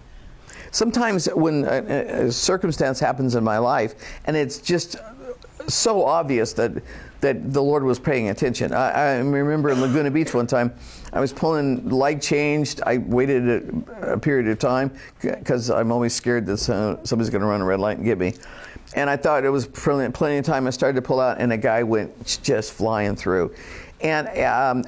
Sometimes 0.71 1.27
when 1.27 1.63
a, 1.63 2.25
a 2.25 2.31
circumstance 2.33 2.99
happens 2.99 3.35
in 3.35 3.43
my 3.45 3.57
life 3.57 3.95
and 4.25 4.35
it's 4.35 4.57
just 4.57 4.97
so 5.73 6.03
obvious 6.05 6.53
that 6.53 6.83
that 7.21 7.51
the 7.51 7.61
Lord 7.61 7.83
was 7.83 7.99
paying 7.99 8.29
attention. 8.29 8.73
I, 8.73 8.91
I, 8.91 9.17
remember 9.17 9.69
in 9.71 9.81
Laguna 9.81 10.09
Beach 10.09 10.33
one 10.33 10.47
time, 10.47 10.73
I 11.11 11.19
was 11.19 11.33
pulling 11.33 11.89
light 11.89 12.21
changed. 12.21 12.81
I 12.85 12.99
waited 12.99 13.83
a, 13.99 14.13
a 14.13 14.17
period 14.17 14.47
of 14.47 14.57
time 14.57 14.91
because 15.21 15.69
I'm 15.69 15.91
always 15.91 16.13
scared 16.13 16.45
that 16.45 16.59
somebody's 16.59 17.29
going 17.29 17.41
to 17.41 17.47
run 17.47 17.59
a 17.61 17.65
red 17.65 17.79
light 17.81 17.97
and 17.97 18.05
get 18.05 18.17
me. 18.17 18.35
And 18.95 19.09
I 19.09 19.17
thought 19.17 19.43
it 19.43 19.49
was 19.49 19.67
plenty, 19.67 20.11
plenty 20.11 20.37
of 20.37 20.45
time. 20.45 20.65
I 20.65 20.71
started 20.71 20.95
to 20.95 21.01
pull 21.01 21.19
out, 21.19 21.39
and 21.39 21.53
a 21.53 21.57
guy 21.57 21.83
went 21.83 22.39
just 22.41 22.73
flying 22.73 23.15
through. 23.15 23.53
And 24.01 24.27
um, 24.39 24.83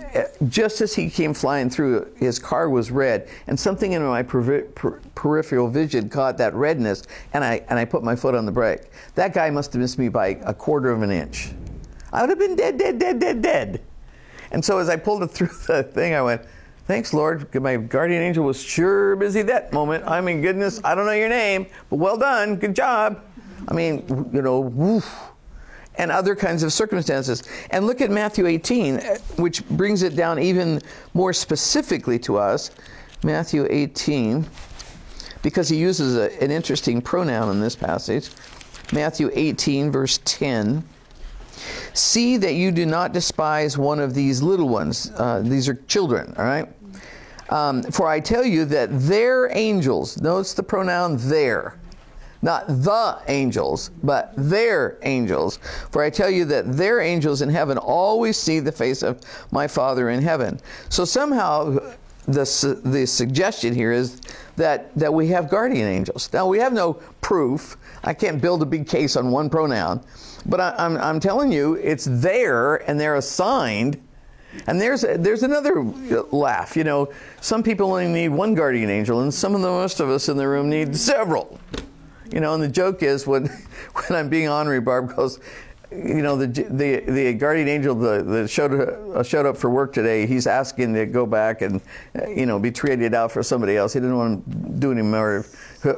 just 0.49 0.79
as 0.79 0.95
he 0.95 1.09
came 1.09 1.33
flying 1.33 1.69
through, 1.69 2.13
his 2.15 2.39
car 2.39 2.69
was 2.69 2.91
red, 2.91 3.27
and 3.47 3.59
something 3.59 3.91
in 3.91 4.03
my 4.03 4.23
per- 4.23 4.61
per- 4.61 5.01
peripheral 5.15 5.67
vision 5.67 6.07
caught 6.07 6.37
that 6.37 6.53
redness, 6.53 7.03
and 7.33 7.43
I, 7.43 7.61
and 7.69 7.77
I 7.77 7.83
put 7.83 8.03
my 8.03 8.15
foot 8.15 8.35
on 8.35 8.45
the 8.45 8.53
brake. 8.53 8.83
That 9.15 9.33
guy 9.33 9.49
must 9.49 9.73
have 9.73 9.81
missed 9.81 9.99
me 9.99 10.07
by 10.07 10.39
a 10.43 10.53
quarter 10.53 10.91
of 10.91 11.01
an 11.01 11.11
inch. 11.11 11.51
I 12.13 12.21
would 12.21 12.29
have 12.29 12.39
been 12.39 12.55
dead, 12.55 12.77
dead, 12.77 12.99
dead, 12.99 13.19
dead, 13.19 13.41
dead. 13.41 13.81
And 14.51 14.63
so 14.63 14.77
as 14.77 14.87
I 14.89 14.95
pulled 14.95 15.23
it 15.23 15.27
through 15.31 15.49
the 15.67 15.83
thing, 15.83 16.13
I 16.13 16.21
went, 16.21 16.41
Thanks, 16.87 17.13
Lord. 17.13 17.53
My 17.55 17.77
guardian 17.77 18.21
angel 18.21 18.43
was 18.43 18.61
sure 18.61 19.15
busy 19.15 19.43
that 19.43 19.71
moment. 19.71 20.03
I 20.07 20.19
mean, 20.19 20.41
goodness, 20.41 20.81
I 20.83 20.93
don't 20.93 21.05
know 21.05 21.13
your 21.13 21.29
name, 21.29 21.67
but 21.89 21.97
well 21.97 22.17
done. 22.17 22.57
Good 22.57 22.75
job. 22.75 23.23
I 23.67 23.73
mean, 23.73 24.29
you 24.33 24.41
know, 24.41 24.59
woof 24.59 25.30
and 25.95 26.11
other 26.11 26.35
kinds 26.35 26.63
of 26.63 26.73
circumstances. 26.73 27.43
And 27.69 27.85
look 27.85 28.01
at 28.01 28.11
Matthew 28.11 28.47
18, 28.47 28.99
which 29.37 29.67
brings 29.69 30.03
it 30.03 30.15
down 30.15 30.39
even 30.39 30.81
more 31.13 31.33
specifically 31.33 32.19
to 32.19 32.37
us. 32.37 32.71
Matthew 33.23 33.67
18, 33.69 34.47
because 35.43 35.69
he 35.69 35.77
uses 35.77 36.17
a, 36.17 36.43
an 36.43 36.51
interesting 36.51 37.01
pronoun 37.01 37.49
in 37.51 37.59
this 37.59 37.75
passage. 37.75 38.29
Matthew 38.93 39.29
18, 39.33 39.91
verse 39.91 40.19
10. 40.25 40.83
See 41.93 42.37
that 42.37 42.53
you 42.53 42.71
do 42.71 42.85
not 42.85 43.13
despise 43.13 43.77
one 43.77 43.99
of 43.99 44.13
these 44.13 44.41
little 44.41 44.69
ones. 44.69 45.11
Uh, 45.15 45.41
these 45.43 45.69
are 45.69 45.75
children, 45.87 46.33
all 46.37 46.45
right? 46.45 46.67
Um, 47.49 47.83
for 47.83 48.07
I 48.07 48.19
tell 48.19 48.45
you 48.45 48.65
that 48.65 48.89
their 48.91 49.55
angels, 49.55 50.19
notice 50.21 50.53
the 50.53 50.63
pronoun 50.63 51.17
their, 51.17 51.77
not 52.41 52.67
the 52.67 53.19
angels, 53.27 53.91
but 54.03 54.33
their 54.35 54.97
angels. 55.03 55.59
For 55.91 56.03
I 56.03 56.09
tell 56.09 56.29
you 56.29 56.45
that 56.45 56.75
their 56.75 56.99
angels 56.99 57.41
in 57.41 57.49
heaven 57.49 57.77
always 57.77 58.37
see 58.37 58.59
the 58.59 58.71
face 58.71 59.03
of 59.03 59.21
my 59.51 59.67
Father 59.67 60.09
in 60.09 60.21
heaven. 60.21 60.59
So 60.89 61.05
somehow 61.05 61.79
the, 62.25 62.81
the 62.83 63.05
suggestion 63.05 63.73
here 63.73 63.91
is 63.91 64.21
that, 64.55 64.93
that 64.95 65.13
we 65.13 65.27
have 65.27 65.49
guardian 65.49 65.87
angels. 65.87 66.29
Now, 66.33 66.47
we 66.47 66.59
have 66.59 66.73
no 66.73 66.93
proof. 67.21 67.77
I 68.03 68.13
can't 68.13 68.41
build 68.41 68.61
a 68.61 68.65
big 68.65 68.87
case 68.87 69.15
on 69.15 69.31
one 69.31 69.49
pronoun. 69.49 70.03
But 70.45 70.59
I, 70.59 70.75
I'm, 70.77 70.97
I'm 70.97 71.19
telling 71.19 71.51
you, 71.51 71.75
it's 71.75 72.05
there 72.09 72.77
and 72.89 72.99
they're 72.99 73.15
assigned. 73.15 74.01
And 74.67 74.81
there's 74.81 75.01
there's 75.01 75.43
another 75.43 75.81
laugh. 76.31 76.75
You 76.75 76.83
know, 76.83 77.13
some 77.39 77.63
people 77.63 77.91
only 77.91 78.09
need 78.09 78.29
one 78.29 78.53
guardian 78.53 78.89
angel, 78.89 79.21
and 79.21 79.33
some 79.33 79.55
of 79.55 79.61
the 79.61 79.69
most 79.69 80.01
of 80.01 80.09
us 80.09 80.27
in 80.27 80.35
the 80.35 80.45
room 80.45 80.69
need 80.69 80.93
several. 80.97 81.57
You 82.33 82.39
know, 82.39 82.53
and 82.53 82.63
the 82.63 82.69
joke 82.69 83.03
is 83.03 83.27
when 83.27 83.47
when 84.07 84.19
I'm 84.19 84.29
being 84.29 84.47
honorary, 84.47 84.81
Barb 84.81 85.15
goes, 85.15 85.39
you 85.91 86.21
know, 86.21 86.37
the 86.37 86.47
the 86.47 86.99
the 87.11 87.33
guardian 87.33 87.67
angel 87.67 87.95
that 87.95 88.49
showed 88.49 88.71
uh, 88.73 89.21
showed 89.23 89.45
up 89.45 89.57
for 89.57 89.69
work 89.69 89.91
today. 89.91 90.25
He's 90.25 90.47
asking 90.47 90.93
to 90.93 91.05
go 91.05 91.25
back 91.25 91.61
and 91.61 91.81
uh, 92.17 92.27
you 92.29 92.45
know 92.45 92.57
be 92.59 92.71
traded 92.71 93.13
out 93.13 93.31
for 93.31 93.43
somebody 93.43 93.75
else. 93.75 93.91
He 93.93 93.99
didn't 93.99 94.17
want 94.17 94.49
to 94.49 94.69
do 94.79 94.91
any 94.93 95.01
more 95.01 95.43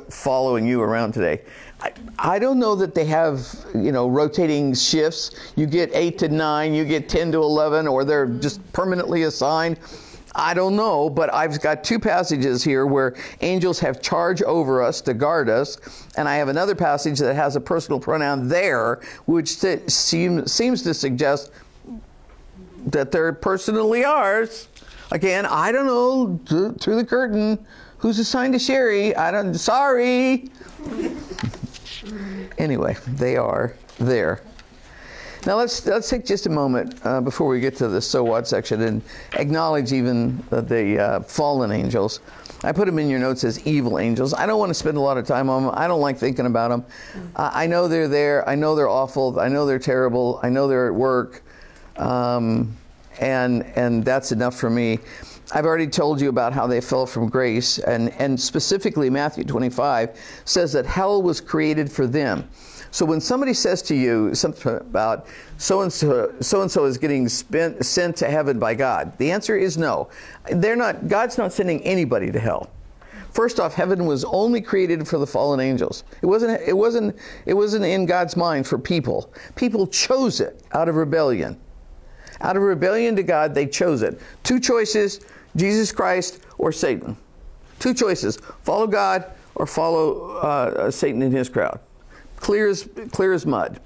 following 0.09 0.65
you 0.65 0.81
around 0.81 1.11
today. 1.11 1.41
I, 1.79 1.91
I 2.17 2.39
don't 2.39 2.57
know 2.57 2.73
that 2.75 2.95
they 2.95 3.05
have 3.05 3.47
you 3.75 3.91
know 3.91 4.07
rotating 4.07 4.73
shifts. 4.73 5.31
You 5.55 5.67
get 5.67 5.91
eight 5.93 6.17
to 6.19 6.27
nine, 6.27 6.73
you 6.73 6.85
get 6.85 7.07
ten 7.07 7.31
to 7.31 7.37
eleven, 7.37 7.87
or 7.87 8.03
they're 8.03 8.25
just 8.25 8.59
permanently 8.73 9.23
assigned. 9.23 9.77
I 10.35 10.53
don't 10.53 10.75
know, 10.75 11.09
but 11.09 11.31
I've 11.33 11.61
got 11.61 11.83
two 11.83 11.99
passages 11.99 12.63
here 12.63 12.87
where 12.87 13.15
angels 13.41 13.79
have 13.79 14.01
charge 14.01 14.41
over 14.41 14.81
us 14.81 14.99
to 15.01 15.13
guard 15.13 15.49
us, 15.49 15.77
and 16.17 16.27
I 16.27 16.35
have 16.37 16.47
another 16.47 16.73
passage 16.73 17.19
that 17.19 17.35
has 17.35 17.55
a 17.55 17.61
personal 17.61 17.99
pronoun 17.99 18.47
there, 18.47 19.01
which 19.25 19.57
seem, 19.89 20.47
seems 20.47 20.81
to 20.83 20.93
suggest 20.93 21.51
that 22.87 23.11
they're 23.11 23.33
personally 23.33 24.03
ours. 24.03 24.67
Again, 25.11 25.45
I 25.45 25.71
don't 25.71 25.85
know 25.85 26.39
through 26.79 26.95
the 26.95 27.05
curtain 27.05 27.63
who's 27.99 28.17
assigned 28.17 28.53
to 28.53 28.59
Sherry. 28.59 29.15
I 29.15 29.31
don't. 29.31 29.53
Sorry. 29.53 30.49
anyway, 32.57 32.97
they 33.07 33.37
are 33.37 33.75
there. 33.99 34.41
Now 35.45 35.57
let's 35.57 35.85
let's 35.85 36.09
take 36.09 36.25
just 36.25 36.45
a 36.45 36.49
moment 36.49 36.95
uh, 37.03 37.19
before 37.19 37.47
we 37.49 37.59
get 37.59 37.75
to 37.77 37.89
the 37.89 38.01
so 38.01 38.23
what 38.23 38.47
section 38.47 38.81
and 38.81 39.01
acknowledge 39.33 39.91
even 39.91 40.37
the 40.49 40.99
uh, 40.99 41.19
fallen 41.21 41.71
angels. 41.71 42.21
I 42.63 42.71
put 42.71 42.85
them 42.85 42.97
in 42.97 43.09
your 43.09 43.19
notes 43.19 43.43
as 43.43 43.65
evil 43.67 43.99
angels. 43.99 44.33
I 44.33 44.45
don't 44.45 44.57
want 44.57 44.69
to 44.69 44.73
spend 44.73 44.95
a 44.95 45.01
lot 45.01 45.17
of 45.17 45.27
time 45.27 45.49
on 45.49 45.63
them. 45.63 45.73
I 45.75 45.85
don't 45.85 45.99
like 45.99 46.17
thinking 46.17 46.45
about 46.45 46.69
them. 46.69 46.85
Uh, 47.35 47.51
I 47.53 47.67
know 47.67 47.89
they're 47.89 48.07
there. 48.07 48.47
I 48.47 48.55
know 48.55 48.73
they're 48.73 48.87
awful. 48.87 49.37
I 49.37 49.49
know 49.49 49.65
they're 49.65 49.79
terrible. 49.79 50.39
I 50.43 50.47
know 50.47 50.69
they're 50.69 50.87
at 50.87 50.95
work, 50.95 51.43
um, 51.97 52.73
and 53.19 53.63
and 53.75 54.05
that's 54.05 54.31
enough 54.31 54.55
for 54.55 54.69
me. 54.69 54.99
I've 55.55 55.65
already 55.65 55.87
told 55.87 56.19
you 56.19 56.29
about 56.29 56.51
how 56.51 56.65
they 56.65 56.81
fell 56.81 57.05
from 57.05 57.29
grace, 57.29 57.77
and 57.77 58.09
and 58.19 58.39
specifically 58.39 59.09
Matthew 59.09 59.43
25 59.43 60.19
says 60.45 60.73
that 60.73 60.85
hell 60.85 61.21
was 61.21 61.39
created 61.39 61.91
for 61.91 62.07
them. 62.07 62.49
So 62.89 63.05
when 63.05 63.21
somebody 63.21 63.53
says 63.53 63.81
to 63.83 63.95
you 63.95 64.35
something 64.35 64.75
about 64.75 65.27
so 65.57 65.81
and 65.81 65.91
so, 65.91 66.85
is 66.85 66.97
getting 66.97 67.27
spent, 67.29 67.85
sent 67.85 68.15
to 68.17 68.29
heaven 68.29 68.59
by 68.59 68.75
God, 68.75 69.17
the 69.17 69.31
answer 69.31 69.55
is 69.55 69.77
no. 69.77 70.09
They're 70.51 70.75
not. 70.75 71.07
God's 71.07 71.37
not 71.37 71.53
sending 71.53 71.81
anybody 71.83 72.31
to 72.31 72.39
hell. 72.39 72.69
First 73.31 73.59
off, 73.59 73.73
heaven 73.73 74.05
was 74.05 74.23
only 74.25 74.61
created 74.61 75.07
for 75.07 75.17
the 75.17 75.25
fallen 75.25 75.59
angels. 75.59 76.03
It 76.21 76.27
wasn't. 76.27 76.61
It 76.61 76.77
wasn't. 76.77 77.15
It 77.45 77.53
wasn't 77.53 77.85
in 77.85 78.05
God's 78.05 78.35
mind 78.35 78.67
for 78.67 78.77
people. 78.77 79.33
People 79.55 79.85
chose 79.87 80.39
it 80.39 80.63
out 80.71 80.89
of 80.89 80.95
rebellion. 80.95 81.59
Out 82.41 82.57
of 82.57 82.63
rebellion 82.63 83.15
to 83.15 83.23
God, 83.23 83.55
they 83.55 83.65
chose 83.65 84.03
it. 84.03 84.21
Two 84.43 84.59
choices: 84.59 85.21
Jesus 85.55 85.91
Christ 85.91 86.39
or 86.57 86.71
Satan. 86.71 87.17
Two 87.79 87.93
choices: 87.93 88.37
follow 88.63 88.87
God 88.87 89.25
or 89.55 89.65
follow 89.65 90.31
uh, 90.37 90.91
Satan 90.91 91.21
and 91.21 91.33
his 91.33 91.49
crowd 91.49 91.79
clear 92.43 92.67
as, 92.67 92.87
clear 93.11 93.33
as 93.33 93.45
mud. 93.45 93.79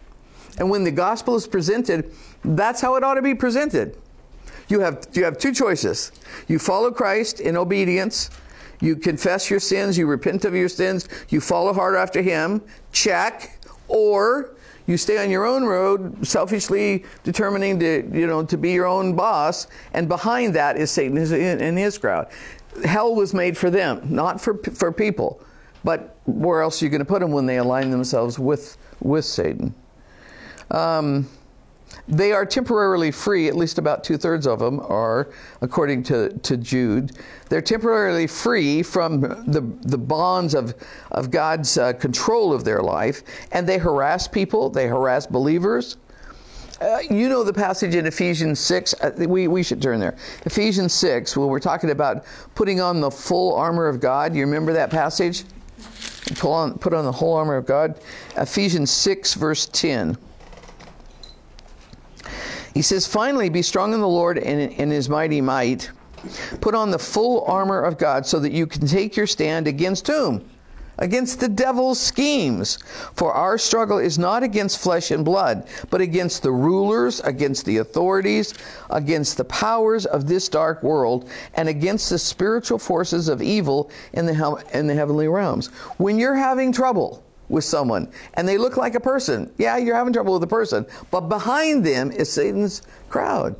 And 0.57 0.69
when 0.69 0.83
the 0.83 0.91
gospel 0.91 1.35
is 1.35 1.47
presented, 1.47 2.11
that's 2.43 2.81
how 2.81 2.95
it 2.95 3.03
ought 3.03 3.13
to 3.13 3.21
be 3.21 3.35
presented. 3.35 3.95
You 4.67 4.81
have, 4.81 5.07
you 5.13 5.23
have 5.23 5.37
two 5.37 5.53
choices. 5.53 6.11
You 6.47 6.59
follow 6.59 6.91
Christ 6.91 7.39
in 7.39 7.55
obedience, 7.55 8.31
you 8.81 8.95
confess 8.95 9.49
your 9.49 9.59
sins, 9.59 9.97
you 9.97 10.07
repent 10.07 10.43
of 10.43 10.53
your 10.53 10.67
sins, 10.67 11.07
you 11.29 11.39
follow 11.39 11.73
hard 11.73 11.95
after 11.95 12.21
Him, 12.21 12.61
check, 12.91 13.59
or 13.87 14.56
you 14.87 14.97
stay 14.97 15.21
on 15.21 15.29
your 15.29 15.45
own 15.45 15.65
road, 15.65 16.25
selfishly 16.25 17.05
determining 17.23 17.79
to, 17.79 18.09
you 18.11 18.25
know, 18.25 18.43
to 18.45 18.57
be 18.57 18.71
your 18.71 18.87
own 18.87 19.15
boss, 19.15 19.67
and 19.93 20.07
behind 20.07 20.55
that 20.55 20.77
is 20.77 20.89
Satan 20.89 21.17
and 21.17 21.77
his 21.77 21.97
crowd. 21.97 22.29
Hell 22.83 23.13
was 23.13 23.33
made 23.33 23.57
for 23.57 23.69
them, 23.69 24.01
not 24.09 24.41
for, 24.41 24.57
for 24.73 24.91
people. 24.91 25.41
But 25.83 26.17
where 26.25 26.61
else 26.61 26.81
are 26.81 26.85
you 26.85 26.89
going 26.89 26.99
to 26.99 27.05
put 27.05 27.19
them 27.19 27.31
when 27.31 27.45
they 27.45 27.57
align 27.57 27.91
themselves 27.91 28.39
with, 28.39 28.77
with 28.99 29.25
Satan? 29.25 29.73
Um, 30.71 31.29
they 32.07 32.31
are 32.31 32.45
temporarily 32.45 33.11
free, 33.11 33.47
at 33.47 33.55
least 33.55 33.77
about 33.77 34.03
two 34.03 34.17
thirds 34.17 34.47
of 34.47 34.59
them 34.59 34.79
are, 34.79 35.29
according 35.61 36.03
to, 36.03 36.29
to 36.39 36.57
Jude. 36.57 37.11
They're 37.49 37.61
temporarily 37.61 38.27
free 38.27 38.81
from 38.81 39.21
the, 39.21 39.61
the 39.81 39.97
bonds 39.97 40.53
of, 40.53 40.73
of 41.11 41.31
God's 41.31 41.77
uh, 41.77 41.93
control 41.93 42.53
of 42.53 42.63
their 42.63 42.81
life, 42.81 43.23
and 43.51 43.67
they 43.67 43.77
harass 43.77 44.27
people, 44.27 44.69
they 44.69 44.87
harass 44.87 45.27
believers. 45.27 45.97
Uh, 46.79 46.99
you 47.09 47.27
know 47.27 47.43
the 47.43 47.53
passage 47.53 47.95
in 47.95 48.05
Ephesians 48.05 48.59
6. 48.59 48.93
Uh, 49.01 49.11
we, 49.27 49.47
we 49.47 49.63
should 49.63 49.81
turn 49.81 49.99
there. 49.99 50.15
Ephesians 50.45 50.93
6, 50.93 51.35
when 51.35 51.47
we're 51.47 51.59
talking 51.59 51.89
about 51.89 52.23
putting 52.53 52.79
on 52.79 53.01
the 53.01 53.09
full 53.09 53.55
armor 53.55 53.87
of 53.87 53.99
God. 53.99 54.35
You 54.35 54.45
remember 54.45 54.73
that 54.73 54.91
passage? 54.91 55.43
Put 56.35 56.51
on, 56.51 56.77
put 56.77 56.93
on 56.93 57.03
the 57.03 57.11
whole 57.11 57.33
armor 57.33 57.55
of 57.55 57.65
God. 57.65 57.99
Ephesians 58.35 58.91
6, 58.91 59.33
verse 59.33 59.65
10. 59.65 60.17
He 62.77 62.83
says, 62.83 63.07
Finally, 63.07 63.49
be 63.49 63.63
strong 63.63 63.91
in 63.95 64.01
the 64.01 64.07
Lord 64.07 64.37
and 64.37 64.71
in 64.71 64.91
his 64.91 65.09
mighty 65.09 65.41
might. 65.41 65.89
Put 66.61 66.75
on 66.75 66.91
the 66.91 66.99
full 66.99 67.43
armor 67.45 67.81
of 67.81 67.97
God 67.97 68.23
so 68.23 68.37
that 68.39 68.51
you 68.51 68.67
can 68.67 68.85
take 68.85 69.17
your 69.17 69.25
stand 69.25 69.67
against 69.67 70.05
whom? 70.05 70.47
against 70.99 71.39
the 71.39 71.47
devil's 71.47 71.99
schemes. 71.99 72.77
For 73.13 73.31
our 73.31 73.57
struggle 73.57 73.97
is 73.97 74.17
not 74.17 74.43
against 74.43 74.79
flesh 74.79 75.11
and 75.11 75.23
blood, 75.23 75.67
but 75.89 76.01
against 76.01 76.43
the 76.43 76.51
rulers, 76.51 77.19
against 77.19 77.65
the 77.65 77.77
authorities, 77.77 78.53
against 78.89 79.37
the 79.37 79.45
powers 79.45 80.05
of 80.05 80.27
this 80.27 80.49
dark 80.49 80.81
world, 80.81 81.29
and 81.53 81.69
against 81.69 82.09
the 82.09 82.17
spiritual 82.17 82.79
forces 82.79 83.27
of 83.27 83.41
evil 83.41 83.91
in 84.13 84.25
the, 84.25 84.65
in 84.73 84.87
the 84.87 84.95
heavenly 84.95 85.27
realms. 85.27 85.67
When 85.97 86.17
you're 86.17 86.35
having 86.35 86.71
trouble, 86.71 87.23
with 87.49 87.63
someone 87.63 88.11
and 88.33 88.47
they 88.47 88.57
look 88.57 88.77
like 88.77 88.95
a 88.95 88.99
person. 88.99 89.51
Yeah, 89.57 89.77
you're 89.77 89.95
having 89.95 90.13
trouble 90.13 90.33
with 90.33 90.43
a 90.43 90.47
person, 90.47 90.85
but 91.11 91.21
behind 91.21 91.85
them 91.85 92.11
is 92.11 92.31
Satan's 92.31 92.81
crowd. 93.09 93.55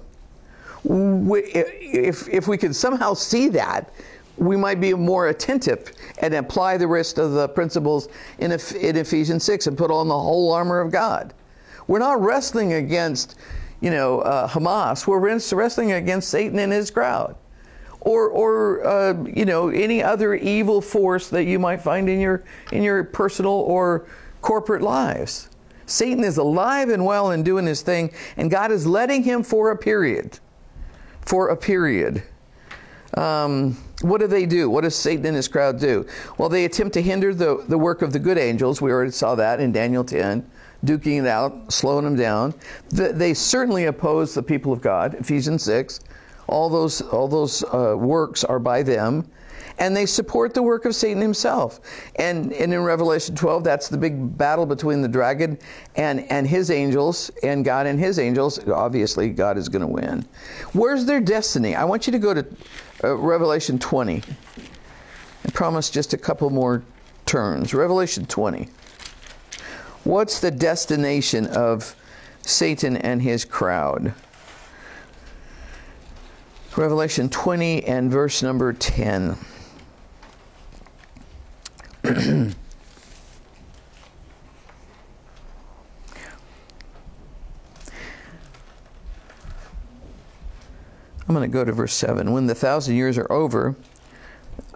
If, 0.86 2.28
if 2.30 2.48
we 2.48 2.58
could 2.58 2.76
somehow 2.76 3.14
see 3.14 3.50
that, 3.50 3.92
we 4.38 4.56
might 4.56 4.80
be 4.80 4.94
more 4.94 5.30
attentive 5.30 5.92
and 6.20 6.34
apply 6.34 6.78
the 6.78 6.88
rest 6.88 7.18
of 7.18 7.32
the 7.32 7.50
principles 7.50 8.08
in, 8.40 8.52
in 8.52 8.96
Ephesians 8.96 9.44
6 9.44 9.68
and 9.68 9.78
put 9.78 9.92
on 9.92 10.08
the 10.08 10.18
whole 10.18 10.52
armor 10.52 10.80
of 10.80 10.92
God. 10.92 11.34
We're 11.88 12.00
not 12.00 12.22
wrestling 12.22 12.74
against, 12.74 13.36
you 13.82 13.90
know, 13.90 14.20
uh, 14.22 14.48
Hamas 14.48 15.08
were 15.08 15.20
wrestling 15.20 15.94
against 15.94 16.30
Satan 16.30 16.60
and 16.60 16.72
his 16.72 16.92
crowd. 16.92 17.36
Or, 18.08 18.30
or 18.30 18.88
uh, 18.88 19.24
you 19.26 19.43
know, 19.43 19.68
any 19.68 20.01
other 20.01 20.34
evil 20.34 20.80
force 20.80 21.28
that 21.28 21.43
you 21.43 21.60
might 21.60 21.82
find 21.82 22.08
in 22.08 22.22
your, 22.22 22.45
in 22.72 22.82
your 22.82 23.03
personal 23.03 23.51
or 23.51 24.08
corporate 24.41 24.82
lives. 24.82 25.49
Satan 25.88 26.24
is 26.24 26.38
alive 26.38 26.88
and 26.88 27.03
well 27.03 27.32
and 27.32 27.43
doing 27.43 27.66
his 27.66 27.82
thing, 27.82 28.12
and 28.38 28.49
God 28.49 28.72
is 28.72 28.88
letting 28.88 29.24
him 29.24 29.43
for 29.43 29.72
a 29.72 29.78
period. 29.78 30.39
For 31.20 31.49
a 31.49 31.58
period. 31.58 32.24
Um, 33.16 33.78
what 34.01 34.22
do 34.22 34.28
they 34.28 34.45
do? 34.45 34.70
What 34.70 34.86
does 34.86 34.95
Satan 34.95 35.26
and 35.26 35.36
his 35.36 35.49
crowd 35.49 35.78
do? 35.78 36.05
Well, 36.38 36.47
they 36.47 36.64
attempt 36.64 36.93
to 36.93 37.01
hinder 37.01 37.34
the, 37.34 37.66
the 37.68 37.78
work 37.78 38.01
of 38.01 38.14
the 38.14 38.20
good 38.20 38.38
angels. 38.38 38.82
We 38.82 38.89
already 38.89 39.12
saw 39.12 39.36
that 39.36 39.60
in 39.60 39.74
Daniel 39.74 40.05
10, 40.05 40.49
duking 40.86 41.24
it 41.24 41.28
out, 41.28 41.74
slowing 41.74 42.05
them 42.05 42.16
down. 42.16 42.53
The, 42.88 43.12
they 43.12 43.34
certainly 43.34 43.84
oppose 43.84 44.34
the 44.34 44.43
people 44.43 44.72
of 44.72 44.80
God, 44.80 45.16
Ephesians 45.16 45.64
6. 45.64 45.99
All 46.48 46.70
those, 46.70 47.02
all 47.02 47.28
those 47.28 47.64
uh, 47.64 47.95
works 47.98 48.43
are 48.43 48.60
by 48.60 48.84
them. 48.84 49.30
And 49.80 49.95
they 49.95 50.08
support 50.08 50.56
the 50.56 50.64
work 50.64 50.86
of 50.86 50.95
Satan 50.95 51.22
himself. 51.22 51.80
And, 52.16 52.52
and 52.54 52.74
in 52.74 52.82
Revelation 52.82 53.36
12, 53.36 53.64
that's 53.64 53.89
the 53.89 53.98
big 53.98 54.36
battle 54.36 54.66
between 54.66 55.04
the 55.04 55.08
dragon 55.08 55.60
and, 55.95 56.22
and 56.32 56.48
his 56.48 56.72
angels, 56.72 57.30
and 57.43 57.64
God 57.64 57.86
and 57.86 58.00
his 58.00 58.18
angels. 58.18 58.68
Obviously, 58.68 59.30
God 59.30 59.56
is 59.56 59.70
going 59.70 59.82
to 59.82 59.88
win. 59.88 60.26
Where's 60.74 61.06
their 61.06 61.20
destiny? 61.20 61.76
I 61.76 61.84
want 61.84 62.08
you 62.08 62.12
to 62.12 62.20
go 62.20 62.34
to 62.34 62.45
uh, 63.04 63.16
Revelation 63.18 63.78
20. 63.78 64.24
I 65.45 65.50
promise 65.52 65.91
just 65.91 66.14
a 66.14 66.18
couple 66.18 66.50
more 66.50 66.84
turns. 67.28 67.74
Revelation 67.74 68.26
20. 68.26 68.70
What's 70.06 70.39
the 70.39 70.50
destination 70.52 71.45
of 71.48 71.95
Satan 72.41 72.98
and 72.98 73.22
his 73.22 73.45
crowd? 73.45 74.14
Revelation 76.78 77.28
20 77.28 77.86
and 77.86 78.12
verse 78.12 78.44
number 78.44 78.72
10. 78.72 79.36
I'm 82.04 82.56
going 91.36 91.42
to 91.42 91.48
go 91.48 91.66
to 91.66 91.72
verse 91.72 91.94
7. 91.94 92.32
When 92.32 92.46
the 92.46 92.56
thousand 92.56 92.96
years 92.96 93.18
are 93.18 93.30
over, 93.32 93.76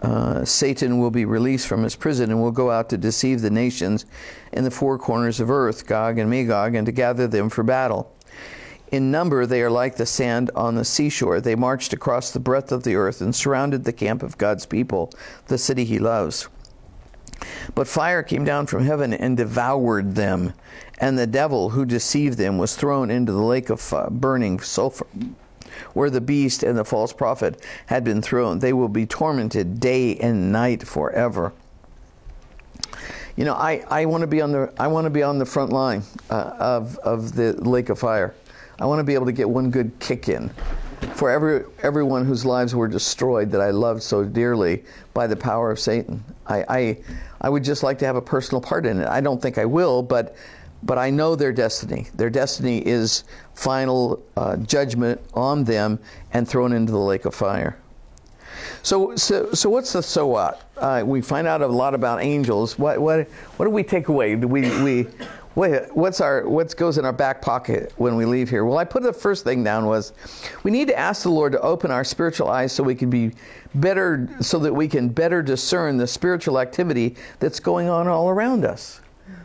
uh, 0.00 0.44
Satan 0.44 0.98
will 0.98 1.12
be 1.12 1.24
released 1.24 1.68
from 1.68 1.84
his 1.84 1.94
prison 1.94 2.30
and 2.30 2.42
will 2.42 2.50
go 2.50 2.70
out 2.70 2.90
to 2.90 2.98
deceive 2.98 3.40
the 3.40 3.50
nations 3.50 4.04
in 4.52 4.64
the 4.64 4.70
four 4.70 4.98
corners 4.98 5.38
of 5.38 5.50
earth, 5.50 5.86
Gog 5.86 6.18
and 6.18 6.28
Magog, 6.28 6.74
and 6.74 6.84
to 6.84 6.92
gather 6.92 7.28
them 7.28 7.48
for 7.48 7.62
battle. 7.62 8.11
In 8.92 9.10
number, 9.10 9.46
they 9.46 9.62
are 9.62 9.70
like 9.70 9.96
the 9.96 10.04
sand 10.04 10.50
on 10.54 10.74
the 10.74 10.84
seashore. 10.84 11.40
They 11.40 11.54
marched 11.54 11.94
across 11.94 12.30
the 12.30 12.38
breadth 12.38 12.70
of 12.70 12.84
the 12.84 12.94
earth 12.94 13.22
and 13.22 13.34
surrounded 13.34 13.84
the 13.84 13.92
camp 13.92 14.22
of 14.22 14.36
God's 14.36 14.66
people, 14.66 15.10
the 15.46 15.56
city 15.56 15.86
he 15.86 15.98
loves. 15.98 16.48
But 17.74 17.88
fire 17.88 18.22
came 18.22 18.44
down 18.44 18.66
from 18.66 18.84
heaven 18.84 19.14
and 19.14 19.34
devoured 19.34 20.14
them, 20.14 20.52
and 20.98 21.18
the 21.18 21.26
devil 21.26 21.70
who 21.70 21.86
deceived 21.86 22.36
them 22.36 22.58
was 22.58 22.76
thrown 22.76 23.10
into 23.10 23.32
the 23.32 23.42
lake 23.42 23.70
of 23.70 23.92
uh, 23.94 24.10
burning 24.10 24.60
sulfur 24.60 25.06
where 25.94 26.10
the 26.10 26.20
beast 26.20 26.62
and 26.62 26.76
the 26.76 26.84
false 26.84 27.14
prophet 27.14 27.64
had 27.86 28.04
been 28.04 28.20
thrown. 28.20 28.58
They 28.58 28.74
will 28.74 28.90
be 28.90 29.06
tormented 29.06 29.80
day 29.80 30.16
and 30.16 30.52
night 30.52 30.86
forever. 30.86 31.54
You 33.36 33.46
know, 33.46 33.54
I, 33.54 33.82
I 33.88 34.04
want 34.04 34.20
to 34.20 34.26
be 34.26 34.42
on 34.42 34.52
the 34.52 34.72
I 34.78 34.88
want 34.88 35.06
to 35.06 35.10
be 35.10 35.22
on 35.22 35.38
the 35.38 35.46
front 35.46 35.72
line 35.72 36.02
uh, 36.28 36.54
of 36.58 36.98
of 36.98 37.34
the 37.34 37.54
lake 37.54 37.88
of 37.88 37.98
fire. 37.98 38.34
I 38.78 38.86
want 38.86 39.00
to 39.00 39.04
be 39.04 39.14
able 39.14 39.26
to 39.26 39.32
get 39.32 39.48
one 39.48 39.70
good 39.70 39.92
kick 40.00 40.28
in 40.28 40.50
for 41.14 41.30
every 41.30 41.64
everyone 41.82 42.24
whose 42.24 42.44
lives 42.44 42.74
were 42.74 42.88
destroyed 42.88 43.50
that 43.50 43.60
I 43.60 43.70
loved 43.70 44.02
so 44.02 44.24
dearly 44.24 44.84
by 45.14 45.26
the 45.26 45.36
power 45.36 45.70
of 45.70 45.78
Satan. 45.78 46.24
I 46.46 46.64
I, 46.68 46.98
I 47.40 47.48
would 47.48 47.64
just 47.64 47.82
like 47.82 47.98
to 48.00 48.06
have 48.06 48.16
a 48.16 48.22
personal 48.22 48.60
part 48.60 48.86
in 48.86 49.00
it. 49.00 49.08
I 49.08 49.20
don't 49.20 49.40
think 49.40 49.58
I 49.58 49.64
will, 49.64 50.02
but 50.02 50.36
but 50.82 50.98
I 50.98 51.10
know 51.10 51.36
their 51.36 51.52
destiny. 51.52 52.08
Their 52.14 52.30
destiny 52.30 52.78
is 52.86 53.24
final 53.54 54.22
uh, 54.36 54.56
judgment 54.56 55.20
on 55.34 55.64
them 55.64 55.98
and 56.32 56.48
thrown 56.48 56.72
into 56.72 56.92
the 56.92 56.98
lake 56.98 57.24
of 57.24 57.34
fire. 57.34 57.76
So, 58.82 59.14
so, 59.16 59.52
so 59.52 59.70
what's 59.70 59.92
the 59.92 60.02
so 60.02 60.26
what? 60.26 60.68
Uh, 60.76 61.02
we 61.06 61.20
find 61.20 61.46
out 61.46 61.62
a 61.62 61.66
lot 61.66 61.94
about 61.94 62.22
angels. 62.22 62.78
What, 62.78 63.00
what, 63.00 63.28
what 63.56 63.66
do 63.66 63.70
we 63.70 63.84
take 63.84 64.08
away? 64.08 64.34
Do 64.34 64.48
we, 64.48 64.62
we, 64.82 65.06
what, 65.54 65.94
what's 65.94 66.20
our, 66.20 66.48
what 66.48 66.74
goes 66.76 66.98
in 66.98 67.04
our 67.04 67.12
back 67.12 67.42
pocket 67.42 67.92
when 67.96 68.16
we 68.16 68.24
leave 68.24 68.48
here? 68.48 68.64
Well, 68.64 68.78
I 68.78 68.84
put 68.84 69.02
the 69.02 69.12
first 69.12 69.44
thing 69.44 69.62
down 69.62 69.86
was, 69.86 70.12
we 70.62 70.70
need 70.70 70.88
to 70.88 70.98
ask 70.98 71.22
the 71.24 71.30
Lord 71.30 71.52
to 71.52 71.60
open 71.60 71.90
our 71.90 72.04
spiritual 72.04 72.48
eyes 72.48 72.72
so 72.72 72.82
we 72.82 72.94
can 72.94 73.10
be 73.10 73.32
better, 73.74 74.28
so 74.40 74.58
that 74.60 74.74
we 74.74 74.88
can 74.88 75.08
better 75.08 75.42
discern 75.42 75.98
the 75.98 76.06
spiritual 76.06 76.58
activity 76.58 77.16
that's 77.38 77.60
going 77.60 77.88
on 77.88 78.08
all 78.08 78.30
around 78.30 78.64
us. 78.64 79.00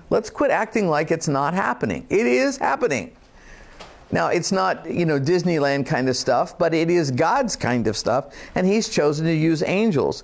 Let's 0.09 0.29
quit 0.29 0.51
acting 0.51 0.89
like 0.89 1.11
it's 1.11 1.27
not 1.27 1.53
happening. 1.53 2.05
It 2.09 2.25
is 2.25 2.57
happening. 2.57 3.11
Now, 4.09 4.27
it's 4.27 4.53
not, 4.53 4.89
you 4.89 5.05
know, 5.05 5.19
Disneyland 5.19 5.85
kind 5.85 6.07
of 6.07 6.15
stuff, 6.15 6.57
but 6.57 6.73
it 6.73 6.89
is 6.89 7.11
God's 7.11 7.57
kind 7.57 7.87
of 7.87 7.97
stuff, 7.97 8.33
and 8.55 8.65
He's 8.65 8.87
chosen 8.87 9.25
to 9.25 9.33
use 9.33 9.61
angels. 9.63 10.23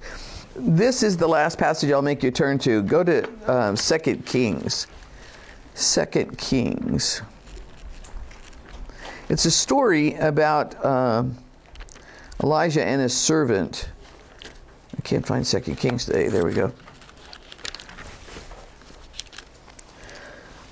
This 0.56 1.04
is 1.04 1.18
the 1.18 1.28
last 1.28 1.58
passage 1.58 1.92
I'll 1.92 2.02
make 2.02 2.24
you 2.24 2.32
turn 2.32 2.60
to. 2.60 2.82
Go 2.84 3.04
to 3.04 3.28
um, 3.52 3.76
2 3.76 4.18
Kings. 4.26 4.88
2 5.76 6.06
Kings. 6.38 7.22
It's 9.30 9.46
a 9.46 9.52
story 9.52 10.14
about 10.16 10.76
uh, 10.84 11.24
Elijah 12.42 12.84
and 12.84 13.02
his 13.02 13.16
servant. 13.16 13.90
I 14.98 15.02
can't 15.02 15.26
find 15.26 15.46
2 15.46 15.60
Kings 15.76 16.06
today. 16.06 16.28
There 16.28 16.46
we 16.46 16.54
go. 16.54 16.72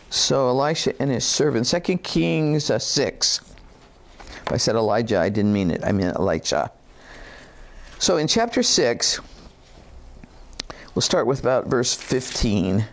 So 0.09 0.49
Elisha 0.49 0.93
and 1.01 1.09
his 1.09 1.25
servant, 1.25 1.65
2 1.67 1.97
Kings 1.97 2.69
uh, 2.69 2.77
6. 2.77 3.41
If 4.19 4.51
I 4.51 4.57
said 4.57 4.75
Elijah, 4.75 5.17
I 5.17 5.29
didn't 5.29 5.53
mean 5.53 5.71
it. 5.71 5.83
I 5.83 5.91
meant 5.91 6.17
Elisha. 6.17 6.71
So 7.97 8.17
in 8.17 8.27
chapter 8.27 8.61
6, 8.61 9.19
we'll 10.93 11.01
start 11.01 11.27
with 11.27 11.39
about 11.39 11.67
verse 11.67 11.93
15. 11.93 12.85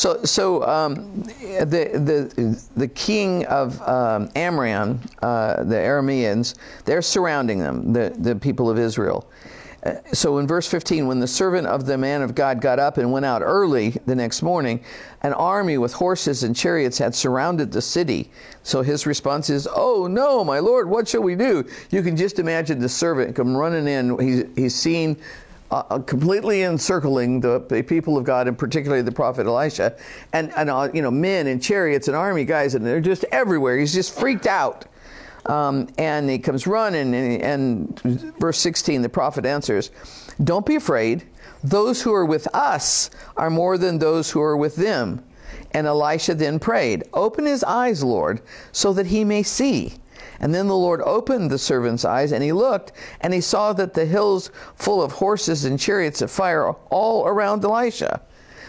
So, 0.00 0.24
so 0.24 0.66
um, 0.66 1.24
the, 1.24 1.90
the, 1.92 2.70
the 2.74 2.88
king 2.88 3.44
of 3.44 3.78
um, 3.82 4.30
Amram, 4.34 4.98
uh, 5.20 5.62
the 5.62 5.74
Arameans, 5.74 6.54
they're 6.86 7.02
surrounding 7.02 7.58
them, 7.58 7.92
the, 7.92 8.16
the 8.18 8.34
people 8.34 8.70
of 8.70 8.78
Israel. 8.78 9.30
Uh, 9.82 9.96
so 10.14 10.38
in 10.38 10.46
verse 10.46 10.66
15, 10.66 11.06
when 11.06 11.20
the 11.20 11.26
servant 11.26 11.66
of 11.66 11.84
the 11.84 11.98
man 11.98 12.22
of 12.22 12.34
God 12.34 12.62
got 12.62 12.78
up 12.78 12.96
and 12.96 13.12
went 13.12 13.26
out 13.26 13.42
early 13.42 13.90
the 14.06 14.14
next 14.14 14.40
morning, 14.40 14.82
an 15.22 15.34
army 15.34 15.76
with 15.76 15.92
horses 15.92 16.44
and 16.44 16.56
chariots 16.56 16.96
had 16.96 17.14
surrounded 17.14 17.70
the 17.70 17.82
city. 17.82 18.30
So 18.62 18.80
his 18.80 19.04
response 19.04 19.50
is, 19.50 19.68
Oh 19.70 20.06
no, 20.06 20.42
my 20.42 20.60
lord, 20.60 20.88
what 20.88 21.08
shall 21.08 21.22
we 21.22 21.34
do? 21.34 21.68
You 21.90 22.02
can 22.02 22.16
just 22.16 22.38
imagine 22.38 22.78
the 22.78 22.88
servant 22.88 23.36
come 23.36 23.54
running 23.54 23.86
in. 23.86 24.18
He's, 24.18 24.44
he's 24.56 24.74
seen 24.74 25.18
uh, 25.70 25.82
uh 25.90 25.98
completely 26.00 26.62
encircling 26.62 27.40
the, 27.40 27.64
the, 27.68 27.82
people 27.82 28.16
of 28.16 28.24
God, 28.24 28.48
and 28.48 28.58
particularly 28.58 29.02
the 29.02 29.12
prophet 29.12 29.46
Elisha, 29.46 29.96
and, 30.32 30.52
and 30.56 30.70
uh, 30.70 30.88
you 30.92 31.02
know 31.02 31.10
men 31.10 31.46
and 31.46 31.62
chariots 31.62 32.08
and 32.08 32.16
army 32.16 32.44
guys, 32.44 32.74
and 32.74 32.84
they're 32.84 33.00
just 33.00 33.24
everywhere. 33.32 33.78
He's 33.78 33.94
just 33.94 34.18
freaked 34.18 34.46
out. 34.46 34.86
Um, 35.46 35.88
and 35.96 36.28
he 36.28 36.38
comes 36.38 36.66
running, 36.66 37.14
and, 37.14 37.42
and 37.42 38.00
verse 38.38 38.58
16, 38.58 39.02
the 39.02 39.08
prophet 39.08 39.46
answers, 39.46 39.90
Don't 40.42 40.66
be 40.66 40.76
afraid. 40.76 41.24
Those 41.64 42.02
who 42.02 42.12
are 42.12 42.24
with 42.24 42.46
us 42.54 43.10
are 43.36 43.50
more 43.50 43.78
than 43.78 43.98
those 43.98 44.30
who 44.30 44.40
are 44.40 44.56
with 44.56 44.76
them. 44.76 45.24
And 45.72 45.86
Elisha 45.86 46.34
then 46.34 46.58
prayed, 46.58 47.04
Open 47.12 47.46
his 47.46 47.62
eyes, 47.64 48.02
Lord, 48.02 48.40
so 48.72 48.92
that 48.92 49.06
he 49.06 49.24
may 49.24 49.42
see. 49.42 49.94
And 50.40 50.54
then 50.54 50.68
the 50.68 50.76
Lord 50.76 51.02
opened 51.02 51.50
the 51.50 51.58
servant's 51.58 52.04
eyes, 52.04 52.32
and 52.32 52.42
he 52.42 52.52
looked, 52.52 52.92
and 53.20 53.34
he 53.34 53.40
saw 53.40 53.72
that 53.74 53.94
the 53.94 54.06
hills 54.06 54.50
full 54.74 55.02
of 55.02 55.12
horses 55.12 55.64
and 55.64 55.78
chariots 55.78 56.22
of 56.22 56.30
fire 56.30 56.70
all 56.90 57.26
around 57.26 57.64
Elisha. 57.64 58.22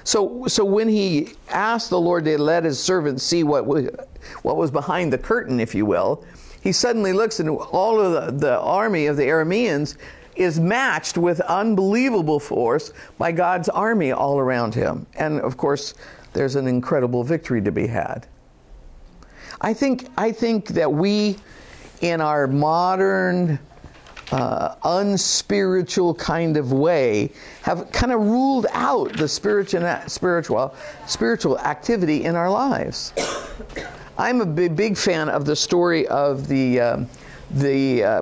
So, 0.04 0.48
so 0.48 0.66
when 0.66 0.90
he 0.90 1.30
asked 1.50 1.90
the 1.90 2.00
Lord 2.00 2.26
to 2.26 2.42
let 2.42 2.64
his 2.64 2.80
servant 2.80 3.22
see 3.22 3.44
what 3.44 3.66
was, 3.66 3.88
what 4.42 4.58
was 4.58 4.72
behind 4.72 5.14
the 5.14 5.18
curtain, 5.18 5.60
if 5.60 5.74
you 5.74 5.86
will, 5.86 6.26
he 6.62 6.72
suddenly 6.72 7.14
looks 7.14 7.40
and 7.40 7.50
all 7.50 8.00
of 8.00 8.38
the, 8.38 8.48
the 8.48 8.60
army 8.60 9.08
of 9.08 9.18
the 9.18 9.24
Arameans 9.24 9.98
is 10.36 10.60
matched 10.60 11.18
with 11.18 11.42
unbelievable 11.42 12.40
force 12.40 12.94
by 13.18 13.32
God's 13.32 13.70
army 13.70 14.12
all 14.12 14.40
around 14.40 14.74
him. 14.76 15.06
And 15.16 15.40
of 15.42 15.58
course, 15.58 15.94
there's 16.34 16.56
an 16.56 16.68
incredible 16.68 17.24
victory 17.24 17.62
to 17.62 17.72
be 17.72 17.88
had. 17.88 18.28
I 19.60 19.74
think, 19.74 20.08
I 20.18 20.32
think 20.32 20.70
that 20.70 20.92
we, 20.92 21.38
in 22.02 22.22
our 22.22 22.48
modern, 22.48 23.60
uh, 24.32 24.76
unspiritual 24.84 26.16
kind 26.16 26.58
of 26.58 26.72
way, 26.72 27.32
have 27.62 27.92
kind 27.92 28.12
of 28.12 28.20
ruled 28.22 28.66
out 28.72 29.14
the 29.18 29.28
spiritual, 29.28 29.82
spiritual, 30.08 30.76
spiritual 31.08 31.60
activity 31.60 32.24
in 32.26 32.36
our 32.36 32.50
lives. 32.50 33.14
I'm 34.18 34.42
a 34.42 34.46
big, 34.46 34.76
big 34.76 34.98
fan 34.98 35.30
of 35.30 35.46
the 35.46 35.56
story 35.56 36.08
of 36.08 36.48
the 36.48 36.80
um, 36.80 37.10
the 37.54 38.04
uh, 38.04 38.22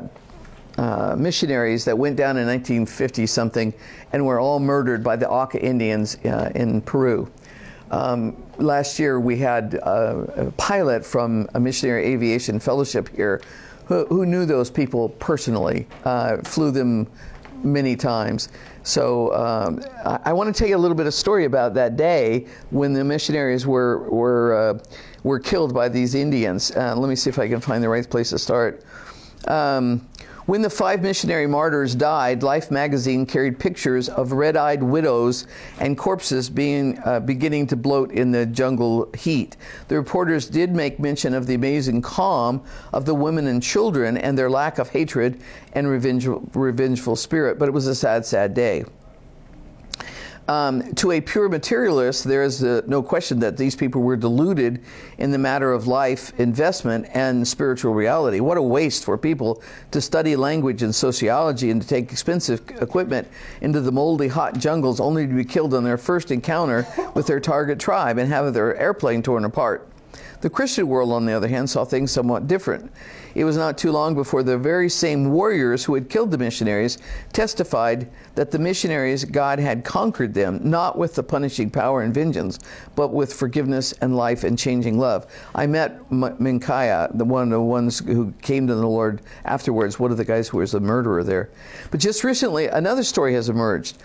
uh, 0.77 1.15
missionaries 1.17 1.85
that 1.85 1.97
went 1.97 2.15
down 2.15 2.37
in 2.37 2.47
1950 2.47 3.25
something 3.27 3.73
and 4.13 4.25
were 4.25 4.39
all 4.39 4.59
murdered 4.59 5.03
by 5.03 5.15
the 5.15 5.29
Auca 5.29 5.61
Indians 5.61 6.17
uh, 6.25 6.51
in 6.55 6.81
Peru. 6.81 7.29
Um, 7.91 8.41
last 8.57 8.99
year 8.99 9.19
we 9.19 9.37
had 9.37 9.73
a, 9.73 10.47
a, 10.47 10.51
pilot 10.51 11.03
from 11.03 11.49
a 11.55 11.59
missionary 11.59 12.05
aviation 12.05 12.59
fellowship 12.59 13.09
here 13.15 13.41
who, 13.89 14.05
who 14.05 14.25
knew 14.25 14.45
those 14.45 14.69
people 14.69 15.09
personally, 15.09 15.87
uh, 16.05 16.37
flew 16.37 16.71
them 16.71 17.07
many 17.63 17.95
times. 17.95 18.49
So 18.83 19.33
um, 19.35 19.83
I, 20.05 20.19
I 20.25 20.33
want 20.33 20.53
to 20.53 20.57
tell 20.57 20.69
you 20.69 20.77
a 20.77 20.79
little 20.79 20.95
bit 20.95 21.07
of 21.07 21.13
story 21.13 21.45
about 21.45 21.73
that 21.73 21.97
day 21.97 22.47
when 22.69 22.93
the 22.93 23.03
missionaries 23.03 23.65
were 23.67 24.09
were 24.09 24.53
uh, 24.55 24.79
were 25.23 25.39
killed 25.39 25.73
by 25.73 25.89
these 25.89 26.15
Indians. 26.15 26.71
Uh, 26.71 26.95
let 26.95 27.09
me 27.09 27.15
see 27.15 27.29
if 27.29 27.39
I 27.39 27.49
can 27.49 27.59
find 27.59 27.83
the 27.83 27.89
right 27.89 28.07
place 28.07 28.29
to 28.29 28.39
start. 28.39 28.83
Um, 29.47 30.07
when 30.49 30.63
the 30.63 30.69
five 30.69 31.03
missionary 31.03 31.45
martyrs 31.45 31.93
died, 31.93 32.41
Life 32.41 32.71
magazine 32.71 33.23
carried 33.27 33.59
pictures 33.59 34.09
of 34.09 34.31
red 34.31 34.57
eyed 34.57 34.81
widows 34.81 35.45
and 35.79 35.95
corpses 35.95 36.49
being, 36.49 36.97
uh, 37.05 37.19
beginning 37.19 37.67
to 37.67 37.75
bloat 37.75 38.11
in 38.11 38.31
the 38.31 38.47
jungle 38.47 39.11
heat. 39.15 39.57
The 39.89 39.95
reporters 39.95 40.47
did 40.47 40.73
make 40.73 40.99
mention 40.99 41.35
of 41.35 41.45
the 41.45 41.53
amazing 41.53 42.01
calm 42.01 42.63
of 42.93 43.05
the 43.05 43.13
women 43.13 43.45
and 43.45 43.61
children 43.61 44.17
and 44.17 44.35
their 44.35 44.49
lack 44.49 44.79
of 44.79 44.89
hatred 44.89 45.39
and 45.73 45.87
revengeful, 45.87 46.41
revengeful 46.55 47.15
spirit, 47.15 47.59
but 47.59 47.69
it 47.69 47.71
was 47.71 47.85
a 47.85 47.93
sad, 47.93 48.25
sad 48.25 48.55
day. 48.55 48.85
Um, 50.49 50.95
to 50.95 51.11
a 51.11 51.21
pure 51.21 51.47
materialist, 51.47 52.23
there 52.23 52.41
is 52.41 52.63
uh, 52.63 52.81
no 52.87 53.03
question 53.03 53.39
that 53.41 53.55
these 53.55 53.75
people 53.75 54.01
were 54.01 54.15
deluded 54.15 54.83
in 55.19 55.29
the 55.29 55.37
matter 55.37 55.71
of 55.71 55.85
life 55.85 56.33
investment 56.39 57.05
and 57.13 57.47
spiritual 57.47 57.93
reality. 57.93 58.39
What 58.39 58.57
a 58.57 58.61
waste 58.63 59.05
for 59.05 59.15
people 59.15 59.61
to 59.91 60.01
study 60.01 60.35
language 60.35 60.81
and 60.81 60.93
sociology 60.93 61.69
and 61.69 61.79
to 61.83 61.87
take 61.87 62.11
expensive 62.11 62.67
equipment 62.81 63.27
into 63.61 63.79
the 63.79 63.91
moldy, 63.91 64.27
hot 64.27 64.57
jungles 64.57 64.99
only 64.99 65.27
to 65.27 65.33
be 65.35 65.45
killed 65.45 65.75
on 65.75 65.83
their 65.83 65.99
first 65.99 66.31
encounter 66.31 66.87
with 67.13 67.27
their 67.27 67.39
target 67.39 67.79
tribe 67.79 68.17
and 68.17 68.27
have 68.29 68.51
their 68.51 68.75
airplane 68.75 69.21
torn 69.21 69.45
apart. 69.45 69.87
The 70.41 70.49
Christian 70.49 70.87
world, 70.87 71.11
on 71.11 71.27
the 71.27 71.33
other 71.33 71.47
hand, 71.47 71.69
saw 71.69 71.85
things 71.85 72.11
somewhat 72.11 72.47
different. 72.47 72.91
It 73.35 73.43
was 73.43 73.57
not 73.57 73.77
too 73.77 73.91
long 73.91 74.15
before 74.15 74.43
the 74.43 74.57
very 74.57 74.89
same 74.89 75.31
warriors 75.31 75.85
who 75.85 75.93
had 75.93 76.09
killed 76.09 76.31
the 76.31 76.37
missionaries 76.37 76.97
testified 77.33 78.09
that 78.35 78.51
the 78.51 78.59
missionaries, 78.59 79.25
God 79.25 79.59
had 79.59 79.83
conquered 79.83 80.33
them, 80.33 80.59
not 80.63 80.97
with 80.97 81.15
the 81.15 81.23
punishing 81.23 81.69
power 81.69 82.01
and 82.01 82.13
vengeance, 82.13 82.59
but 82.95 83.13
with 83.13 83.33
forgiveness 83.33 83.93
and 84.01 84.15
life 84.15 84.43
and 84.43 84.57
changing 84.57 84.97
love. 84.97 85.27
I 85.53 85.67
met 85.67 85.99
M- 86.11 86.37
Mincaye, 86.39 87.17
the 87.17 87.25
one 87.25 87.43
of 87.43 87.49
the 87.49 87.61
ones 87.61 87.99
who 87.99 88.33
came 88.41 88.67
to 88.67 88.75
the 88.75 88.87
Lord 88.87 89.21
afterwards, 89.45 89.99
one 89.99 90.11
of 90.11 90.17
the 90.17 90.25
guys 90.25 90.47
who 90.47 90.57
was 90.57 90.73
a 90.73 90.79
murderer 90.79 91.23
there. 91.23 91.49
But 91.91 91.99
just 91.99 92.23
recently, 92.23 92.67
another 92.67 93.03
story 93.03 93.33
has 93.33 93.49
emerged. 93.49 93.97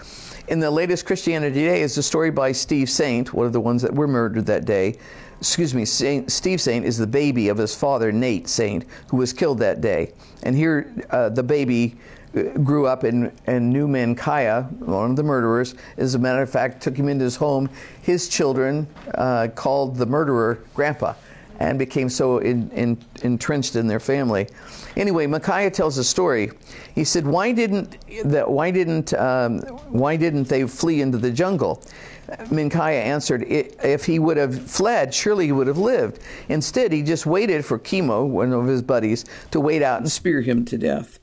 In 0.47 0.61
the 0.61 0.71
latest 0.71 1.07
Christianity 1.07 1.61
Today 1.61 1.81
is 1.81 1.97
a 1.97 2.03
story 2.03 2.31
by 2.31 2.53
Steve 2.53 2.91
Saint, 2.91 3.33
one 3.33 3.47
of 3.47 3.55
the 3.55 3.61
ones 3.61 3.81
that 3.81 3.95
were 3.95 4.07
murdered 4.07 4.45
that 4.45 4.67
day, 4.67 4.97
excuse 5.39 5.75
me, 5.75 5.85
Saint, 5.85 6.31
Steve 6.31 6.61
Saint 6.61 6.85
is 6.85 6.99
the 6.99 7.07
baby 7.07 7.49
of 7.49 7.59
his 7.59 7.75
father, 7.75 8.13
Nate 8.13 8.49
Saint, 8.49 8.85
who 9.09 9.17
was 9.17 9.33
killed 9.33 9.59
that 9.59 9.81
day. 9.81 10.13
And 10.43 10.57
here, 10.57 10.93
uh, 11.11 11.29
the 11.29 11.43
baby 11.43 11.97
uh, 12.37 12.43
grew 12.59 12.87
up 12.87 13.05
and, 13.05 13.33
and 13.47 13.71
knew 13.73 13.87
Mincaye, 13.87 14.71
one 14.81 15.11
of 15.11 15.17
the 15.17 15.23
murderers. 15.23 15.75
As 15.97 16.15
a 16.15 16.19
matter 16.19 16.43
of 16.43 16.51
fact, 16.51 16.83
took 16.83 16.97
him 16.97 17.09
into 17.09 17.25
his 17.25 17.37
home. 17.37 17.69
His 18.03 18.29
children 18.29 18.87
uh, 19.15 19.49
called 19.55 19.97
the 19.97 20.07
murderer 20.07 20.61
Grandpa 20.75 21.15
and 21.61 21.79
became 21.79 22.09
so 22.09 22.39
in, 22.39 22.71
in, 22.71 22.99
entrenched 23.23 23.77
in 23.77 23.87
their 23.87 24.01
family. 24.01 24.49
Anyway, 24.97 25.27
Mincaye 25.27 25.73
tells 25.73 25.99
a 25.99 26.05
story. 26.05 26.51
He 26.95 27.05
said, 27.05 27.27
"Why 27.27 27.53
didn't 27.53 27.97
that? 28.25 28.51
Why 28.51 28.71
didn't? 28.71 29.13
Um, 29.15 29.61
why 29.89 30.17
didn't 30.17 30.49
they 30.49 30.67
flee 30.67 31.01
into 31.01 31.19
the 31.19 31.31
jungle?" 31.31 31.83
Mincaye 32.29 33.03
answered, 33.03 33.45
If 33.49 34.07
he 34.07 34.19
would 34.19 34.37
have 34.37 34.71
fled, 34.71 35.15
surely 35.15 35.47
he 35.47 35.53
would 35.53 35.67
have 35.67 35.79
lived. 35.79 36.19
Instead, 36.49 36.93
he 36.93 37.03
just 37.03 37.27
waited 37.27 37.65
for 37.65 37.79
Kimo, 37.79 38.25
one 38.25 38.53
of 38.53 38.67
his 38.67 38.83
buddies, 38.83 39.25
to 39.51 39.61
wait 39.61 39.83
out 39.83 40.01
and 40.01 40.11
spear 40.11 40.41
him 40.41 40.65
to 40.67 40.79
death. 40.79 41.19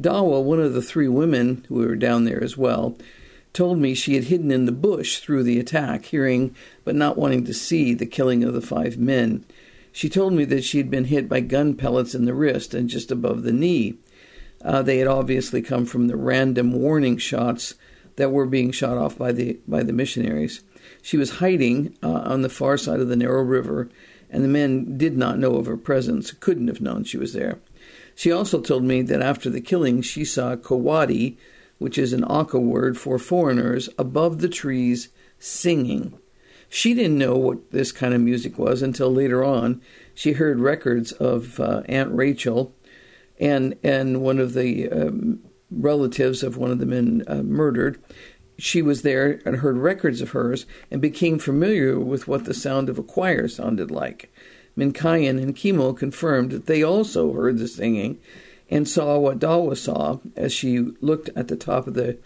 Dawa, 0.00 0.42
one 0.42 0.60
of 0.60 0.74
the 0.74 0.82
three 0.82 1.08
women 1.08 1.64
who 1.68 1.76
were 1.76 1.96
down 1.96 2.24
there 2.24 2.42
as 2.42 2.56
well, 2.56 2.96
told 3.52 3.78
me 3.78 3.94
she 3.94 4.14
had 4.14 4.24
hidden 4.24 4.50
in 4.50 4.66
the 4.66 4.72
bush 4.72 5.18
through 5.18 5.42
the 5.42 5.58
attack, 5.58 6.06
hearing 6.06 6.54
but 6.84 6.94
not 6.94 7.18
wanting 7.18 7.44
to 7.44 7.54
see 7.54 7.94
the 7.94 8.06
killing 8.06 8.44
of 8.44 8.54
the 8.54 8.60
five 8.60 8.98
men. 8.98 9.44
She 9.90 10.08
told 10.08 10.32
me 10.32 10.44
that 10.44 10.62
she 10.62 10.78
had 10.78 10.90
been 10.90 11.06
hit 11.06 11.28
by 11.28 11.40
gun 11.40 11.74
pellets 11.74 12.14
in 12.14 12.24
the 12.24 12.34
wrist 12.34 12.74
and 12.74 12.88
just 12.88 13.10
above 13.10 13.42
the 13.42 13.52
knee. 13.52 13.96
Uh, 14.62 14.82
they 14.82 14.98
had 14.98 15.08
obviously 15.08 15.62
come 15.62 15.84
from 15.84 16.06
the 16.06 16.16
random 16.16 16.72
warning 16.72 17.16
shots 17.16 17.74
that 18.18 18.32
were 18.32 18.46
being 18.46 18.72
shot 18.72 18.98
off 18.98 19.16
by 19.16 19.32
the 19.32 19.58
by 19.66 19.82
the 19.82 19.92
missionaries. 19.92 20.62
She 21.00 21.16
was 21.16 21.38
hiding 21.38 21.96
uh, 22.02 22.10
on 22.10 22.42
the 22.42 22.48
far 22.48 22.76
side 22.76 23.00
of 23.00 23.08
the 23.08 23.16
narrow 23.16 23.42
river, 23.42 23.88
and 24.28 24.44
the 24.44 24.48
men 24.48 24.98
did 24.98 25.16
not 25.16 25.38
know 25.38 25.54
of 25.54 25.66
her 25.66 25.76
presence, 25.76 26.32
couldn't 26.32 26.68
have 26.68 26.80
known 26.80 27.04
she 27.04 27.16
was 27.16 27.32
there. 27.32 27.58
She 28.14 28.32
also 28.32 28.60
told 28.60 28.82
me 28.82 29.02
that 29.02 29.22
after 29.22 29.48
the 29.48 29.60
killing, 29.60 30.02
she 30.02 30.24
saw 30.24 30.56
Kawadi, 30.56 31.36
which 31.78 31.96
is 31.96 32.12
an 32.12 32.24
Auca 32.24 32.58
word 32.58 32.98
for 32.98 33.18
foreigners, 33.18 33.88
above 33.96 34.40
the 34.40 34.48
trees 34.48 35.08
singing. 35.38 36.18
She 36.68 36.94
didn't 36.94 37.16
know 37.16 37.36
what 37.36 37.70
this 37.70 37.92
kind 37.92 38.12
of 38.12 38.20
music 38.20 38.58
was 38.58 38.82
until 38.82 39.12
later 39.12 39.44
on. 39.44 39.80
She 40.14 40.32
heard 40.32 40.58
records 40.58 41.12
of 41.12 41.60
uh, 41.60 41.82
Aunt 41.86 42.10
Rachel 42.12 42.74
and 43.40 43.76
and 43.84 44.20
one 44.20 44.40
of 44.40 44.54
the 44.54 44.90
um, 44.90 45.40
relatives 45.70 46.42
of 46.42 46.56
one 46.56 46.70
of 46.70 46.78
the 46.78 46.86
men 46.86 47.22
uh, 47.26 47.42
murdered. 47.42 48.00
She 48.58 48.82
was 48.82 49.02
there 49.02 49.40
and 49.44 49.56
heard 49.56 49.76
records 49.76 50.20
of 50.20 50.30
hers 50.30 50.66
and 50.90 51.00
became 51.00 51.38
familiar 51.38 51.98
with 51.98 52.26
what 52.26 52.44
the 52.44 52.54
sound 52.54 52.88
of 52.88 52.98
a 52.98 53.02
choir 53.02 53.46
sounded 53.48 53.90
like. 53.90 54.32
Minkayan 54.76 55.40
and 55.40 55.54
Kimo 55.54 55.92
confirmed 55.92 56.50
that 56.52 56.66
they 56.66 56.82
also 56.82 57.32
heard 57.32 57.58
the 57.58 57.68
singing 57.68 58.18
and 58.70 58.88
saw 58.88 59.18
what 59.18 59.38
Dawa 59.38 59.76
saw 59.76 60.18
as 60.36 60.52
she 60.52 60.78
looked 61.00 61.30
at 61.34 61.48
the 61.48 61.56
top 61.56 61.86
of 61.86 61.94
the 61.94 62.18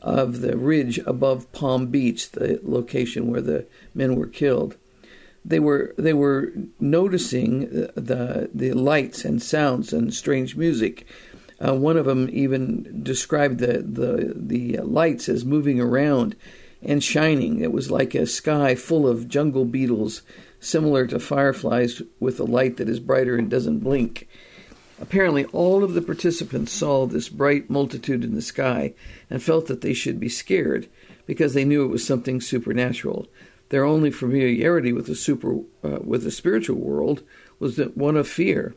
of 0.00 0.40
the 0.40 0.56
ridge 0.56 0.98
above 1.06 1.52
Palm 1.52 1.88
Beach, 1.88 2.30
the 2.30 2.58
location 2.62 3.30
where 3.30 3.42
the 3.42 3.66
men 3.94 4.16
were 4.16 4.26
killed. 4.26 4.76
They 5.44 5.60
were 5.60 5.94
they 5.98 6.14
were 6.14 6.52
noticing 6.78 7.70
the 7.70 8.50
the 8.52 8.72
lights 8.72 9.24
and 9.24 9.42
sounds 9.42 9.92
and 9.92 10.12
strange 10.12 10.56
music 10.56 11.06
uh, 11.66 11.74
one 11.74 11.96
of 11.96 12.06
them 12.06 12.28
even 12.32 13.02
described 13.02 13.58
the, 13.58 13.82
the, 13.82 14.32
the 14.34 14.78
lights 14.78 15.28
as 15.28 15.44
moving 15.44 15.80
around 15.80 16.34
and 16.82 17.04
shining. 17.04 17.60
It 17.60 17.72
was 17.72 17.90
like 17.90 18.14
a 18.14 18.26
sky 18.26 18.74
full 18.74 19.06
of 19.06 19.28
jungle 19.28 19.64
beetles, 19.64 20.22
similar 20.58 21.06
to 21.08 21.20
fireflies 21.20 22.02
with 22.18 22.40
a 22.40 22.44
light 22.44 22.78
that 22.78 22.88
is 22.88 23.00
brighter 23.00 23.36
and 23.36 23.50
doesn't 23.50 23.80
blink. 23.80 24.28
Apparently, 25.00 25.46
all 25.46 25.82
of 25.82 25.94
the 25.94 26.02
participants 26.02 26.72
saw 26.72 27.06
this 27.06 27.28
bright 27.28 27.70
multitude 27.70 28.22
in 28.22 28.34
the 28.34 28.42
sky 28.42 28.92
and 29.30 29.42
felt 29.42 29.66
that 29.66 29.80
they 29.80 29.94
should 29.94 30.20
be 30.20 30.28
scared 30.28 30.88
because 31.26 31.54
they 31.54 31.64
knew 31.64 31.84
it 31.84 31.88
was 31.88 32.06
something 32.06 32.40
supernatural. 32.40 33.26
Their 33.70 33.84
only 33.84 34.10
familiarity 34.10 34.92
with 34.92 35.06
the 35.06 35.14
super, 35.14 35.60
uh, 35.84 36.00
with 36.02 36.24
the 36.24 36.30
spiritual 36.30 36.76
world 36.76 37.22
was 37.58 37.76
that 37.76 37.96
one 37.96 38.16
of 38.16 38.28
fear. 38.28 38.74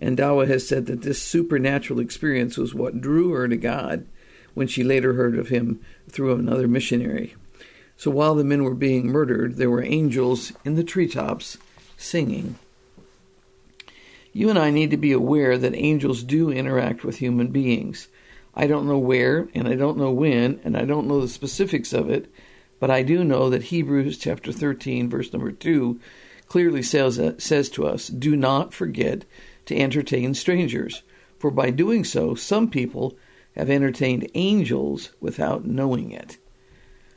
And 0.00 0.16
Dawa 0.16 0.46
has 0.46 0.66
said 0.66 0.86
that 0.86 1.02
this 1.02 1.22
supernatural 1.22 2.00
experience 2.00 2.56
was 2.56 2.74
what 2.74 3.00
drew 3.00 3.32
her 3.32 3.48
to 3.48 3.56
God 3.56 4.06
when 4.54 4.68
she 4.68 4.84
later 4.84 5.14
heard 5.14 5.38
of 5.38 5.48
him 5.48 5.80
through 6.08 6.34
another 6.34 6.68
missionary. 6.68 7.34
So 7.96 8.10
while 8.10 8.34
the 8.34 8.44
men 8.44 8.62
were 8.62 8.74
being 8.74 9.08
murdered, 9.08 9.56
there 9.56 9.70
were 9.70 9.82
angels 9.82 10.52
in 10.64 10.76
the 10.76 10.84
treetops 10.84 11.58
singing. 11.96 12.56
You 14.32 14.50
and 14.50 14.58
I 14.58 14.70
need 14.70 14.92
to 14.92 14.96
be 14.96 15.10
aware 15.10 15.58
that 15.58 15.74
angels 15.74 16.22
do 16.22 16.50
interact 16.50 17.02
with 17.02 17.18
human 17.18 17.48
beings. 17.48 18.06
I 18.54 18.66
don't 18.66 18.86
know 18.86 18.98
where, 18.98 19.48
and 19.54 19.66
I 19.66 19.74
don't 19.74 19.98
know 19.98 20.12
when, 20.12 20.60
and 20.64 20.76
I 20.76 20.84
don't 20.84 21.08
know 21.08 21.20
the 21.20 21.28
specifics 21.28 21.92
of 21.92 22.08
it, 22.08 22.30
but 22.78 22.90
I 22.90 23.02
do 23.02 23.24
know 23.24 23.50
that 23.50 23.64
Hebrews 23.64 24.18
chapter 24.18 24.52
13, 24.52 25.10
verse 25.10 25.32
number 25.32 25.50
2, 25.50 25.98
clearly 26.46 26.82
says, 26.82 27.18
uh, 27.18 27.38
says 27.38 27.68
to 27.70 27.86
us, 27.86 28.08
Do 28.08 28.36
not 28.36 28.72
forget 28.72 29.24
to 29.68 29.76
entertain 29.76 30.34
strangers, 30.34 31.02
for 31.38 31.50
by 31.50 31.70
doing 31.70 32.04
so, 32.04 32.34
some 32.34 32.68
people 32.68 33.16
have 33.56 33.70
entertained 33.70 34.30
angels 34.34 35.12
without 35.20 35.64
knowing 35.64 36.10
it. 36.10 36.38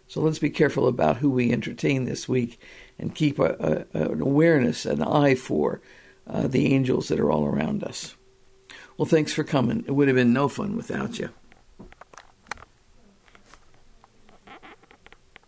So 0.08 0.22
let's 0.22 0.40
be 0.40 0.50
careful 0.50 0.88
about 0.88 1.18
who 1.18 1.30
we 1.30 1.52
entertain 1.52 2.04
this 2.04 2.28
week 2.28 2.60
and 3.00 3.16
keep 3.16 3.40
a, 3.40 3.86
a, 3.94 4.00
an 4.00 4.22
awareness, 4.22 4.86
an 4.86 5.02
eye 5.02 5.36
for 5.36 5.82
uh, 6.28 6.48
the 6.48 6.74
angels 6.74 7.08
that 7.08 7.20
are 7.20 7.32
all 7.32 7.46
around 7.46 7.84
us. 7.84 8.16
Well, 8.98 9.06
thanks 9.06 9.34
for 9.34 9.44
coming. 9.44 9.86
It 9.88 9.92
would 9.92 10.08
have 10.08 10.18
been 10.18 10.34
no 10.34 10.48
fun 10.48 10.76
without 10.76 11.18
you. 11.18 11.30